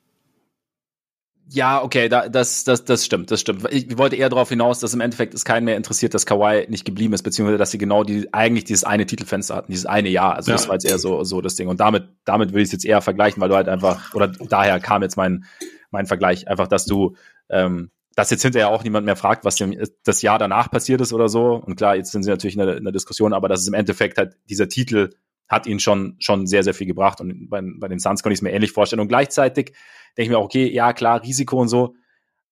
Ja, 1.51 1.83
okay, 1.83 2.09
da, 2.09 2.29
das, 2.29 2.63
das, 2.63 2.85
das 2.85 3.03
stimmt, 3.03 3.31
das 3.31 3.41
stimmt. 3.41 3.65
Ich 3.71 3.97
wollte 3.97 4.15
eher 4.15 4.29
darauf 4.29 4.49
hinaus, 4.49 4.79
dass 4.79 4.93
im 4.93 5.01
Endeffekt 5.01 5.33
es 5.33 5.45
keinen 5.45 5.65
mehr 5.65 5.77
interessiert, 5.77 6.13
dass 6.13 6.27
Kawhi 6.27 6.67
nicht 6.69 6.85
geblieben 6.85 7.13
ist, 7.15 7.23
beziehungsweise 7.23 7.57
dass 7.57 7.71
sie 7.71 7.79
genau 7.79 8.03
die, 8.03 8.31
eigentlich 8.31 8.65
dieses 8.65 8.83
eine 8.83 9.07
Titelfenster 9.07 9.55
hatten, 9.55 9.71
dieses 9.71 9.87
eine 9.87 10.09
Jahr. 10.09 10.35
Also 10.35 10.51
ja. 10.51 10.57
das 10.57 10.67
war 10.67 10.75
jetzt 10.75 10.85
eher 10.85 10.99
so, 10.99 11.23
so 11.23 11.41
das 11.41 11.55
Ding. 11.55 11.67
Und 11.67 11.79
damit, 11.79 12.07
damit 12.23 12.53
will 12.53 12.61
ich 12.61 12.67
es 12.67 12.73
jetzt 12.73 12.85
eher 12.85 13.01
vergleichen, 13.01 13.41
weil 13.41 13.49
du 13.49 13.55
halt 13.55 13.67
einfach, 13.67 14.13
oder 14.13 14.27
daher 14.27 14.79
kam 14.79 15.01
jetzt 15.01 15.17
mein, 15.17 15.45
mein 15.89 16.05
Vergleich, 16.05 16.47
einfach, 16.47 16.67
dass 16.67 16.85
du, 16.85 17.15
ähm, 17.49 17.89
dass 18.15 18.29
jetzt 18.29 18.43
hinterher 18.43 18.69
auch 18.69 18.83
niemand 18.83 19.07
mehr 19.07 19.15
fragt, 19.15 19.43
was 19.43 19.55
dem, 19.55 19.75
das 20.03 20.21
Jahr 20.21 20.37
danach 20.37 20.69
passiert 20.69 21.01
ist 21.01 21.13
oder 21.13 21.29
so. 21.29 21.55
Und 21.55 21.77
klar, 21.77 21.95
jetzt 21.95 22.11
sind 22.11 22.21
sie 22.21 22.29
natürlich 22.29 22.57
in 22.57 22.65
der, 22.65 22.77
in 22.77 22.83
der 22.83 22.93
Diskussion, 22.93 23.33
aber 23.33 23.47
dass 23.47 23.61
es 23.61 23.67
im 23.67 23.73
Endeffekt 23.73 24.19
halt 24.19 24.35
dieser 24.49 24.69
Titel 24.69 25.09
hat 25.49 25.67
ihnen 25.67 25.79
schon, 25.79 26.15
schon 26.19 26.47
sehr, 26.47 26.63
sehr 26.63 26.73
viel 26.73 26.87
gebracht. 26.87 27.19
Und 27.19 27.49
bei, 27.49 27.61
bei 27.61 27.87
den 27.87 27.99
Suns 27.99 28.23
konnte 28.23 28.33
ich 28.33 28.39
es 28.39 28.43
mir 28.43 28.51
ähnlich 28.51 28.71
vorstellen. 28.71 28.99
Und 28.99 29.07
gleichzeitig 29.07 29.73
denke 30.17 30.23
ich 30.23 30.29
mir 30.29 30.37
auch, 30.37 30.45
okay, 30.45 30.71
ja, 30.71 30.93
klar, 30.93 31.23
Risiko 31.23 31.59
und 31.59 31.67
so. 31.67 31.95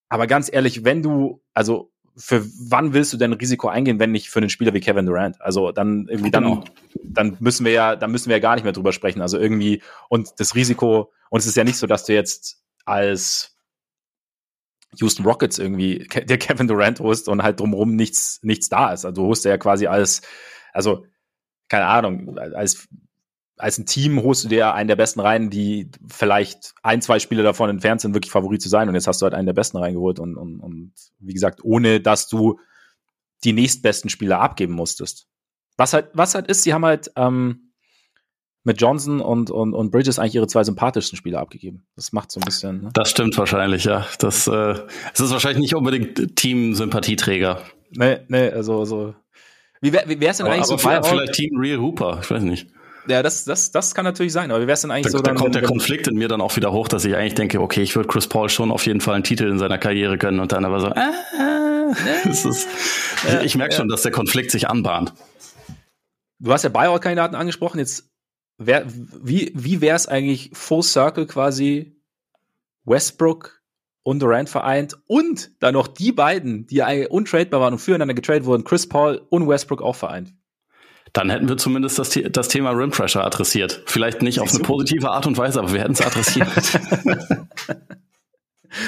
Aber 0.10 0.28
ganz 0.28 0.52
ehrlich, 0.52 0.84
wenn 0.84 1.04
du, 1.04 1.42
also 1.54 1.92
für 2.18 2.44
wann 2.60 2.94
willst 2.94 3.14
du 3.14 3.18
denn 3.18 3.34
Risiko 3.34 3.68
eingehen, 3.68 4.00
wenn 4.00 4.12
nicht 4.12 4.30
für 4.30 4.40
einen 4.40 4.50
Spieler 4.50 4.74
wie 4.74 4.80
Kevin 4.80 5.06
Durant? 5.06 5.40
Also 5.40 5.72
dann 5.72 6.08
irgendwie 6.10 6.32
dann, 6.32 6.44
genau. 6.44 6.64
dann 7.04 7.38
müssen 7.40 7.64
wir 7.64 7.72
ja, 7.72 7.96
dann 7.96 8.12
müssen 8.12 8.30
wir 8.30 8.38
ja 8.38 8.42
gar 8.42 8.56
nicht 8.56 8.64
mehr 8.64 8.74
drüber 8.74 8.92
sprechen. 8.92 9.22
Also 9.22 9.38
irgendwie 9.38 9.84
und 10.10 10.32
das 10.40 10.56
Risiko 10.56 11.14
und 11.30 11.40
es 11.40 11.46
ist 11.46 11.56
ja 11.56 11.64
nicht 11.64 11.78
so, 11.78 11.86
dass 11.86 12.06
du 12.06 12.14
jetzt 12.14 12.64
als 12.86 13.56
Houston 14.96 15.26
Rockets 15.26 15.60
irgendwie 15.60 16.08
der 16.08 16.40
Kevin 16.40 16.68
Durant 16.68 17.00
holst 17.00 17.30
und 17.30 17.44
halt 17.44 17.60
drumherum 17.60 17.96
nichts 17.96 18.40
nichts 18.42 18.68
da 18.68 18.94
ist. 18.94 19.06
Also 19.06 19.22
du 19.22 19.28
holst 19.28 19.46
ja 19.46 19.58
quasi 19.60 19.86
als 19.86 20.24
also 20.74 21.06
keine 21.70 21.86
Ahnung 21.86 22.38
als 22.38 22.88
als 23.58 23.78
ein 23.78 23.86
Team 23.86 24.22
holst 24.22 24.44
du 24.44 24.50
dir 24.50 24.74
einen 24.74 24.88
der 24.88 24.96
besten 24.96 25.20
rein, 25.20 25.50
die 25.50 25.90
vielleicht 26.08 26.74
ein, 26.84 27.02
zwei 27.02 27.20
Spiele 27.20 27.44
davon 27.44 27.70
entfernt 27.70 28.02
sind, 28.02 28.14
wirklich 28.14 28.32
Favorit 28.32 28.62
zu 28.62 28.70
sein. 28.70 28.88
Und 28.88 28.96
jetzt 28.96 29.08
hast 29.08 29.22
du 29.22 29.24
halt 29.24 29.34
einen 29.34 29.48
der 29.48 29.54
besten 29.54 29.78
reingeholt 29.78 30.20
und, 30.20 30.38
und, 30.38 30.60
und 30.60 30.94
wie 31.20 31.34
gesagt, 31.34 31.64
ohne 31.64 32.00
dass 32.00 32.28
du 32.28 32.60
die 33.44 33.54
nächstbesten 33.54 34.10
Spieler 34.10 34.40
abgeben 34.40 34.74
musstest. 34.74 35.28
Was 35.76 35.94
halt, 35.94 36.10
was 36.14 36.36
halt 36.36 36.48
ist, 36.48 36.64
sie 36.64 36.74
haben 36.74 36.86
halt 36.86 37.12
ähm, 37.16 37.72
mit 38.64 38.82
Johnson 38.82 39.22
und, 39.22 39.50
und, 39.50 39.74
und 39.74 39.92
Bridges 39.92 40.20
eigentlich 40.20 40.36
ihre 40.36 40.48
zwei 40.48 40.64
sympathischsten 40.64 41.18
Spieler 41.18 41.40
abgegeben. 41.40 41.88
Das 41.96 42.12
macht 42.12 42.32
so 42.32 42.40
ein 42.40 42.46
bisschen. 42.46 42.82
Ne? 42.82 42.90
Das 42.94 43.10
stimmt 43.10 43.38
wahrscheinlich, 43.38 43.86
ja. 43.86 44.06
Das, 44.20 44.48
äh, 44.48 44.76
es 45.14 45.20
ist 45.20 45.32
wahrscheinlich 45.32 45.62
nicht 45.62 45.76
unbedingt 45.76 46.36
Team-Sympathieträger. 46.36 47.62
Nee, 47.92 48.20
nee, 48.28 48.50
also, 48.50 48.86
so. 48.86 49.16
Wie 49.82 49.94
wäre 49.94 50.20
wär's 50.20 50.38
denn 50.38 50.46
aber, 50.46 50.56
eigentlich 50.56 50.70
aber 50.70 50.80
so 50.80 50.88
vielleicht, 50.88 51.06
vielleicht 51.06 51.34
Team 51.34 51.58
Real 51.58 51.80
Hooper, 51.80 52.20
ich 52.22 52.32
weiß 52.32 52.44
nicht. 52.44 52.68
Ja, 53.08 53.24
das, 53.24 53.46
das, 53.46 53.72
das 53.72 53.96
kann 53.96 54.04
natürlich 54.04 54.34
sein, 54.34 54.52
aber 54.52 54.62
wie 54.62 54.68
wär's 54.68 54.82
denn 54.82 54.92
eigentlich 54.92 55.12
da, 55.14 55.18
so? 55.18 55.22
Da 55.22 55.34
kommt 55.34 55.56
der 55.56 55.62
Konflikt 55.62 56.08
in 56.08 56.16
mir 56.16 56.28
dann 56.28 56.42
auch 56.42 56.56
wieder 56.56 56.74
hoch, 56.74 56.88
dass 56.88 57.06
ich 57.06 57.16
eigentlich 57.16 57.36
denke, 57.36 57.62
okay, 57.62 57.82
ich 57.82 57.96
würde 57.96 58.10
Chris 58.10 58.28
Paul 58.28 58.50
schon 58.50 58.72
auf 58.72 58.86
jeden 58.86 59.00
Fall 59.00 59.16
einen 59.16 59.24
Titel 59.24 59.46
in 59.46 59.60
seiner 59.60 59.78
Karriere 59.78 60.18
gönnen 60.18 60.40
und 60.40 60.52
dann 60.52 60.66
aber 60.66 60.80
so, 60.82 60.88
ah, 60.88 60.94
ah, 61.40 62.30
ist, 62.30 62.46
ich, 62.46 63.46
ich 63.46 63.56
merke 63.56 63.76
schon, 63.76 63.88
dass 63.88 64.02
der 64.02 64.12
Konflikt 64.12 64.52
sich 64.52 64.68
anbahnt. 64.68 65.14
Du 66.40 66.52
hast 66.52 66.64
ja 66.64 66.70
Buyout-Kandidaten 66.70 67.36
angesprochen, 67.36 67.80
jetzt 67.80 68.12
wär, 68.58 68.86
wie, 68.88 69.52
wie 69.56 69.82
wäre 69.82 69.96
es 69.96 70.08
eigentlich 70.08 70.52
Full 70.54 70.84
Circle 70.84 71.28
quasi 71.28 71.96
Westbrook 72.84 73.57
und 74.08 74.20
Durant 74.20 74.48
vereint 74.48 74.98
und 75.08 75.52
dann 75.60 75.74
noch 75.74 75.90
die 75.90 76.14
beiden, 76.14 76.66
die 76.66 76.82
untradebar 77.10 77.60
waren 77.60 77.74
und 77.74 77.80
füreinander 77.80 78.14
getradet 78.14 78.46
wurden, 78.46 78.64
Chris 78.64 78.88
Paul 78.88 79.22
und 79.30 79.50
Westbrook 79.50 79.82
auch 79.82 79.98
vereint? 79.98 80.34
Dann 81.12 81.30
hätten 81.30 81.50
wir 81.50 81.58
zumindest 81.58 82.00
das, 82.00 82.18
das 82.32 82.48
Thema 82.48 82.70
Rim 82.72 82.92
Pressure 82.92 83.26
adressiert. 83.26 83.84
Vielleicht 83.86 84.22
nicht 84.22 84.40
auf 84.40 84.50
eine 84.54 84.64
positive 84.64 85.10
Art 85.10 85.28
und 85.28 85.38
Weise, 85.38 85.60
aber 85.60 85.74
wir 85.74 85.82
hätten 85.82 85.92
es 85.92 86.00
adressiert. 86.00 86.48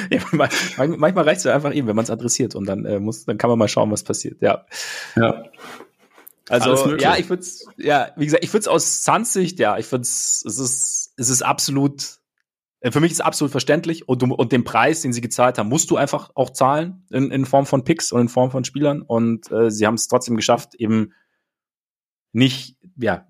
ja, 0.09 0.21
manchmal 0.31 1.25
reicht 1.25 1.39
es 1.39 1.43
ja 1.43 1.53
einfach 1.53 1.73
eben, 1.73 1.89
wenn 1.89 1.97
man 1.97 2.03
es 2.03 2.11
adressiert 2.11 2.55
und 2.55 2.65
dann 2.65 2.85
äh, 2.85 3.01
muss, 3.01 3.25
dann 3.25 3.37
kann 3.37 3.49
man 3.49 3.59
mal 3.59 3.67
schauen, 3.67 3.91
was 3.91 4.03
passiert. 4.03 4.41
Ja. 4.41 4.67
Ja. 5.17 5.43
Also 6.47 6.95
ja, 6.95 7.17
ich 7.17 7.29
würde 7.29 7.43
ja, 7.75 8.11
wie 8.15 8.23
gesagt, 8.23 8.45
ich 8.45 8.53
würde 8.53 8.61
es 8.61 8.67
aus 8.69 9.03
Suns 9.03 9.33
Sicht, 9.33 9.59
ja, 9.59 9.77
ich 9.77 9.85
finde 9.85 10.03
es, 10.03 10.45
es 10.47 10.59
ist, 10.59 11.13
es 11.17 11.29
ist 11.29 11.41
absolut, 11.41 12.18
für 12.81 12.99
mich 12.99 13.11
ist 13.11 13.19
es 13.19 13.25
absolut 13.25 13.51
verständlich 13.51 14.07
und, 14.07 14.21
du, 14.21 14.33
und 14.33 14.51
den 14.51 14.63
Preis, 14.63 15.01
den 15.01 15.11
sie 15.11 15.21
gezahlt 15.21 15.57
haben, 15.57 15.67
musst 15.69 15.91
du 15.91 15.97
einfach 15.97 16.31
auch 16.35 16.51
zahlen 16.51 17.05
in, 17.11 17.29
in 17.31 17.45
Form 17.45 17.65
von 17.65 17.83
Picks 17.83 18.11
und 18.11 18.21
in 18.21 18.29
Form 18.29 18.51
von 18.51 18.63
Spielern 18.63 19.01
und 19.01 19.51
äh, 19.51 19.69
sie 19.69 19.85
haben 19.85 19.95
es 19.95 20.07
trotzdem 20.07 20.35
geschafft, 20.37 20.75
eben 20.75 21.13
nicht, 22.31 22.77
ja, 22.95 23.27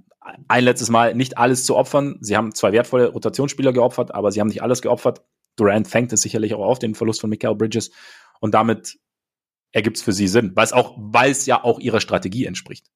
ein 0.48 0.64
letztes 0.64 0.90
Mal 0.90 1.16
nicht 1.16 1.38
alles 1.38 1.66
zu 1.66 1.76
opfern. 1.76 2.18
Sie 2.22 2.38
haben 2.38 2.54
zwei 2.54 2.72
wertvolle 2.72 3.08
Rotationsspieler 3.08 3.74
geopfert, 3.74 4.14
aber 4.14 4.32
sie 4.32 4.40
haben 4.40 4.48
nicht 4.48 4.62
alles 4.62 4.82
geopfert. 4.82 5.24
Durant 5.56 5.88
fängt 5.88 6.14
es 6.14 6.22
sicherlich 6.22 6.54
auch 6.54 6.66
auf, 6.66 6.80
den 6.80 6.96
Verlust 6.96 7.22
von 7.22 7.30
Michael 7.30 7.56
Bridges. 7.56 7.92
Und 8.40 8.54
damit 8.54 9.00
ergibt 9.72 9.98
es 9.98 10.04
für 10.04 10.14
sie 10.14 10.28
Sinn, 10.28 10.52
weil 10.56 10.66
es 10.66 10.74
auch, 10.74 10.96
weil 10.98 11.32
es 11.32 11.46
ja 11.46 11.64
auch 11.64 11.80
ihrer 11.80 12.02
Strategie 12.02 12.46
entspricht. 12.46 12.88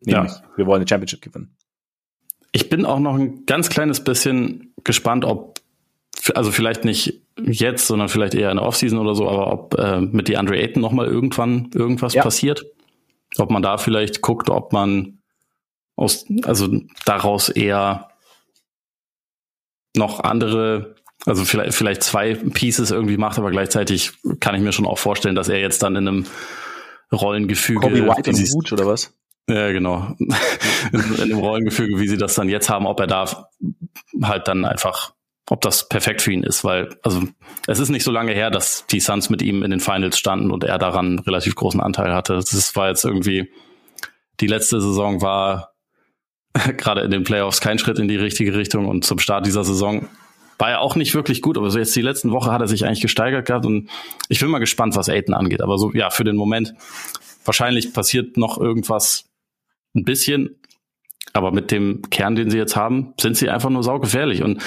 Nämlich, 0.00 0.32
ja. 0.32 0.42
wir 0.56 0.66
wollen 0.66 0.80
eine 0.80 0.88
Championship 0.88 1.22
gewinnen. 1.22 1.56
Ich 2.52 2.68
bin 2.68 2.84
auch 2.84 3.00
noch 3.00 3.14
ein 3.14 3.44
ganz 3.46 3.68
kleines 3.68 4.02
bisschen 4.02 4.72
gespannt, 4.84 5.24
ob, 5.24 5.60
also 6.34 6.50
vielleicht 6.50 6.84
nicht 6.84 7.20
jetzt, 7.40 7.86
sondern 7.86 8.08
vielleicht 8.08 8.34
eher 8.34 8.50
in 8.50 8.56
der 8.56 8.66
Offseason 8.66 8.98
oder 8.98 9.14
so, 9.14 9.28
aber 9.28 9.52
ob 9.52 9.78
äh, 9.78 10.00
mit 10.00 10.28
die 10.28 10.36
Andre 10.36 10.56
Ayton 10.56 10.80
nochmal 10.82 11.06
irgendwann 11.06 11.70
irgendwas 11.74 12.14
ja. 12.14 12.22
passiert. 12.22 12.64
Ob 13.38 13.50
man 13.50 13.62
da 13.62 13.76
vielleicht 13.78 14.22
guckt, 14.22 14.48
ob 14.48 14.72
man 14.72 15.18
aus, 15.96 16.26
also 16.44 16.68
daraus 17.04 17.48
eher 17.48 18.08
noch 19.96 20.20
andere, 20.20 20.94
also 21.24 21.44
vielleicht, 21.44 21.74
vielleicht 21.74 22.02
zwei 22.02 22.34
Pieces 22.34 22.90
irgendwie 22.90 23.16
macht, 23.16 23.38
aber 23.38 23.50
gleichzeitig 23.50 24.12
kann 24.40 24.54
ich 24.54 24.62
mir 24.62 24.72
schon 24.72 24.86
auch 24.86 24.98
vorstellen, 24.98 25.34
dass 25.34 25.48
er 25.48 25.60
jetzt 25.60 25.82
dann 25.82 25.96
in 25.96 26.08
einem 26.08 26.26
Rollengefüge. 27.12 27.80
Kobe 27.80 28.06
White 28.06 28.30
und 28.30 28.52
Wut 28.52 28.72
oder 28.72 28.86
was? 28.86 29.14
Ja, 29.48 29.70
genau. 29.70 30.14
in 30.18 31.28
dem 31.28 31.38
Rollengefüge, 31.38 31.98
wie 32.00 32.08
sie 32.08 32.18
das 32.18 32.34
dann 32.34 32.48
jetzt 32.48 32.68
haben, 32.68 32.86
ob 32.86 33.00
er 33.00 33.06
da 33.06 33.48
halt 34.22 34.48
dann 34.48 34.64
einfach, 34.64 35.14
ob 35.48 35.60
das 35.60 35.88
perfekt 35.88 36.22
für 36.22 36.32
ihn 36.32 36.42
ist, 36.42 36.64
weil, 36.64 36.96
also 37.02 37.22
es 37.66 37.78
ist 37.78 37.88
nicht 37.88 38.02
so 38.02 38.10
lange 38.10 38.32
her, 38.32 38.50
dass 38.50 38.86
die 38.86 39.00
Suns 39.00 39.30
mit 39.30 39.42
ihm 39.42 39.62
in 39.62 39.70
den 39.70 39.80
Finals 39.80 40.18
standen 40.18 40.50
und 40.50 40.64
er 40.64 40.78
daran 40.78 41.20
relativ 41.20 41.54
großen 41.54 41.80
Anteil 41.80 42.12
hatte. 42.12 42.34
Das 42.34 42.74
war 42.74 42.88
jetzt 42.88 43.04
irgendwie, 43.04 43.50
die 44.40 44.48
letzte 44.48 44.80
Saison 44.80 45.22
war 45.22 45.72
gerade 46.76 47.02
in 47.02 47.10
den 47.10 47.22
Playoffs 47.22 47.60
kein 47.60 47.78
Schritt 47.78 47.98
in 47.98 48.08
die 48.08 48.16
richtige 48.16 48.54
Richtung 48.56 48.86
und 48.86 49.04
zum 49.04 49.18
Start 49.18 49.46
dieser 49.46 49.64
Saison 49.64 50.08
war 50.58 50.70
er 50.70 50.80
auch 50.80 50.96
nicht 50.96 51.14
wirklich 51.14 51.42
gut, 51.42 51.58
aber 51.58 51.70
so 51.70 51.78
jetzt 51.78 51.94
die 51.94 52.02
letzten 52.02 52.32
Woche 52.32 52.50
hat 52.50 52.62
er 52.62 52.68
sich 52.68 52.86
eigentlich 52.86 53.02
gesteigert 53.02 53.46
gehabt 53.46 53.66
und 53.66 53.90
ich 54.28 54.40
bin 54.40 54.48
mal 54.48 54.58
gespannt, 54.58 54.96
was 54.96 55.08
Aiden 55.08 55.34
angeht. 55.34 55.60
Aber 55.60 55.78
so, 55.78 55.92
ja, 55.92 56.10
für 56.10 56.24
den 56.24 56.36
Moment 56.36 56.74
wahrscheinlich 57.44 57.92
passiert 57.92 58.36
noch 58.36 58.58
irgendwas 58.58 59.26
ein 59.94 60.04
bisschen, 60.04 60.56
aber 61.34 61.52
mit 61.52 61.70
dem 61.70 62.02
Kern, 62.10 62.36
den 62.36 62.50
sie 62.50 62.58
jetzt 62.58 62.74
haben, 62.74 63.12
sind 63.20 63.36
sie 63.36 63.50
einfach 63.50 63.70
nur 63.70 63.82
saugefährlich. 63.82 64.42
Und 64.42 64.62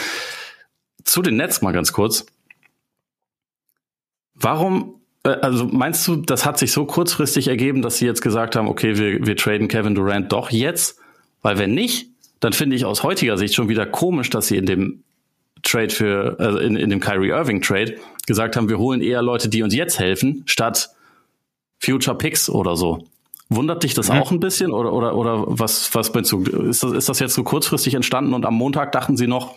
zu 1.12 1.22
den 1.22 1.38
Nets 1.38 1.62
mal 1.62 1.72
ganz 1.72 1.94
kurz. 1.94 2.26
Warum, 4.36 5.02
äh, 5.24 5.30
also 5.30 5.66
meinst 5.66 6.08
du, 6.08 6.16
das 6.18 6.46
hat 6.46 6.58
sich 6.58 6.72
so 6.72 6.86
kurzfristig 6.86 7.48
ergeben, 7.48 7.82
dass 7.82 7.98
sie 7.98 8.06
jetzt 8.06 8.22
gesagt 8.22 8.56
haben, 8.56 8.68
okay, 8.68 8.98
wir, 8.98 9.26
wir 9.26 9.36
traden 9.36 9.68
Kevin 9.68 9.96
Durant 9.96 10.32
doch 10.32 10.50
jetzt? 10.52 11.00
Weil 11.42 11.58
wenn 11.58 11.74
nicht, 11.74 12.08
dann 12.40 12.54
finde 12.54 12.76
ich 12.76 12.86
aus 12.86 13.04
heutiger 13.04 13.38
Sicht 13.38 13.56
schon 13.56 13.70
wieder 13.70 13.86
komisch, 13.86 14.30
dass 14.30 14.48
sie 14.48 14.58
in 14.58 14.66
dem 14.66 15.04
Trade 15.64 15.90
für, 15.90 16.38
also 16.40 16.58
in, 16.60 16.76
in 16.76 16.90
dem 16.90 17.00
Kyrie 17.00 17.30
Irving 17.30 17.62
Trade 17.62 17.98
gesagt 18.28 18.56
haben, 18.56 18.70
wir 18.70 18.78
holen 18.78 19.02
eher 19.02 19.22
Leute, 19.22 19.50
die 19.50 19.62
uns 19.62 19.74
jetzt 19.74 20.00
helfen, 20.00 20.44
statt 20.46 20.90
Future 21.80 22.18
Picks 22.18 22.50
oder 22.50 22.76
so. 22.76 23.06
Wundert 23.50 23.84
dich 23.84 23.94
das 23.94 24.10
mhm. 24.10 24.20
auch 24.20 24.32
ein 24.32 24.40
bisschen 24.40 24.72
oder, 24.72 24.94
oder, 24.94 25.16
oder 25.16 25.44
was, 25.48 25.94
was 25.96 26.14
meinst 26.14 26.32
du? 26.32 26.44
Ist 26.44 26.84
das, 26.84 26.92
ist 26.92 27.10
das 27.10 27.20
jetzt 27.20 27.34
so 27.34 27.44
kurzfristig 27.44 27.96
entstanden 27.96 28.34
und 28.34 28.46
am 28.46 28.54
Montag 28.54 28.92
dachten 28.92 29.18
sie 29.18 29.28
noch, 29.28 29.56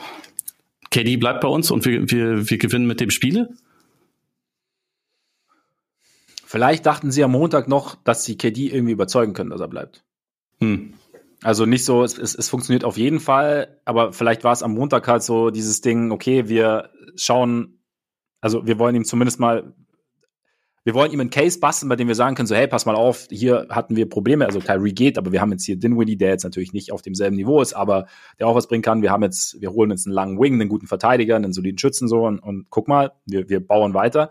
KD 0.92 1.16
bleibt 1.16 1.40
bei 1.40 1.48
uns 1.48 1.70
und 1.70 1.84
wir, 1.84 2.08
wir, 2.10 2.48
wir 2.48 2.58
gewinnen 2.58 2.86
mit 2.86 3.00
dem 3.00 3.10
Spiele? 3.10 3.48
Vielleicht 6.44 6.84
dachten 6.84 7.10
sie 7.10 7.24
am 7.24 7.32
Montag 7.32 7.66
noch, 7.66 7.94
dass 8.04 8.24
sie 8.24 8.36
KD 8.36 8.68
irgendwie 8.68 8.92
überzeugen 8.92 9.32
können, 9.32 9.50
dass 9.50 9.60
er 9.60 9.68
bleibt. 9.68 10.04
Hm. 10.60 10.92
Also 11.42 11.66
nicht 11.66 11.84
so, 11.84 12.04
es, 12.04 12.18
es, 12.18 12.34
es 12.34 12.48
funktioniert 12.48 12.84
auf 12.84 12.98
jeden 12.98 13.20
Fall, 13.20 13.80
aber 13.84 14.12
vielleicht 14.12 14.44
war 14.44 14.52
es 14.52 14.62
am 14.62 14.74
Montag 14.74 15.08
halt 15.08 15.22
so 15.22 15.50
dieses 15.50 15.80
Ding, 15.80 16.12
okay, 16.12 16.48
wir 16.48 16.90
schauen, 17.16 17.80
also 18.40 18.66
wir 18.66 18.78
wollen 18.78 18.94
ihm 18.94 19.04
zumindest 19.04 19.40
mal, 19.40 19.74
wir 20.84 20.94
wollen 20.94 21.12
ihm 21.12 21.20
einen 21.20 21.30
Case 21.30 21.60
basteln, 21.60 21.88
bei 21.88 21.96
dem 21.96 22.08
wir 22.08 22.14
sagen 22.14 22.34
können, 22.34 22.46
so, 22.46 22.54
hey, 22.54 22.66
pass 22.66 22.86
mal 22.86 22.96
auf, 22.96 23.28
hier 23.30 23.66
hatten 23.70 23.94
wir 23.94 24.08
Probleme, 24.08 24.46
also 24.46 24.58
Kyrie 24.58 24.94
geht, 24.94 25.16
aber 25.16 25.30
wir 25.30 25.40
haben 25.40 25.52
jetzt 25.52 25.64
hier 25.64 25.76
Dinwiddie, 25.76 26.16
der 26.16 26.30
jetzt 26.30 26.44
natürlich 26.44 26.72
nicht 26.72 26.92
auf 26.92 27.02
demselben 27.02 27.36
Niveau 27.36 27.60
ist, 27.60 27.72
aber 27.72 28.06
der 28.38 28.48
auch 28.48 28.56
was 28.56 28.66
bringen 28.66 28.82
kann. 28.82 29.02
Wir 29.02 29.10
haben 29.10 29.22
jetzt, 29.22 29.60
wir 29.60 29.70
holen 29.70 29.90
jetzt 29.90 30.06
einen 30.06 30.14
langen 30.14 30.40
Wing, 30.40 30.54
einen 30.54 30.68
guten 30.68 30.86
Verteidiger, 30.86 31.36
einen 31.36 31.52
soliden 31.52 31.78
Schützen 31.78 32.08
so 32.08 32.26
und, 32.26 32.40
und 32.40 32.66
guck 32.70 32.88
mal, 32.88 33.12
wir, 33.26 33.48
wir 33.48 33.64
bauen 33.64 33.94
weiter. 33.94 34.30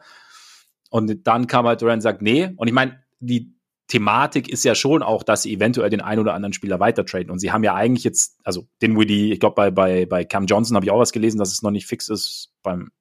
Und 0.89 1.25
dann 1.25 1.47
kam 1.47 1.65
halt 1.65 1.81
Durant 1.81 1.99
und 1.99 2.01
sagt, 2.01 2.21
nee. 2.21 2.49
Und 2.57 2.67
ich 2.67 2.73
meine, 2.73 2.99
die, 3.19 3.55
Thematik 3.91 4.47
ist 4.47 4.63
ja 4.63 4.73
schon 4.73 5.03
auch, 5.03 5.21
dass 5.21 5.43
sie 5.43 5.53
eventuell 5.53 5.89
den 5.89 5.99
einen 5.99 6.21
oder 6.21 6.33
anderen 6.33 6.53
Spieler 6.53 6.79
weiter 6.79 7.05
traden. 7.05 7.29
Und 7.29 7.39
sie 7.39 7.51
haben 7.51 7.65
ja 7.65 7.75
eigentlich 7.75 8.05
jetzt, 8.05 8.39
also 8.45 8.65
Woody, 8.81 9.33
ich 9.33 9.41
glaube, 9.41 9.55
bei, 9.55 9.69
bei, 9.69 10.05
bei 10.05 10.23
Cam 10.23 10.45
Johnson 10.45 10.77
habe 10.77 10.85
ich 10.85 10.91
auch 10.91 10.99
was 10.99 11.11
gelesen, 11.11 11.39
dass 11.39 11.51
es 11.51 11.61
noch 11.61 11.71
nicht 11.71 11.87
fix 11.87 12.07
ist. 12.07 12.53
Beim, 12.63 12.91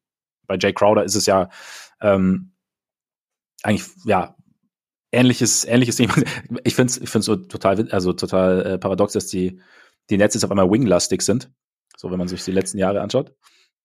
bei 0.49 0.59
Jay 0.61 0.73
Crowder 0.73 1.05
ist 1.05 1.15
es 1.15 1.27
ja 1.27 1.49
ähm, 2.01 2.55
eigentlich, 3.63 3.89
ja, 4.05 4.37
ähnliches, 5.13 5.65
ähnliches 5.65 5.97
Thema. 5.97 6.15
Ich 6.65 6.75
finde 6.75 6.91
es 6.91 6.99
ich 6.99 7.09
find's 7.09 7.27
so 7.27 7.37
total, 7.37 7.89
also 7.91 8.13
total 8.13 8.67
äh, 8.67 8.79
paradox, 8.79 9.13
dass 9.13 9.27
die, 9.27 9.61
die 10.09 10.17
Nets 10.17 10.35
jetzt 10.35 10.45
auf 10.45 10.51
einmal 10.51 10.71
winglastig 10.71 11.23
sind. 11.23 11.51
So, 11.97 12.11
wenn 12.11 12.19
man 12.19 12.29
sich 12.29 12.43
die 12.45 12.53
letzten 12.53 12.79
Jahre 12.79 13.01
anschaut. 13.01 13.33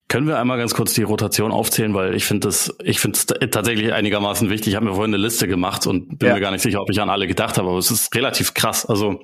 Können 0.08 0.28
wir 0.28 0.40
einmal 0.40 0.60
ganz 0.60 0.76
kurz 0.76 0.94
die 0.94 1.02
Rotation 1.02 1.52
aufzählen, 1.52 1.96
weil 1.96 2.14
ich 2.14 2.26
finde 2.26 2.48
das, 2.48 2.76
ich 2.84 3.00
finde 3.00 3.18
es 3.18 3.26
tatsächlich 3.26 3.92
einigermaßen 3.92 4.50
wichtig. 4.52 4.68
Ich 4.68 4.76
habe 4.76 4.86
mir 4.86 4.94
vorhin 4.94 5.14
eine 5.14 5.22
Liste 5.22 5.48
gemacht 5.48 5.88
und 5.88 6.20
bin 6.20 6.30
ja. 6.30 6.36
mir 6.36 6.42
gar 6.42 6.52
nicht 6.52 6.62
sicher, 6.62 6.80
ob 6.80 6.90
ich 6.92 7.02
an 7.02 7.10
alle 7.10 7.28
gedacht 7.28 7.58
habe, 7.58 7.70
aber 7.70 7.80
es 7.80 7.90
ist 7.90 8.14
relativ 8.14 8.54
krass. 8.54 8.86
Also 8.86 9.20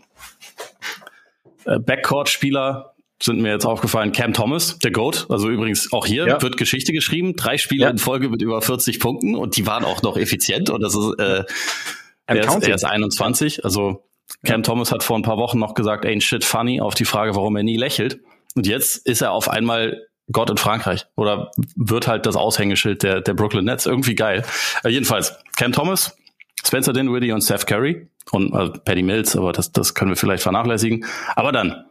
äh, 1.66 1.78
Backcourt-Spieler 1.80 2.91
sind 3.22 3.40
mir 3.40 3.52
jetzt 3.52 3.66
aufgefallen. 3.66 4.12
Cam 4.12 4.34
Thomas, 4.34 4.80
der 4.80 4.92
Goat, 4.92 5.28
also 5.30 5.50
übrigens 5.50 5.94
auch 5.94 6.06
hier 6.06 6.28
ja. 6.28 6.42
wird 6.42 6.58
Geschichte 6.58 6.92
geschrieben. 6.92 7.36
Drei 7.36 7.58
Spiele 7.58 7.84
ja. 7.84 7.90
in 7.90 7.98
Folge 7.98 8.30
mit 8.30 8.42
über 8.42 8.62
40 8.62 9.00
Punkten 9.00 9.36
und 9.36 9.58
die 9.58 9.68
waren 9.68 9.86
auch 9.86 10.02
noch 10.02 10.18
effizient 10.18 10.70
und 10.70 10.82
das 10.82 10.96
ist, 10.96 11.20
äh, 11.20 11.44
er 12.26 12.40
ist, 12.40 12.68
er 12.68 12.76
ist 12.76 12.84
21. 12.86 13.64
Also 13.64 14.04
Cam 14.46 14.64
Thomas 14.64 14.92
hat 14.92 15.04
vor 15.04 15.18
ein 15.18 15.22
paar 15.24 15.38
Wochen 15.38 15.60
noch 15.60 15.74
gesagt, 15.74 16.06
ain't 16.06 16.22
shit 16.22 16.44
funny 16.44 16.82
auf 16.82 16.96
die 16.96 17.06
Frage, 17.06 17.36
warum 17.36 17.56
er 17.56 17.64
nie 17.64 17.78
lächelt. 17.78 18.20
Und 18.56 18.68
jetzt 18.68 19.06
ist 19.06 19.22
er 19.22 19.32
auf 19.32 19.50
einmal 19.50 20.08
Gott 20.32 20.50
in 20.50 20.58
Frankreich 20.58 21.06
oder 21.16 21.52
wird 21.76 22.08
halt 22.08 22.26
das 22.26 22.36
Aushängeschild 22.36 23.04
der, 23.04 23.22
der 23.22 23.34
Brooklyn 23.34 23.66
Nets. 23.66 23.86
Irgendwie 23.86 24.16
geil. 24.16 24.44
Äh, 24.84 24.90
jedenfalls, 24.90 25.34
Cam 25.58 25.74
Thomas, 25.74 26.16
Spencer 26.66 26.94
Dinwiddie 26.94 27.32
und 27.32 27.42
Steph 27.42 27.66
Curry 27.66 28.08
und 28.32 28.54
äh, 28.54 28.70
Patty 28.80 29.04
Mills, 29.04 29.36
aber 29.36 29.52
das, 29.52 29.72
das 29.72 29.94
können 29.94 30.12
wir 30.12 30.16
vielleicht 30.16 30.44
vernachlässigen. 30.44 31.06
Aber 31.36 31.52
dann 31.52 31.86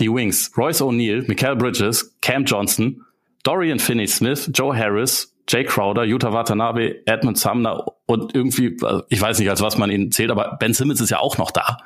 die 0.00 0.12
Wings, 0.12 0.52
Royce 0.56 0.82
O'Neill, 0.82 1.26
Mikael 1.26 1.56
Bridges, 1.56 2.14
Cam 2.20 2.44
Johnson, 2.44 3.04
Dorian 3.42 3.78
Finney-Smith, 3.78 4.50
Joe 4.54 4.76
Harris, 4.76 5.34
Jay 5.48 5.64
Crowder, 5.64 6.04
Utah 6.04 6.32
Watanabe, 6.32 7.06
Edmund 7.06 7.38
Sumner 7.38 7.86
und 8.06 8.34
irgendwie, 8.34 8.76
also 8.82 9.02
ich 9.08 9.20
weiß 9.20 9.38
nicht, 9.38 9.48
als 9.48 9.62
was 9.62 9.78
man 9.78 9.90
ihn 9.90 10.12
zählt, 10.12 10.30
aber 10.30 10.56
Ben 10.60 10.74
Simmons 10.74 11.00
ist 11.00 11.10
ja 11.10 11.18
auch 11.18 11.38
noch 11.38 11.50
da. 11.50 11.78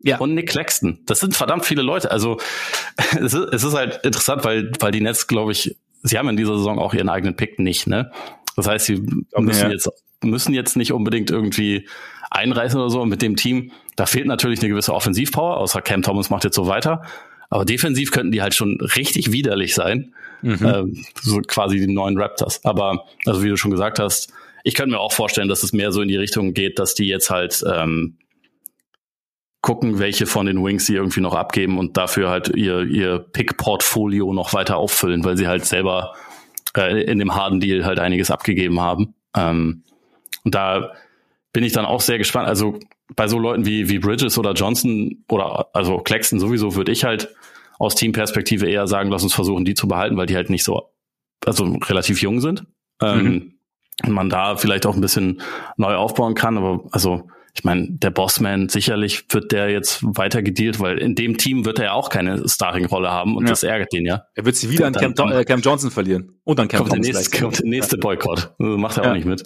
Ja. 0.00 0.18
Und 0.18 0.34
Nick 0.34 0.48
Claxton. 0.48 1.00
Das 1.06 1.20
sind 1.20 1.36
verdammt 1.36 1.64
viele 1.64 1.82
Leute. 1.82 2.10
Also 2.10 2.38
es 3.12 3.34
ist, 3.34 3.52
es 3.52 3.64
ist 3.64 3.74
halt 3.74 4.00
interessant, 4.04 4.44
weil, 4.44 4.72
weil 4.80 4.92
die 4.92 5.00
Nets, 5.00 5.26
glaube 5.26 5.52
ich, 5.52 5.76
sie 6.02 6.18
haben 6.18 6.28
in 6.28 6.36
dieser 6.36 6.56
Saison 6.56 6.78
auch 6.78 6.94
ihren 6.94 7.08
eigenen 7.08 7.36
Pick 7.36 7.58
nicht, 7.58 7.86
ne? 7.86 8.10
Das 8.56 8.66
heißt, 8.66 8.86
sie 8.86 9.06
okay, 9.32 9.42
müssen 9.42 9.66
ja. 9.66 9.70
jetzt 9.70 9.88
müssen 10.24 10.52
jetzt 10.52 10.76
nicht 10.76 10.92
unbedingt 10.92 11.30
irgendwie 11.30 11.86
einreißen 12.30 12.78
oder 12.80 12.90
so. 12.90 13.02
Und 13.02 13.08
mit 13.08 13.22
dem 13.22 13.36
Team, 13.36 13.70
da 13.96 14.06
fehlt 14.06 14.26
natürlich 14.26 14.60
eine 14.60 14.68
gewisse 14.68 14.94
Offensivpower, 14.94 15.58
außer 15.58 15.80
Cam 15.82 16.02
Thomas 16.02 16.30
macht 16.30 16.44
jetzt 16.44 16.56
so 16.56 16.66
weiter. 16.66 17.02
Aber 17.50 17.64
defensiv 17.64 18.10
könnten 18.10 18.32
die 18.32 18.42
halt 18.42 18.54
schon 18.54 18.80
richtig 18.80 19.32
widerlich 19.32 19.74
sein. 19.74 20.14
Mhm. 20.42 20.58
Ähm, 20.62 21.04
so 21.20 21.40
quasi 21.40 21.78
die 21.78 21.92
neuen 21.92 22.18
Raptors. 22.18 22.64
Aber, 22.64 23.06
also 23.26 23.42
wie 23.42 23.48
du 23.48 23.56
schon 23.56 23.70
gesagt 23.70 23.98
hast, 23.98 24.32
ich 24.64 24.74
könnte 24.74 24.92
mir 24.92 25.00
auch 25.00 25.12
vorstellen, 25.12 25.48
dass 25.48 25.62
es 25.62 25.72
mehr 25.72 25.92
so 25.92 26.02
in 26.02 26.08
die 26.08 26.16
Richtung 26.16 26.52
geht, 26.52 26.78
dass 26.78 26.94
die 26.94 27.06
jetzt 27.06 27.30
halt 27.30 27.64
ähm, 27.66 28.18
gucken, 29.60 29.98
welche 29.98 30.26
von 30.26 30.46
den 30.46 30.62
Wings 30.62 30.86
sie 30.86 30.94
irgendwie 30.94 31.20
noch 31.20 31.34
abgeben 31.34 31.78
und 31.78 31.96
dafür 31.96 32.30
halt 32.30 32.48
ihr, 32.54 32.82
ihr 32.82 33.18
Pick-Portfolio 33.18 34.32
noch 34.32 34.52
weiter 34.52 34.76
auffüllen, 34.76 35.24
weil 35.24 35.36
sie 35.36 35.48
halt 35.48 35.64
selber 35.64 36.14
äh, 36.76 37.02
in 37.02 37.18
dem 37.18 37.34
harten 37.34 37.60
Deal 37.60 37.84
halt 37.84 37.98
einiges 37.98 38.30
abgegeben 38.30 38.80
haben. 38.80 39.14
Ähm, 39.36 39.82
und 40.44 40.54
da 40.54 40.92
bin 41.58 41.64
ich 41.64 41.72
dann 41.72 41.86
auch 41.86 42.02
sehr 42.02 42.18
gespannt. 42.18 42.46
Also 42.46 42.78
bei 43.16 43.26
so 43.26 43.36
Leuten 43.36 43.66
wie, 43.66 43.88
wie 43.88 43.98
Bridges 43.98 44.38
oder 44.38 44.52
Johnson 44.52 45.24
oder 45.28 45.68
also 45.72 45.98
Claxton 45.98 46.38
sowieso 46.38 46.76
würde 46.76 46.92
ich 46.92 47.02
halt 47.02 47.34
aus 47.80 47.96
Teamperspektive 47.96 48.70
eher 48.70 48.86
sagen, 48.86 49.10
lass 49.10 49.24
uns 49.24 49.34
versuchen, 49.34 49.64
die 49.64 49.74
zu 49.74 49.88
behalten, 49.88 50.16
weil 50.16 50.26
die 50.26 50.36
halt 50.36 50.50
nicht 50.50 50.62
so, 50.62 50.92
also 51.44 51.64
relativ 51.64 52.22
jung 52.22 52.40
sind. 52.40 52.64
Ähm, 53.02 53.24
mhm. 53.24 53.54
und 54.04 54.12
man 54.12 54.30
da 54.30 54.54
vielleicht 54.54 54.86
auch 54.86 54.94
ein 54.94 55.00
bisschen 55.00 55.42
neu 55.76 55.96
aufbauen 55.96 56.36
kann, 56.36 56.58
aber 56.58 56.84
also 56.92 57.28
ich 57.58 57.64
meine, 57.64 57.88
der 57.90 58.10
Bossman, 58.10 58.68
sicherlich 58.68 59.24
wird 59.30 59.50
der 59.50 59.68
jetzt 59.68 59.98
weiter 60.04 60.42
gedealt, 60.42 60.78
weil 60.78 60.98
in 60.98 61.16
dem 61.16 61.38
Team 61.38 61.64
wird 61.64 61.80
er 61.80 61.86
ja 61.86 61.92
auch 61.92 62.08
keine 62.08 62.48
Starting-Rolle 62.48 63.10
haben 63.10 63.36
und 63.36 63.46
ja. 63.46 63.50
das 63.50 63.64
ärgert 63.64 63.92
den 63.92 64.06
ja. 64.06 64.22
Er 64.36 64.44
wird 64.44 64.54
sie 64.54 64.70
wieder 64.70 64.86
an 64.86 64.92
Cam, 64.92 65.12
äh, 65.32 65.44
Cam, 65.44 65.60
Johnson 65.60 65.90
verlieren 65.90 66.38
und 66.44 66.60
dann 66.60 66.68
Cam 66.68 66.78
kommt 66.78 66.90
Thomas 66.90 67.06
der 67.06 67.14
nächste, 67.14 67.40
kommt 67.40 67.58
der 67.58 67.66
nächste 67.66 67.96
ja. 67.96 68.00
Boykott. 68.00 68.54
Also 68.60 68.78
macht 68.78 68.96
er 68.96 69.04
ja. 69.04 69.10
auch 69.10 69.14
nicht 69.14 69.26
mit. 69.26 69.42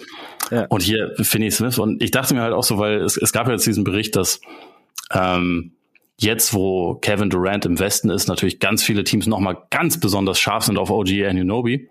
Und 0.69 0.83
hier 0.83 1.15
Finney 1.21 1.49
Smith 1.49 1.79
und 1.79 2.03
ich 2.03 2.11
dachte 2.11 2.35
mir 2.35 2.41
halt 2.41 2.53
auch 2.53 2.63
so, 2.63 2.77
weil 2.77 3.01
es, 3.01 3.17
es 3.17 3.33
gab 3.33 3.47
ja 3.47 3.53
jetzt 3.53 3.65
diesen 3.65 3.83
Bericht, 3.83 4.15
dass 4.15 4.39
ähm, 5.11 5.75
jetzt, 6.19 6.53
wo 6.53 6.93
Kevin 6.93 7.31
Durant 7.31 7.65
im 7.65 7.79
Westen 7.79 8.11
ist, 8.11 8.27
natürlich 8.27 8.59
ganz 8.59 8.83
viele 8.83 9.03
Teams 9.03 9.25
nochmal 9.25 9.57
ganz 9.71 9.99
besonders 9.99 10.39
scharf 10.39 10.65
sind 10.65 10.77
auf 10.77 10.91
OG 10.91 11.09
Anunoby. 11.27 11.89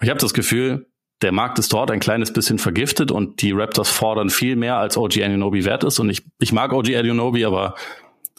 Und 0.00 0.02
ich 0.02 0.10
habe 0.10 0.18
das 0.18 0.34
Gefühl, 0.34 0.88
der 1.24 1.32
Markt 1.32 1.58
ist 1.58 1.72
dort 1.72 1.90
ein 1.90 2.00
kleines 2.00 2.32
bisschen 2.34 2.58
vergiftet 2.58 3.10
und 3.10 3.40
die 3.40 3.52
Raptors 3.52 3.88
fordern 3.88 4.28
viel 4.28 4.56
mehr, 4.56 4.76
als 4.76 4.98
OG 4.98 5.22
Anunoby 5.22 5.64
wert 5.64 5.82
ist. 5.82 5.98
Und 5.98 6.10
ich, 6.10 6.22
ich 6.38 6.52
mag 6.52 6.72
OG 6.72 6.94
Anunoby, 6.94 7.46
aber 7.46 7.74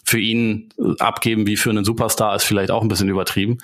für 0.06 0.20
ihn 0.20 0.70
abgeben 1.00 1.48
wie 1.48 1.58
für 1.58 1.72
einen 1.72 1.84
Superstar 1.84 2.36
ist 2.36 2.44
vielleicht 2.44 2.70
auch 2.70 2.84
ein 2.84 2.88
bisschen 2.88 3.10
übertrieben. 3.10 3.58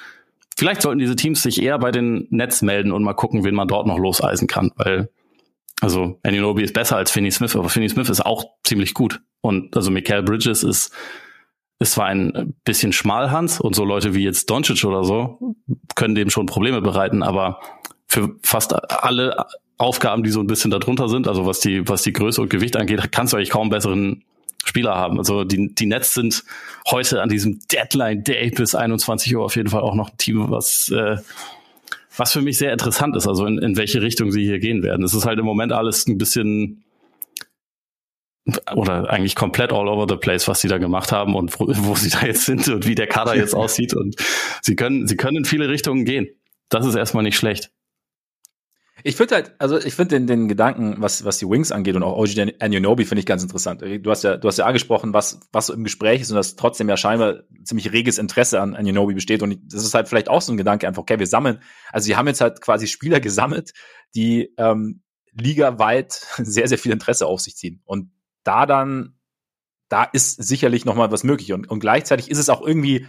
vielleicht 0.57 0.81
sollten 0.81 0.97
diese 0.97 1.15
Teams 1.15 1.43
sich 1.43 1.61
eher 1.61 1.77
bei 1.77 1.91
den 1.91 2.25
Nets 2.31 2.63
melden 2.63 2.91
und 2.91 3.03
mal 3.03 3.13
gucken, 3.13 3.43
wen 3.43 3.53
man 3.53 3.67
dort 3.67 3.85
noch 3.85 3.99
loseisen 3.99 4.47
kann, 4.47 4.71
weil 4.75 5.09
also 5.81 6.19
Anunobi 6.23 6.63
ist 6.63 6.73
besser 6.73 6.97
als 6.97 7.11
Finney 7.11 7.31
Smith, 7.31 7.55
aber 7.55 7.69
Finney 7.69 7.89
Smith 7.89 8.09
ist 8.09 8.25
auch 8.25 8.45
ziemlich 8.63 8.95
gut. 8.95 9.21
Und 9.41 9.75
also 9.77 9.91
Michael 9.91 10.23
Bridges 10.23 10.63
ist, 10.63 10.91
ist 11.79 11.93
zwar 11.93 12.07
ein 12.07 12.55
bisschen 12.65 12.91
Schmalhans 12.91 13.59
und 13.59 13.75
so 13.75 13.85
Leute 13.85 14.15
wie 14.15 14.23
jetzt 14.23 14.49
Doncic 14.49 14.83
oder 14.83 15.03
so 15.03 15.55
können 15.95 16.15
dem 16.15 16.31
schon 16.31 16.47
Probleme 16.47 16.81
bereiten, 16.81 17.21
aber 17.21 17.59
für 18.11 18.35
fast 18.43 18.73
alle 18.91 19.45
Aufgaben, 19.77 20.23
die 20.23 20.31
so 20.31 20.41
ein 20.41 20.47
bisschen 20.47 20.69
darunter 20.69 21.07
sind, 21.07 21.29
also 21.29 21.45
was 21.45 21.61
die, 21.61 21.87
was 21.87 22.03
die 22.03 22.11
Größe 22.11 22.41
und 22.41 22.49
Gewicht 22.49 22.75
angeht, 22.75 23.11
kannst 23.11 23.31
du 23.31 23.37
eigentlich 23.37 23.51
kaum 23.51 23.69
besseren 23.69 24.23
Spieler 24.65 24.95
haben. 24.95 25.17
Also 25.17 25.45
die, 25.45 25.73
die 25.73 25.85
Nets 25.85 26.13
sind 26.13 26.43
heute 26.89 27.21
an 27.21 27.29
diesem 27.29 27.59
Deadline 27.71 28.23
Day 28.23 28.51
bis 28.51 28.75
21 28.75 29.33
Uhr 29.35 29.45
auf 29.45 29.55
jeden 29.55 29.69
Fall 29.69 29.81
auch 29.81 29.95
noch 29.95 30.09
ein 30.09 30.17
Team, 30.17 30.51
was 30.51 30.89
äh, 30.89 31.17
was 32.17 32.33
für 32.33 32.41
mich 32.41 32.57
sehr 32.57 32.73
interessant 32.73 33.15
ist, 33.15 33.25
also 33.25 33.45
in, 33.45 33.57
in 33.59 33.77
welche 33.77 34.01
Richtung 34.01 34.33
sie 34.33 34.43
hier 34.43 34.59
gehen 34.59 34.83
werden. 34.83 35.05
Es 35.05 35.13
ist 35.13 35.25
halt 35.25 35.39
im 35.39 35.45
Moment 35.45 35.71
alles 35.71 36.05
ein 36.07 36.17
bisschen 36.17 36.83
oder 38.75 39.09
eigentlich 39.09 39.35
komplett 39.35 39.71
all 39.71 39.87
over 39.87 40.05
the 40.09 40.17
place, 40.17 40.49
was 40.49 40.59
sie 40.59 40.67
da 40.67 40.79
gemacht 40.79 41.13
haben 41.13 41.35
und 41.35 41.57
wo, 41.57 41.67
wo 41.69 41.95
sie 41.95 42.09
da 42.09 42.25
jetzt 42.25 42.45
sind 42.45 42.67
und 42.67 42.85
wie 42.85 42.95
der 42.95 43.07
Kader 43.07 43.37
jetzt 43.37 43.55
aussieht. 43.55 43.93
Und 43.93 44.17
sie 44.61 44.75
können, 44.75 45.07
sie 45.07 45.15
können 45.15 45.37
in 45.37 45.45
viele 45.45 45.69
Richtungen 45.69 46.03
gehen. 46.03 46.27
Das 46.67 46.85
ist 46.85 46.95
erstmal 46.95 47.23
nicht 47.23 47.37
schlecht. 47.37 47.71
Ich 49.03 49.15
finde 49.15 49.35
halt, 49.35 49.55
also 49.59 49.77
ich 49.77 49.95
finde 49.95 50.15
den, 50.15 50.27
den 50.27 50.47
Gedanken, 50.47 50.95
was, 50.99 51.25
was 51.25 51.37
die 51.37 51.47
Wings 51.47 51.71
angeht 51.71 51.95
und 51.95 52.03
auch 52.03 52.17
OG 52.17 52.55
Anunobi 52.59 53.05
finde 53.05 53.19
ich 53.19 53.25
ganz 53.25 53.43
interessant. 53.43 53.81
Du 53.81 54.11
hast 54.11 54.23
ja, 54.23 54.37
du 54.37 54.47
hast 54.47 54.57
ja 54.57 54.65
angesprochen, 54.65 55.13
was, 55.13 55.39
was 55.51 55.67
so 55.67 55.73
im 55.73 55.83
Gespräch 55.83 56.21
ist 56.21 56.29
und 56.31 56.35
dass 56.35 56.55
trotzdem 56.55 56.89
ja 56.89 56.97
scheinbar 56.97 57.43
ziemlich 57.63 57.91
reges 57.91 58.17
Interesse 58.17 58.61
an 58.61 58.75
Anunobi 58.75 59.13
besteht. 59.13 59.41
Und 59.43 59.59
das 59.73 59.83
ist 59.83 59.93
halt 59.93 60.07
vielleicht 60.07 60.29
auch 60.29 60.41
so 60.41 60.53
ein 60.53 60.57
Gedanke 60.57 60.87
einfach, 60.87 61.01
okay, 61.01 61.19
wir 61.19 61.27
sammeln, 61.27 61.59
also 61.91 62.05
sie 62.05 62.15
haben 62.15 62.27
jetzt 62.27 62.41
halt 62.41 62.61
quasi 62.61 62.87
Spieler 62.87 63.19
gesammelt, 63.19 63.71
die 64.15 64.53
ähm, 64.57 65.01
ligaweit 65.33 66.13
sehr, 66.37 66.67
sehr 66.67 66.77
viel 66.77 66.91
Interesse 66.91 67.25
auf 67.27 67.41
sich 67.41 67.55
ziehen. 67.55 67.81
Und 67.85 68.11
da 68.43 68.65
dann, 68.65 69.17
da 69.89 70.03
ist 70.03 70.43
sicherlich 70.43 70.85
nochmal 70.85 71.11
was 71.11 71.23
möglich. 71.23 71.53
Und, 71.53 71.69
und 71.69 71.79
gleichzeitig 71.79 72.29
ist 72.29 72.37
es 72.37 72.49
auch 72.49 72.61
irgendwie 72.61 73.07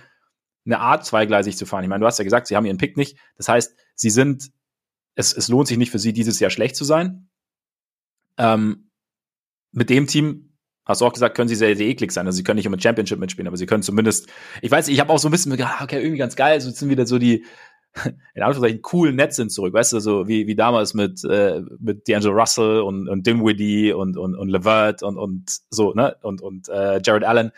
eine 0.64 0.78
Art, 0.78 1.05
zweigleisig 1.05 1.57
zu 1.57 1.66
fahren. 1.66 1.82
Ich 1.84 1.90
meine, 1.90 2.01
du 2.01 2.07
hast 2.07 2.18
ja 2.18 2.24
gesagt, 2.24 2.47
sie 2.47 2.57
haben 2.57 2.66
ihren 2.66 2.78
Pick 2.78 2.97
nicht. 2.97 3.18
Das 3.36 3.49
heißt, 3.49 3.74
sie 3.95 4.11
sind 4.11 4.53
es, 5.14 5.32
es 5.32 5.48
lohnt 5.48 5.68
sich 5.68 5.78
nicht 5.78 5.90
für 5.90 5.98
sie, 5.98 6.12
dieses 6.12 6.40
Jahr 6.40 6.50
schlecht 6.50 6.76
zu 6.76 6.84
sein. 6.84 7.28
Ähm, 8.38 8.90
mit 9.72 9.90
dem 9.90 10.06
Team, 10.06 10.52
hast 10.84 11.00
du 11.00 11.06
auch 11.06 11.12
gesagt, 11.12 11.36
können 11.36 11.48
sie 11.48 11.54
sehr, 11.54 11.76
sehr 11.76 11.86
eklig 11.86 12.12
sein. 12.12 12.26
Also 12.26 12.36
sie 12.36 12.44
können 12.44 12.56
nicht 12.56 12.66
um 12.66 12.74
ein 12.74 12.80
Championship 12.80 13.18
mitspielen, 13.18 13.46
aber 13.46 13.56
sie 13.56 13.66
können 13.66 13.82
zumindest, 13.82 14.28
ich 14.60 14.70
weiß, 14.70 14.88
ich 14.88 15.00
habe 15.00 15.12
auch 15.12 15.18
so 15.18 15.28
ein 15.28 15.32
bisschen 15.32 15.52
gedacht, 15.52 15.82
okay, 15.82 16.00
irgendwie 16.00 16.18
ganz 16.18 16.36
geil, 16.36 16.60
so 16.60 16.70
sind 16.70 16.88
wieder 16.88 17.06
so 17.06 17.18
die, 17.18 17.44
in 18.34 18.42
Anführungszeichen, 18.42 18.82
coolen 18.82 19.16
Nets 19.16 19.36
sind 19.36 19.52
zurück, 19.52 19.74
weißt 19.74 19.92
du, 19.92 20.00
so 20.00 20.26
wie, 20.26 20.46
wie 20.46 20.56
damals 20.56 20.94
mit, 20.94 21.22
äh, 21.24 21.60
mit 21.78 22.06
D'Angelo 22.06 22.32
Russell 22.32 22.80
und, 22.80 23.08
und 23.08 23.26
Dimwitty 23.26 23.92
und, 23.92 24.16
und, 24.16 24.34
und 24.34 24.48
Levert 24.48 25.02
und, 25.02 25.18
und 25.18 25.44
so, 25.70 25.92
ne, 25.92 26.16
und, 26.22 26.40
und 26.40 26.68
äh, 26.68 27.00
Jared 27.04 27.24
Allen. 27.24 27.52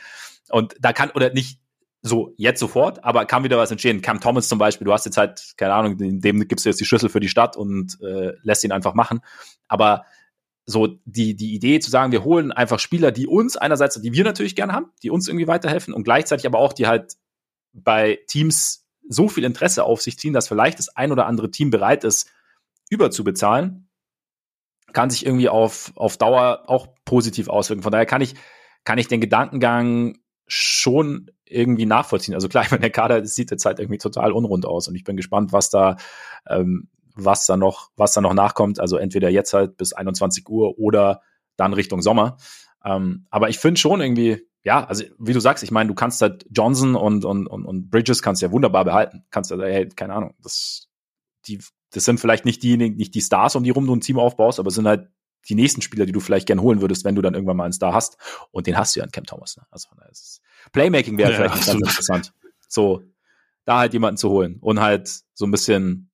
Und 0.51 0.75
da 0.81 0.93
kann, 0.93 1.11
oder 1.11 1.33
nicht, 1.33 1.61
so 2.07 2.35
jetzt 2.37 2.61
sofort, 2.61 3.03
aber 3.03 3.25
kann 3.25 3.45
wieder 3.45 3.57
was 3.57 3.71
entstehen. 3.71 4.03
Cam 4.03 4.21
Thomas 4.21 4.47
zum 4.47 4.59
Beispiel, 4.59 4.85
du 4.85 4.93
hast 4.93 5.07
jetzt 5.07 5.17
halt, 5.17 5.55
keine 5.57 5.73
Ahnung, 5.73 5.97
dem 5.97 6.47
gibst 6.47 6.67
du 6.67 6.69
jetzt 6.69 6.79
die 6.79 6.85
Schlüssel 6.85 7.09
für 7.09 7.19
die 7.19 7.31
Stadt 7.31 7.57
und 7.57 7.99
äh, 8.03 8.33
lässt 8.43 8.63
ihn 8.63 8.73
einfach 8.73 8.93
machen. 8.93 9.21
Aber 9.69 10.05
so 10.67 10.99
die, 11.07 11.35
die 11.35 11.55
Idee 11.55 11.81
zu 11.81 11.91
sagen, 11.91 12.13
wir 12.13 12.23
holen 12.23 12.53
einfach 12.53 12.79
Spieler, 12.79 13.11
die 13.11 13.27
uns 13.27 13.57
einerseits, 13.57 13.99
die 13.99 14.13
wir 14.13 14.23
natürlich 14.23 14.55
gerne 14.55 14.75
haben, 14.75 14.93
die 15.03 15.09
uns 15.09 15.29
irgendwie 15.29 15.47
weiterhelfen 15.47 15.95
und 15.95 16.05
gleichzeitig 16.05 16.47
aber 16.47 16.59
auch 16.59 16.75
die 16.75 16.87
halt 16.87 17.15
bei 17.73 18.19
Teams 18.27 18.87
so 19.09 19.27
viel 19.27 19.45
Interesse 19.45 19.85
auf 19.85 20.03
sich 20.03 20.19
ziehen, 20.19 20.35
dass 20.35 20.47
vielleicht 20.47 20.79
das 20.79 20.91
ein 20.91 21.11
oder 21.11 21.25
andere 21.25 21.51
Team 21.51 21.71
bereit 21.71 22.05
ist, 22.05 22.31
überzubezahlen, 22.91 23.89
kann 24.93 25.09
sich 25.09 25.25
irgendwie 25.25 25.49
auf, 25.49 25.93
auf 25.97 26.19
Dauer 26.19 26.65
auch 26.67 26.89
positiv 27.07 27.49
auswirken. 27.49 27.83
Von 27.83 27.93
daher 27.93 28.07
kann 28.07 28.21
ich, 28.21 28.35
kann 28.85 28.99
ich 28.99 29.09
den 29.09 29.23
Gedankengang 29.23 30.19
schon 30.47 31.31
irgendwie 31.45 31.87
nachvollziehen. 31.87 32.35
Also 32.35 32.49
klar, 32.49 32.65
ich 32.71 32.79
der 32.79 32.91
Kader 32.91 33.25
sieht 33.25 33.51
jetzt 33.51 33.65
halt 33.65 33.79
irgendwie 33.79 33.99
total 33.99 34.33
unrund 34.33 34.67
aus 34.67 34.89
und 34.89 34.95
ich 34.95 35.05
bin 35.05 35.17
gespannt, 35.17 35.53
was 35.53 35.71
da, 35.71 35.97
ähm, 36.49 36.89
was 37.15 37.47
da 37.47 37.57
noch, 37.57 37.91
was 37.97 38.13
da 38.13 38.21
noch 38.21 38.35
nachkommt. 38.35 38.81
Also 38.81 38.97
entweder 38.97 39.31
jetzt 39.31 39.53
halt 39.53 39.77
bis 39.77 39.93
21 39.93 40.49
Uhr 40.49 40.79
oder 40.79 41.23
dann 41.57 41.73
Richtung 41.73 42.03
Sommer. 42.03 42.37
Ähm, 42.85 43.27
aber 43.31 43.49
ich 43.49 43.59
finde 43.59 43.81
schon 43.81 44.01
irgendwie, 44.01 44.47
ja, 44.63 44.85
also 44.85 45.05
wie 45.19 45.33
du 45.33 45.41
sagst, 45.41 45.63
ich 45.63 45.71
meine, 45.71 45.89
du 45.89 45.95
kannst 45.95 46.21
halt 46.23 46.47
Johnson 46.51 46.97
und, 46.97 47.25
und, 47.25 47.47
und, 47.47 47.65
und 47.65 47.91
Bridges 47.91 48.23
kannst 48.23 48.43
ja 48.43 48.51
wunderbar 48.51 48.85
behalten. 48.85 49.25
Kannst 49.31 49.51
ja, 49.51 49.59
hey, 49.59 49.89
keine 49.89 50.15
Ahnung, 50.15 50.35
das, 50.43 50.89
die, 51.47 51.61
das 51.93 52.05
sind 52.05 52.19
vielleicht 52.19 52.45
nicht 52.45 52.63
die, 52.63 52.77
nicht 52.77 53.15
die 53.15 53.21
Stars, 53.21 53.57
um 53.57 53.63
die 53.63 53.71
rum 53.71 53.87
du 53.87 53.95
ein 53.95 54.01
Team 54.01 54.19
aufbaust, 54.19 54.59
aber 54.59 54.71
sind 54.71 54.89
halt 54.89 55.09
die 55.49 55.55
nächsten 55.55 55.83
Spieler, 55.83 56.07
die 56.07 56.13
du 56.13 56.21
vielleicht 56.21 56.47
gern 56.47 56.61
holen 56.61 56.81
würdest, 56.81 57.05
wenn 57.05 57.15
du 57.15 57.23
dann 57.23 57.35
irgendwann 57.35 57.57
mal 57.57 57.65
einen 57.65 57.73
Star 57.73 57.93
hast. 57.93 58.17
Und 58.51 58.67
den 58.67 58.77
hast 58.77 58.95
du 58.95 59.01
ja 59.01 59.05
in 59.05 59.13
Cam 59.13 59.25
Thomas. 59.25 59.57
Ne? 59.57 59.65
Also 59.71 59.89
Playmaking 60.73 61.19
wäre 61.19 61.31
ja, 61.31 61.37
vielleicht 61.37 61.55
absolut. 61.55 61.83
ganz 61.83 61.93
interessant. 61.93 62.33
So, 62.69 63.03
da 63.65 63.79
halt 63.79 63.93
jemanden 63.93 64.17
zu 64.17 64.31
holen 64.31 64.59
und 64.61 64.81
halt 64.81 65.09
so 65.35 65.47
ein 65.47 65.51
bisschen 65.51 66.11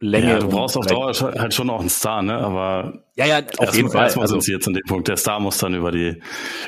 Länge. 0.00 0.28
Ja, 0.28 0.38
du 0.38 0.48
brauchst 0.48 0.76
auf 0.76 0.86
Dauer 0.86 1.12
halt 1.12 1.54
schon 1.54 1.70
auch 1.70 1.80
einen 1.80 1.88
Star, 1.88 2.22
ne? 2.22 2.38
Aber 2.38 3.02
ja, 3.16 3.26
ja, 3.26 3.42
auf 3.58 3.74
jeden 3.74 3.90
Fall. 3.90 4.04
Erstmal 4.04 4.24
also, 4.24 4.34
sind 4.34 4.44
sie 4.44 4.52
jetzt 4.52 4.68
an 4.68 4.74
dem 4.74 4.84
Punkt. 4.86 5.08
Der 5.08 5.16
Star 5.16 5.40
muss 5.40 5.58
dann 5.58 5.74
über 5.74 5.90
die 5.90 6.22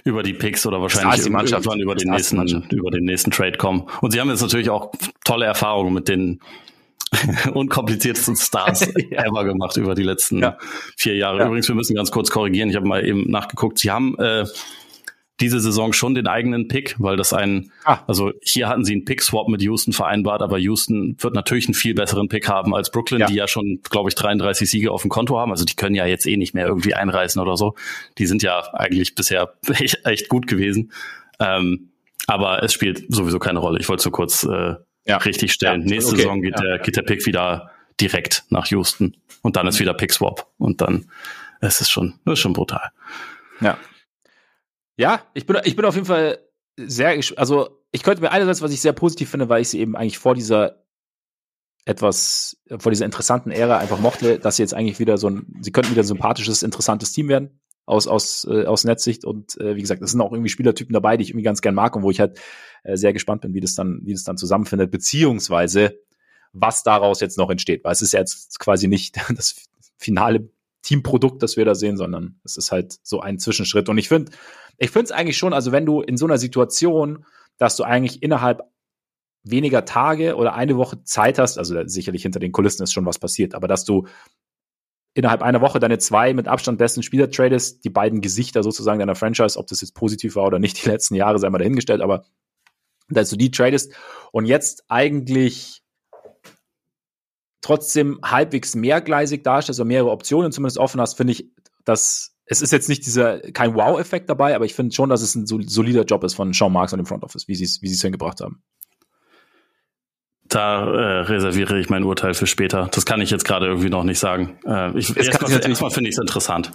über 0.04 0.24
die 0.24 0.34
Picks 0.34 0.66
oder 0.66 0.80
wahrscheinlich 0.80 1.26
irgendwann 1.26 1.80
über 1.80 1.94
den 1.94 2.10
nächsten 2.10 2.68
über 2.70 2.90
den 2.90 3.04
nächsten 3.04 3.30
Trade 3.30 3.56
kommen. 3.56 3.88
Und 4.00 4.10
sie 4.10 4.20
haben 4.20 4.30
jetzt 4.30 4.40
natürlich 4.40 4.70
auch 4.70 4.90
tolle 5.24 5.46
Erfahrungen 5.46 5.94
mit 5.94 6.08
den 6.08 6.40
unkompliziertesten 7.54 8.36
Stars 8.36 8.80
ja. 9.10 9.24
ever 9.24 9.44
gemacht 9.44 9.76
über 9.76 9.94
die 9.94 10.02
letzten 10.02 10.40
ja. 10.40 10.58
vier 10.96 11.16
Jahre. 11.16 11.38
Ja. 11.38 11.46
Übrigens, 11.46 11.68
wir 11.68 11.74
müssen 11.74 11.94
ganz 11.94 12.10
kurz 12.10 12.30
korrigieren. 12.30 12.70
Ich 12.70 12.76
habe 12.76 12.86
mal 12.86 13.04
eben 13.04 13.30
nachgeguckt. 13.30 13.78
Sie 13.78 13.90
haben 13.90 14.16
äh, 14.18 14.44
diese 15.40 15.58
Saison 15.60 15.92
schon 15.92 16.14
den 16.14 16.26
eigenen 16.26 16.68
Pick, 16.68 16.96
weil 16.98 17.16
das 17.16 17.32
ein, 17.32 17.72
ah. 17.84 18.00
also 18.06 18.32
hier 18.42 18.68
hatten 18.68 18.84
sie 18.84 18.92
einen 18.92 19.04
Pick-Swap 19.06 19.48
mit 19.48 19.62
Houston 19.62 19.92
vereinbart, 19.92 20.42
aber 20.42 20.58
Houston 20.58 21.16
wird 21.18 21.34
natürlich 21.34 21.66
einen 21.66 21.74
viel 21.74 21.94
besseren 21.94 22.28
Pick 22.28 22.48
haben 22.48 22.74
als 22.74 22.90
Brooklyn, 22.90 23.20
ja. 23.20 23.26
die 23.26 23.34
ja 23.34 23.48
schon, 23.48 23.80
glaube 23.88 24.10
ich, 24.10 24.14
33 24.14 24.70
Siege 24.70 24.92
auf 24.92 25.02
dem 25.02 25.10
Konto 25.10 25.38
haben. 25.38 25.50
Also 25.50 25.64
die 25.64 25.76
können 25.76 25.94
ja 25.94 26.04
jetzt 26.06 26.26
eh 26.26 26.36
nicht 26.36 26.54
mehr 26.54 26.66
irgendwie 26.66 26.94
einreißen 26.94 27.40
oder 27.40 27.56
so. 27.56 27.74
Die 28.18 28.26
sind 28.26 28.42
ja 28.42 28.60
eigentlich 28.74 29.14
bisher 29.14 29.54
echt, 29.68 30.04
echt 30.04 30.28
gut 30.28 30.46
gewesen. 30.46 30.92
Ähm, 31.38 31.88
aber 32.26 32.62
es 32.62 32.72
spielt 32.72 33.04
sowieso 33.08 33.38
keine 33.38 33.58
Rolle. 33.60 33.80
Ich 33.80 33.88
wollte 33.88 34.02
so 34.02 34.10
kurz 34.10 34.44
äh, 34.44 34.74
ja. 35.04 35.16
richtig 35.18 35.52
stellen. 35.52 35.82
Ja, 35.82 35.88
Nächste 35.88 36.12
okay. 36.12 36.22
Saison 36.22 36.42
geht, 36.42 36.58
ja. 36.58 36.64
der, 36.64 36.78
geht 36.78 36.96
der 36.96 37.02
Pick 37.02 37.26
wieder 37.26 37.70
direkt 38.00 38.44
nach 38.50 38.66
Houston 38.66 39.16
und 39.42 39.56
dann 39.56 39.66
ist 39.66 39.76
mhm. 39.76 39.80
wieder 39.80 39.94
Pick 39.94 40.12
Swap 40.12 40.50
und 40.58 40.80
dann 40.80 41.10
es 41.60 41.80
ist 41.80 41.90
schon, 41.90 42.18
das 42.24 42.34
ist 42.34 42.38
schon 42.40 42.52
brutal. 42.52 42.90
Ja. 43.60 43.78
Ja, 44.96 45.22
ich 45.34 45.46
bin, 45.46 45.56
ich 45.64 45.76
bin 45.76 45.84
auf 45.84 45.94
jeden 45.94 46.06
Fall 46.06 46.38
sehr, 46.76 47.18
also 47.36 47.82
ich 47.92 48.02
könnte 48.02 48.22
mir 48.22 48.30
einerseits, 48.30 48.62
was 48.62 48.72
ich 48.72 48.80
sehr 48.80 48.92
positiv 48.92 49.30
finde, 49.30 49.48
weil 49.48 49.62
ich 49.62 49.68
sie 49.68 49.80
eben 49.80 49.96
eigentlich 49.96 50.18
vor 50.18 50.34
dieser 50.34 50.84
etwas, 51.86 52.58
vor 52.78 52.92
dieser 52.92 53.06
interessanten 53.06 53.50
Ära 53.50 53.78
einfach 53.78 53.98
mochte, 53.98 54.38
dass 54.38 54.56
sie 54.56 54.62
jetzt 54.62 54.74
eigentlich 54.74 54.98
wieder 54.98 55.16
so 55.16 55.28
ein, 55.28 55.46
sie 55.60 55.72
könnten 55.72 55.90
wieder 55.90 56.02
ein 56.02 56.06
sympathisches, 56.06 56.62
interessantes 56.62 57.12
Team 57.12 57.28
werden 57.28 57.60
aus, 57.90 58.06
aus, 58.06 58.46
äh, 58.48 58.64
aus 58.64 58.84
Netzsicht. 58.84 59.24
Und 59.24 59.60
äh, 59.60 59.74
wie 59.76 59.80
gesagt, 59.80 60.00
es 60.00 60.12
sind 60.12 60.20
auch 60.20 60.32
irgendwie 60.32 60.48
Spielertypen 60.48 60.92
dabei, 60.92 61.16
die 61.16 61.24
ich 61.24 61.30
irgendwie 61.30 61.44
ganz 61.44 61.60
gern 61.60 61.74
mag 61.74 61.96
und 61.96 62.02
wo 62.02 62.10
ich 62.10 62.20
halt 62.20 62.38
äh, 62.84 62.96
sehr 62.96 63.12
gespannt 63.12 63.42
bin, 63.42 63.52
wie 63.52 63.60
das 63.60 63.74
dann, 63.74 64.00
wie 64.04 64.12
das 64.12 64.24
dann 64.24 64.36
zusammenfindet, 64.36 64.90
beziehungsweise 64.90 65.98
was 66.52 66.82
daraus 66.82 67.20
jetzt 67.20 67.36
noch 67.36 67.50
entsteht. 67.50 67.84
Weil 67.84 67.92
es 67.92 68.02
ist 68.02 68.12
ja 68.12 68.20
jetzt 68.20 68.58
quasi 68.60 68.86
nicht 68.86 69.16
das 69.36 69.56
finale 69.98 70.48
Teamprodukt, 70.82 71.42
das 71.42 71.56
wir 71.56 71.64
da 71.64 71.74
sehen, 71.74 71.96
sondern 71.96 72.40
es 72.44 72.56
ist 72.56 72.72
halt 72.72 72.98
so 73.02 73.20
ein 73.20 73.38
Zwischenschritt. 73.38 73.88
Und 73.88 73.98
ich 73.98 74.08
finde, 74.08 74.32
ich 74.78 74.90
finde 74.90 75.04
es 75.04 75.12
eigentlich 75.12 75.36
schon, 75.36 75.52
also 75.52 75.72
wenn 75.72 75.84
du 75.84 76.00
in 76.00 76.16
so 76.16 76.26
einer 76.26 76.38
Situation, 76.38 77.26
dass 77.58 77.76
du 77.76 77.82
eigentlich 77.82 78.22
innerhalb 78.22 78.62
weniger 79.42 79.84
Tage 79.84 80.36
oder 80.36 80.54
eine 80.54 80.76
Woche 80.76 81.02
Zeit 81.02 81.38
hast, 81.38 81.58
also 81.58 81.76
sicherlich 81.86 82.22
hinter 82.22 82.40
den 82.40 82.52
Kulissen 82.52 82.82
ist 82.82 82.92
schon 82.92 83.06
was 83.06 83.18
passiert, 83.18 83.54
aber 83.54 83.68
dass 83.68 83.84
du 83.84 84.06
innerhalb 85.14 85.42
einer 85.42 85.60
Woche 85.60 85.80
deine 85.80 85.98
zwei 85.98 86.34
mit 86.34 86.48
Abstand 86.48 86.78
besten 86.78 87.02
Spieler 87.02 87.30
tradest, 87.30 87.84
die 87.84 87.90
beiden 87.90 88.20
Gesichter 88.20 88.62
sozusagen 88.62 89.00
deiner 89.00 89.16
Franchise, 89.16 89.58
ob 89.58 89.66
das 89.66 89.80
jetzt 89.80 89.94
positiv 89.94 90.36
war 90.36 90.46
oder 90.46 90.58
nicht, 90.58 90.84
die 90.84 90.88
letzten 90.88 91.14
Jahre 91.14 91.38
sei 91.38 91.50
mal 91.50 91.58
dahingestellt, 91.58 92.00
aber 92.00 92.24
dass 93.08 93.30
du 93.30 93.36
die 93.36 93.50
tradest 93.50 93.92
und 94.30 94.46
jetzt 94.46 94.84
eigentlich 94.88 95.82
trotzdem 97.60 98.20
halbwegs 98.24 98.74
mehrgleisig 98.74 99.42
darstellst, 99.42 99.80
also 99.80 99.84
mehrere 99.84 100.10
Optionen 100.10 100.52
zumindest 100.52 100.78
offen 100.78 101.00
hast, 101.00 101.16
finde 101.16 101.32
ich, 101.32 101.50
dass 101.84 102.36
es 102.46 102.62
ist 102.62 102.72
jetzt 102.72 102.88
nicht 102.88 103.06
dieser, 103.06 103.40
kein 103.52 103.74
Wow-Effekt 103.74 104.28
dabei, 104.28 104.56
aber 104.56 104.64
ich 104.64 104.74
finde 104.74 104.94
schon, 104.94 105.08
dass 105.08 105.22
es 105.22 105.34
ein 105.36 105.46
solider 105.46 106.04
Job 106.04 106.24
ist 106.24 106.34
von 106.34 106.52
Sean 106.52 106.72
Marks 106.72 106.92
und 106.92 106.98
dem 106.98 107.06
Front 107.06 107.22
Office, 107.22 107.46
wie 107.46 107.54
sie 107.54 107.64
wie 107.82 107.88
sie 107.88 107.94
es 107.94 108.02
hingebracht 108.02 108.40
haben 108.40 108.62
da 110.50 110.84
äh, 110.84 111.20
reserviere 111.22 111.78
ich 111.78 111.88
mein 111.88 112.04
Urteil 112.04 112.34
für 112.34 112.46
später. 112.46 112.88
Das 112.92 113.06
kann 113.06 113.20
ich 113.20 113.30
jetzt 113.30 113.44
gerade 113.44 113.66
irgendwie 113.66 113.88
noch 113.88 114.04
nicht 114.04 114.18
sagen. 114.18 114.58
Äh, 114.66 114.98
ich, 114.98 115.16
erstmal 115.16 115.50
erst 115.50 115.94
finde 115.94 116.10
ich 116.10 116.16
es 116.16 116.20
interessant. 116.20 116.72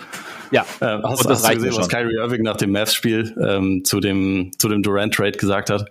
Ja. 0.51 0.65
Äh, 0.79 1.01
hast, 1.03 1.29
hast 1.29 1.45
du 1.45 1.55
gesehen, 1.55 1.75
was 1.75 1.89
Kyrie 1.89 2.15
Irving 2.15 2.41
nach 2.41 2.57
dem 2.57 2.71
Mavs-Spiel 2.71 3.35
ähm, 3.45 3.83
zu 3.83 3.99
dem 3.99 4.51
zu 4.57 4.69
dem 4.69 4.81
Durant-Trade 4.81 5.33
gesagt 5.33 5.69
hat? 5.69 5.85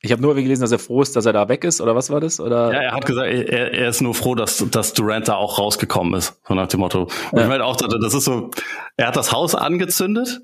Ich 0.00 0.12
habe 0.12 0.20
nur 0.20 0.34
gelesen, 0.34 0.60
dass 0.60 0.72
er 0.72 0.78
froh 0.78 1.00
ist, 1.00 1.16
dass 1.16 1.24
er 1.24 1.32
da 1.32 1.48
weg 1.48 1.64
ist, 1.64 1.80
oder 1.80 1.96
was 1.96 2.10
war 2.10 2.20
das? 2.20 2.38
Oder? 2.38 2.72
Ja, 2.74 2.80
er 2.80 2.92
hat 2.92 3.06
gesagt, 3.06 3.26
er, 3.26 3.72
er 3.72 3.88
ist 3.88 4.02
nur 4.02 4.14
froh, 4.14 4.34
dass, 4.34 4.62
dass 4.70 4.92
Durant 4.92 5.28
da 5.28 5.36
auch 5.36 5.58
rausgekommen 5.58 6.12
ist, 6.18 6.38
so 6.46 6.52
nach 6.52 6.66
dem 6.66 6.80
Motto. 6.80 7.04
Und 7.04 7.38
ja. 7.38 7.44
ich 7.44 7.48
meine 7.48 7.64
auch, 7.64 7.76
das 7.76 8.12
ist 8.12 8.24
so, 8.24 8.50
er 8.98 9.06
hat 9.06 9.16
das 9.16 9.32
Haus 9.32 9.54
angezündet 9.54 10.42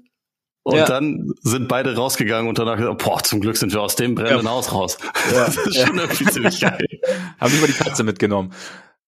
und 0.62 0.76
ja. 0.76 0.84
dann 0.84 1.32
sind 1.40 1.68
beide 1.68 1.94
rausgegangen 1.96 2.48
und 2.48 2.58
danach 2.58 2.76
gesagt, 2.76 3.02
boah, 3.02 3.22
zum 3.22 3.40
Glück 3.40 3.56
sind 3.56 3.72
wir 3.72 3.80
aus 3.80 3.96
dem 3.96 4.14
brennenden 4.14 4.46
ja. 4.46 4.52
Haus 4.52 4.72
raus. 4.72 4.98
Ja. 5.32 5.46
Das 5.46 5.56
ist 5.56 5.78
schon 5.78 5.98
irgendwie 5.98 6.24
ziemlich 6.26 6.60
geil. 6.60 6.86
Haben 7.40 7.60
mal 7.60 7.66
die 7.66 7.72
Katze 7.72 8.04
mitgenommen 8.04 8.52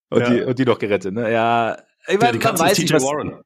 und, 0.08 0.28
die, 0.28 0.42
und 0.42 0.58
die 0.58 0.64
doch 0.64 0.78
gerettet, 0.78 1.14
ne? 1.14 1.30
Ja, 1.30 1.76
ich 2.06 2.14
meine, 2.14 2.24
ja, 2.24 2.32
die 2.32 2.38
Katze 2.38 2.64
weiß 2.64 2.76
TJ 2.78 2.94
Warren. 2.94 3.42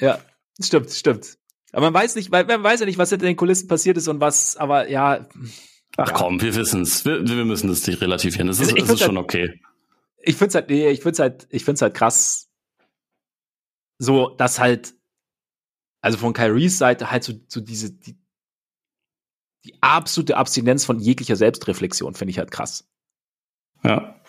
Ja, 0.00 0.18
stimmt, 0.60 0.90
stimmt. 0.90 1.38
Aber 1.72 1.90
man 1.90 1.94
weiß 1.94 2.16
nicht, 2.16 2.30
man 2.30 2.62
weiß 2.62 2.80
ja 2.80 2.86
nicht, 2.86 2.98
was 2.98 3.10
hinter 3.10 3.26
den 3.26 3.36
Kulissen 3.36 3.68
passiert 3.68 3.96
ist 3.96 4.08
und 4.08 4.20
was, 4.20 4.56
aber 4.56 4.88
ja, 4.88 5.26
Ach 5.96 6.12
komm, 6.12 6.40
wir 6.42 6.54
wissen 6.54 6.82
es. 6.82 7.04
Wir, 7.04 7.26
wir 7.26 7.44
müssen 7.44 7.70
es 7.70 7.86
nicht 7.86 8.00
relativieren. 8.00 8.48
Es 8.48 8.60
ist, 8.60 8.72
also 8.72 8.84
es 8.84 8.90
ist 8.90 9.00
schon 9.00 9.16
halt, 9.16 9.24
okay. 9.24 9.60
Ich 10.18 10.36
finde 10.36 10.48
es 10.48 10.54
halt, 10.54 10.68
nee, 10.68 10.88
ich 10.90 11.00
finde 11.00 11.22
halt, 11.22 11.46
ich 11.50 11.64
finde 11.64 11.80
halt 11.80 11.94
krass, 11.94 12.48
so, 13.98 14.30
dass 14.30 14.58
halt, 14.58 14.94
also 16.06 16.18
von 16.18 16.32
Kyries 16.32 16.78
Seite 16.78 17.10
halt 17.10 17.24
so, 17.24 17.34
so 17.48 17.60
diese, 17.60 17.92
die, 17.92 18.16
die 19.64 19.74
absolute 19.80 20.36
Abstinenz 20.36 20.84
von 20.84 20.98
jeglicher 20.98 21.36
Selbstreflexion 21.36 22.14
finde 22.14 22.30
ich 22.30 22.38
halt 22.38 22.50
krass. 22.50 22.88
Ja. 23.82 24.20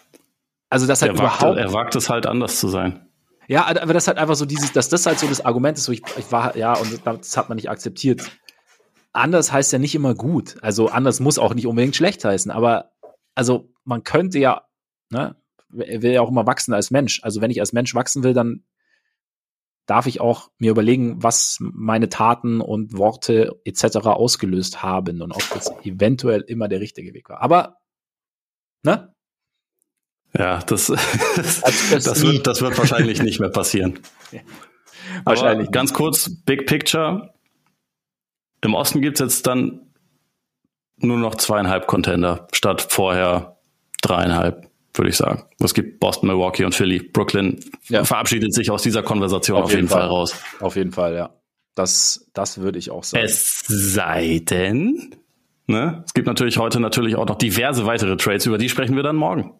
Also, 0.70 0.86
das 0.86 1.02
halt 1.02 1.14
er 1.14 1.20
wagt, 1.20 1.42
überhaupt. 1.42 1.58
Er 1.58 1.74
wagt 1.74 1.96
es 1.96 2.10
halt 2.10 2.26
anders 2.26 2.60
zu 2.60 2.68
sein. 2.68 3.08
Ja, 3.48 3.66
aber 3.66 3.94
das 3.94 4.08
halt 4.08 4.18
einfach 4.18 4.36
so 4.36 4.46
dieses, 4.46 4.74
dass 4.74 4.90
das 4.90 5.06
halt 5.06 5.20
so 5.20 5.28
das 5.28 5.46
Argument 5.46 5.78
ist, 5.78 5.86
so 5.86 5.94
ich, 5.94 6.02
ich 6.18 6.30
war, 6.34 6.58
ja, 6.58 6.74
und 6.74 7.00
das 7.06 7.38
hat 7.38 7.48
man 7.48 7.56
nicht 7.56 7.70
akzeptiert 7.70 8.30
anders 9.18 9.52
heißt 9.52 9.74
ja 9.74 9.80
nicht 9.80 9.96
immer 9.96 10.16
gut. 10.16 10.56
Also 10.62 10.88
anders 10.88 11.20
muss 11.20 11.40
auch 11.40 11.54
nicht 11.54 11.68
unbedingt 11.68 11.96
schlecht 11.96 12.24
heißen. 12.24 12.52
Aber 12.52 12.92
also 13.36 13.74
man 13.84 14.04
könnte 14.04 14.40
ja, 14.40 14.68
ne, 15.10 15.36
will 15.70 16.12
ja 16.12 16.22
auch 16.22 16.30
immer 16.30 16.48
wachsen 16.48 16.74
als 16.74 16.92
Mensch. 16.92 17.22
Also 17.24 17.42
wenn 17.42 17.52
ich 17.52 17.60
als 17.60 17.74
Mensch 17.74 17.94
wachsen 17.96 18.24
will, 18.24 18.34
dann 18.34 18.64
darf 19.88 20.06
ich 20.06 20.22
auch 20.22 20.52
mir 20.60 20.70
überlegen, 20.70 21.24
was 21.24 21.58
meine 21.60 22.10
Taten 22.10 22.62
und 22.62 22.98
Worte 22.98 23.60
etc. 23.66 23.98
ausgelöst 24.06 24.84
haben 24.84 25.22
und 25.22 25.32
ob 25.32 25.44
das 25.54 25.72
eventuell 25.84 26.42
immer 26.42 26.68
der 26.68 26.82
richtige 26.82 27.14
Weg 27.14 27.30
war. 27.30 27.42
Aber, 27.42 27.78
ne? 28.84 29.14
Ja, 30.38 30.60
das, 30.60 30.88
das, 31.36 31.62
das, 31.62 32.04
das 32.04 32.22
wird, 32.22 32.46
das 32.46 32.62
wird 32.62 32.78
wahrscheinlich 32.78 33.24
nicht 33.24 33.40
mehr 33.40 33.50
passieren. 33.50 34.00
Ja, 34.32 34.42
wahrscheinlich. 35.24 35.70
Aber 35.70 35.72
ganz 35.72 35.94
kurz, 35.94 36.30
Big 36.46 36.68
Picture. 36.68 37.34
Im 38.62 38.76
Osten 38.76 39.02
gibt 39.02 39.20
es 39.20 39.26
jetzt 39.26 39.48
dann 39.48 39.94
nur 40.98 41.18
noch 41.18 41.36
zweieinhalb 41.36 41.88
Contender 41.88 42.48
statt 42.52 42.86
vorher 42.90 43.58
dreieinhalb, 44.02 44.70
würde 44.98 45.10
ich 45.10 45.18
sagen. 45.18 45.44
Es 45.60 45.74
gibt 45.74 46.00
Boston, 46.00 46.28
Milwaukee 46.28 46.64
und 46.64 46.76
Philly. 46.76 47.00
Brooklyn 47.00 47.60
ja. 47.90 48.04
verabschiedet 48.04 48.54
sich 48.54 48.72
aus 48.72 48.82
dieser 48.82 49.04
Konversation 49.04 49.58
auf, 49.58 49.66
auf 49.66 49.70
jeden, 49.72 49.82
jeden 49.82 49.90
Fall. 49.90 50.02
Fall 50.02 50.10
raus. 50.10 50.36
Auf 50.60 50.76
jeden 50.76 50.92
Fall, 50.92 51.16
ja. 51.16 51.30
Das, 51.76 52.30
das 52.34 52.60
würde 52.60 52.80
ich 52.80 52.90
auch 52.90 53.04
sagen. 53.04 53.24
Es 53.24 53.64
sei 53.68 54.42
denn, 54.44 55.16
ne? 55.68 56.04
Es 56.06 56.14
gibt 56.14 56.28
natürlich 56.28 56.58
heute 56.58 56.80
natürlich 56.80 57.16
auch 57.16 57.28
noch 57.28 57.38
diverse 57.38 57.86
weitere 57.86 58.18
Trades, 58.18 58.46
über 58.48 58.58
die 58.58 58.70
sprechen 58.70 58.96
wir 58.96 59.04
dann 59.04 59.16
morgen. 59.16 59.60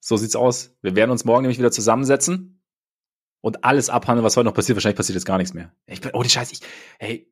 So 0.00 0.16
sieht's 0.16 0.34
aus. 0.34 0.74
Wir 0.82 0.96
werden 0.96 1.10
uns 1.10 1.24
morgen 1.24 1.42
nämlich 1.42 1.58
wieder 1.58 1.70
zusammensetzen 1.70 2.60
und 3.40 3.64
alles 3.64 3.90
abhandeln, 3.90 4.24
was 4.24 4.36
heute 4.36 4.46
noch 4.46 4.54
passiert. 4.54 4.76
Wahrscheinlich 4.76 4.96
passiert 4.96 5.14
jetzt 5.14 5.26
gar 5.26 5.38
nichts 5.38 5.52
mehr. 5.52 5.72
Ich 5.86 6.00
bin, 6.00 6.12
oh, 6.14 6.22
die 6.22 6.30
Scheiße, 6.30 6.54
ich, 6.54 6.60
ey, 6.98 7.30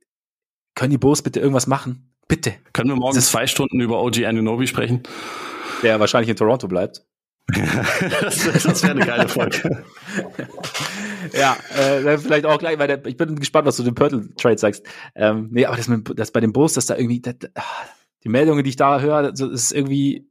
können 0.75 0.91
die 0.91 0.99
Bulls 0.99 1.23
bitte 1.23 1.41
irgendwas 1.41 1.67
machen? 1.67 2.15
Bitte. 2.29 2.55
Können 2.73 2.91
wir 2.91 2.97
morgen 2.97 3.19
zwei 3.21 3.47
Stunden 3.47 3.81
über 3.81 4.03
OG 4.03 4.25
Anunobi 4.25 4.67
sprechen? 4.67 5.03
Der 5.83 5.99
wahrscheinlich 5.99 6.29
in 6.29 6.37
Toronto 6.37 6.69
bleibt. 6.69 7.05
das, 8.21 8.63
das 8.63 8.83
wäre 8.83 8.93
eine 8.93 9.07
geile 9.07 9.29
Folge. 9.29 9.85
ja, 11.33 11.57
äh, 11.77 12.19
vielleicht 12.19 12.47
auch 12.47 12.59
gleich, 12.59 12.79
weil 12.79 12.89
der, 12.89 13.07
ich 13.07 13.17
bin 13.17 13.37
gespannt, 13.37 13.67
was 13.67 13.77
du 13.77 13.83
dem 13.83 13.95
Purtle-Trade 13.95 14.59
sagst. 14.59 14.85
Ähm, 15.15 15.49
nee, 15.51 15.67
aber 15.67 15.77
das, 15.77 15.89
mit, 15.89 16.19
das 16.19 16.33
bei 16.33 16.41
den 16.41 16.53
Bulls, 16.53 16.75
dass 16.75 16.87
da 16.87 16.97
irgendwie, 16.97 17.21
das, 17.21 17.37
ah, 17.55 17.63
die 18.25 18.29
Meldungen, 18.29 18.65
die 18.65 18.71
ich 18.71 18.77
da 18.77 19.01
höre, 19.01 19.31
das 19.31 19.41
ist 19.41 19.73
irgendwie, 19.73 20.29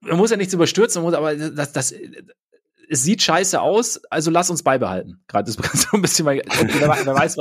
man 0.00 0.16
muss 0.16 0.30
ja 0.30 0.36
nichts 0.36 0.54
überstürzen, 0.54 1.02
muss, 1.02 1.14
aber 1.14 1.34
das, 1.34 1.72
das, 1.72 1.94
es 2.88 3.02
sieht 3.02 3.22
scheiße 3.22 3.60
aus, 3.60 4.00
also 4.10 4.30
lass 4.30 4.50
uns 4.50 4.62
beibehalten. 4.62 5.20
Gerade 5.28 5.50
das 5.52 5.56
so 5.80 5.96
ein 5.96 6.02
bisschen 6.02 6.24
mal, 6.24 6.36
wer, 6.36 6.96
wer 7.04 7.14
weiß, 7.14 7.36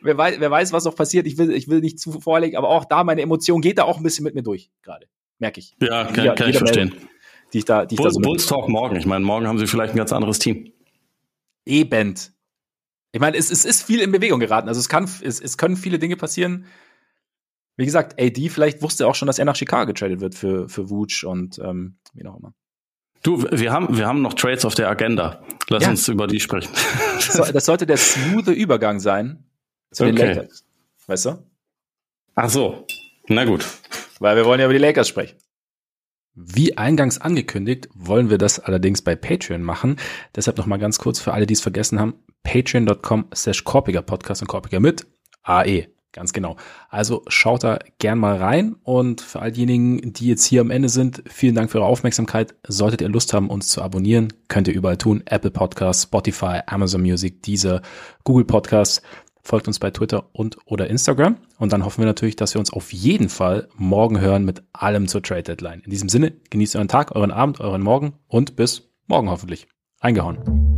wer 0.00 0.18
weiß, 0.18 0.36
wer 0.38 0.50
weiß, 0.50 0.72
was 0.72 0.84
noch 0.84 0.94
passiert. 0.94 1.26
Ich 1.26 1.38
will, 1.38 1.50
ich 1.52 1.68
will 1.68 1.80
nicht 1.80 1.98
zu 1.98 2.20
vorlegen, 2.20 2.56
aber 2.56 2.68
auch 2.68 2.84
da, 2.84 3.04
meine 3.04 3.22
Emotion 3.22 3.60
geht 3.60 3.78
da 3.78 3.84
auch 3.84 3.98
ein 3.98 4.02
bisschen 4.02 4.24
mit 4.24 4.34
mir 4.34 4.42
durch, 4.42 4.70
gerade. 4.82 5.06
Merke 5.38 5.60
ich. 5.60 5.74
Ja, 5.80 6.04
kann, 6.04 6.24
jeder, 6.24 6.34
kann 6.34 6.50
ich 6.50 6.58
verstehen. 6.58 6.92
Welt, 6.92 7.08
die 7.54 7.58
ich 7.58 7.64
da, 7.64 7.86
die 7.86 7.94
ich 7.94 7.98
Bulls, 8.00 8.14
da 8.14 8.20
so 8.20 8.20
Bulls 8.20 8.46
Talk 8.46 8.68
morgen. 8.68 8.96
Ich 8.96 9.06
meine, 9.06 9.24
morgen 9.24 9.46
haben 9.46 9.58
sie 9.58 9.66
vielleicht 9.66 9.94
ein 9.94 9.96
ganz 9.96 10.12
anderes 10.12 10.38
Team. 10.38 10.72
Eben. 11.64 12.14
Ich 13.12 13.20
meine, 13.20 13.36
es, 13.36 13.50
es 13.50 13.64
ist 13.64 13.82
viel 13.82 14.00
in 14.00 14.10
Bewegung 14.10 14.40
geraten. 14.40 14.68
Also 14.68 14.80
es 14.80 14.88
kann, 14.88 15.04
es, 15.04 15.40
es 15.40 15.56
können 15.56 15.76
viele 15.76 16.00
Dinge 16.00 16.16
passieren. 16.16 16.66
Wie 17.76 17.84
gesagt, 17.84 18.20
AD 18.20 18.48
vielleicht 18.50 18.82
wusste 18.82 19.06
auch 19.06 19.14
schon, 19.14 19.26
dass 19.26 19.38
er 19.38 19.44
nach 19.44 19.56
Chicago 19.56 19.86
getradet 19.86 20.20
wird 20.20 20.34
für, 20.34 20.68
für 20.68 20.90
Vooch 20.90 21.24
und 21.24 21.58
ähm, 21.60 21.96
wie 22.12 22.26
auch 22.26 22.36
immer. 22.36 22.52
Du, 23.22 23.42
wir 23.50 23.72
haben, 23.72 23.96
wir 23.96 24.06
haben 24.06 24.20
noch 24.20 24.34
Trades 24.34 24.64
auf 24.64 24.74
der 24.74 24.88
Agenda. 24.88 25.42
Lass 25.68 25.84
ja. 25.84 25.90
uns 25.90 26.08
über 26.08 26.26
die 26.26 26.40
sprechen. 26.40 26.70
Das 27.52 27.64
sollte 27.64 27.86
der 27.86 27.96
smooth 27.96 28.48
Übergang 28.48 29.00
sein 29.00 29.44
zu 29.92 30.04
den 30.04 30.14
okay. 30.14 30.34
Lakers. 30.34 30.64
Weißt 31.06 31.26
du? 31.26 31.38
Ach 32.34 32.50
so. 32.50 32.86
Na 33.28 33.44
gut. 33.44 33.64
Weil 34.18 34.36
wir 34.36 34.44
wollen 34.44 34.60
ja 34.60 34.66
über 34.66 34.74
die 34.74 34.80
Lakers 34.80 35.08
sprechen. 35.08 35.36
Wie 36.34 36.76
eingangs 36.76 37.20
angekündigt, 37.20 37.88
wollen 37.94 38.28
wir 38.28 38.38
das 38.38 38.58
allerdings 38.58 39.02
bei 39.02 39.14
Patreon 39.14 39.62
machen. 39.62 39.96
Deshalb 40.34 40.58
nochmal 40.58 40.80
ganz 40.80 40.98
kurz 40.98 41.20
für 41.20 41.32
alle, 41.32 41.46
die 41.46 41.54
es 41.54 41.60
vergessen 41.60 42.00
haben. 42.00 42.14
Patreon.com 42.42 43.26
slash 43.34 43.62
Korpiger 43.64 44.02
Podcast 44.02 44.42
und 44.42 44.48
Korpiger 44.48 44.80
mit 44.80 45.06
AE. 45.44 45.86
Ganz 46.14 46.32
genau. 46.32 46.56
Also 46.90 47.22
schaut 47.26 47.64
da 47.64 47.80
gern 47.98 48.20
mal 48.20 48.36
rein 48.36 48.76
und 48.84 49.20
für 49.20 49.42
all 49.42 49.50
diejenigen, 49.50 50.12
die 50.12 50.28
jetzt 50.28 50.44
hier 50.44 50.60
am 50.60 50.70
Ende 50.70 50.88
sind, 50.88 51.24
vielen 51.26 51.56
Dank 51.56 51.72
für 51.72 51.78
eure 51.78 51.88
Aufmerksamkeit. 51.88 52.54
Solltet 52.68 53.00
ihr 53.00 53.08
Lust 53.08 53.32
haben, 53.32 53.50
uns 53.50 53.66
zu 53.66 53.82
abonnieren, 53.82 54.32
könnt 54.46 54.68
ihr 54.68 54.74
überall 54.74 54.96
tun. 54.96 55.24
Apple 55.26 55.50
Podcasts, 55.50 56.04
Spotify, 56.04 56.60
Amazon 56.66 57.02
Music, 57.02 57.42
Deezer, 57.42 57.82
Google 58.22 58.44
Podcasts 58.44 59.02
folgt 59.44 59.68
uns 59.68 59.78
bei 59.78 59.90
Twitter 59.90 60.28
und 60.32 60.56
oder 60.64 60.88
Instagram. 60.88 61.36
Und 61.58 61.72
dann 61.72 61.84
hoffen 61.84 62.00
wir 62.00 62.06
natürlich, 62.06 62.36
dass 62.36 62.54
wir 62.54 62.58
uns 62.58 62.72
auf 62.72 62.92
jeden 62.92 63.28
Fall 63.28 63.68
morgen 63.76 64.20
hören 64.20 64.44
mit 64.44 64.62
allem 64.72 65.06
zur 65.06 65.22
Trade 65.22 65.44
Deadline. 65.44 65.82
In 65.84 65.90
diesem 65.90 66.08
Sinne, 66.08 66.32
genießt 66.50 66.74
euren 66.76 66.88
Tag, 66.88 67.14
euren 67.14 67.30
Abend, 67.30 67.60
euren 67.60 67.82
Morgen 67.82 68.14
und 68.26 68.56
bis 68.56 68.90
morgen 69.06 69.30
hoffentlich. 69.30 69.68
Eingehauen. 70.00 70.73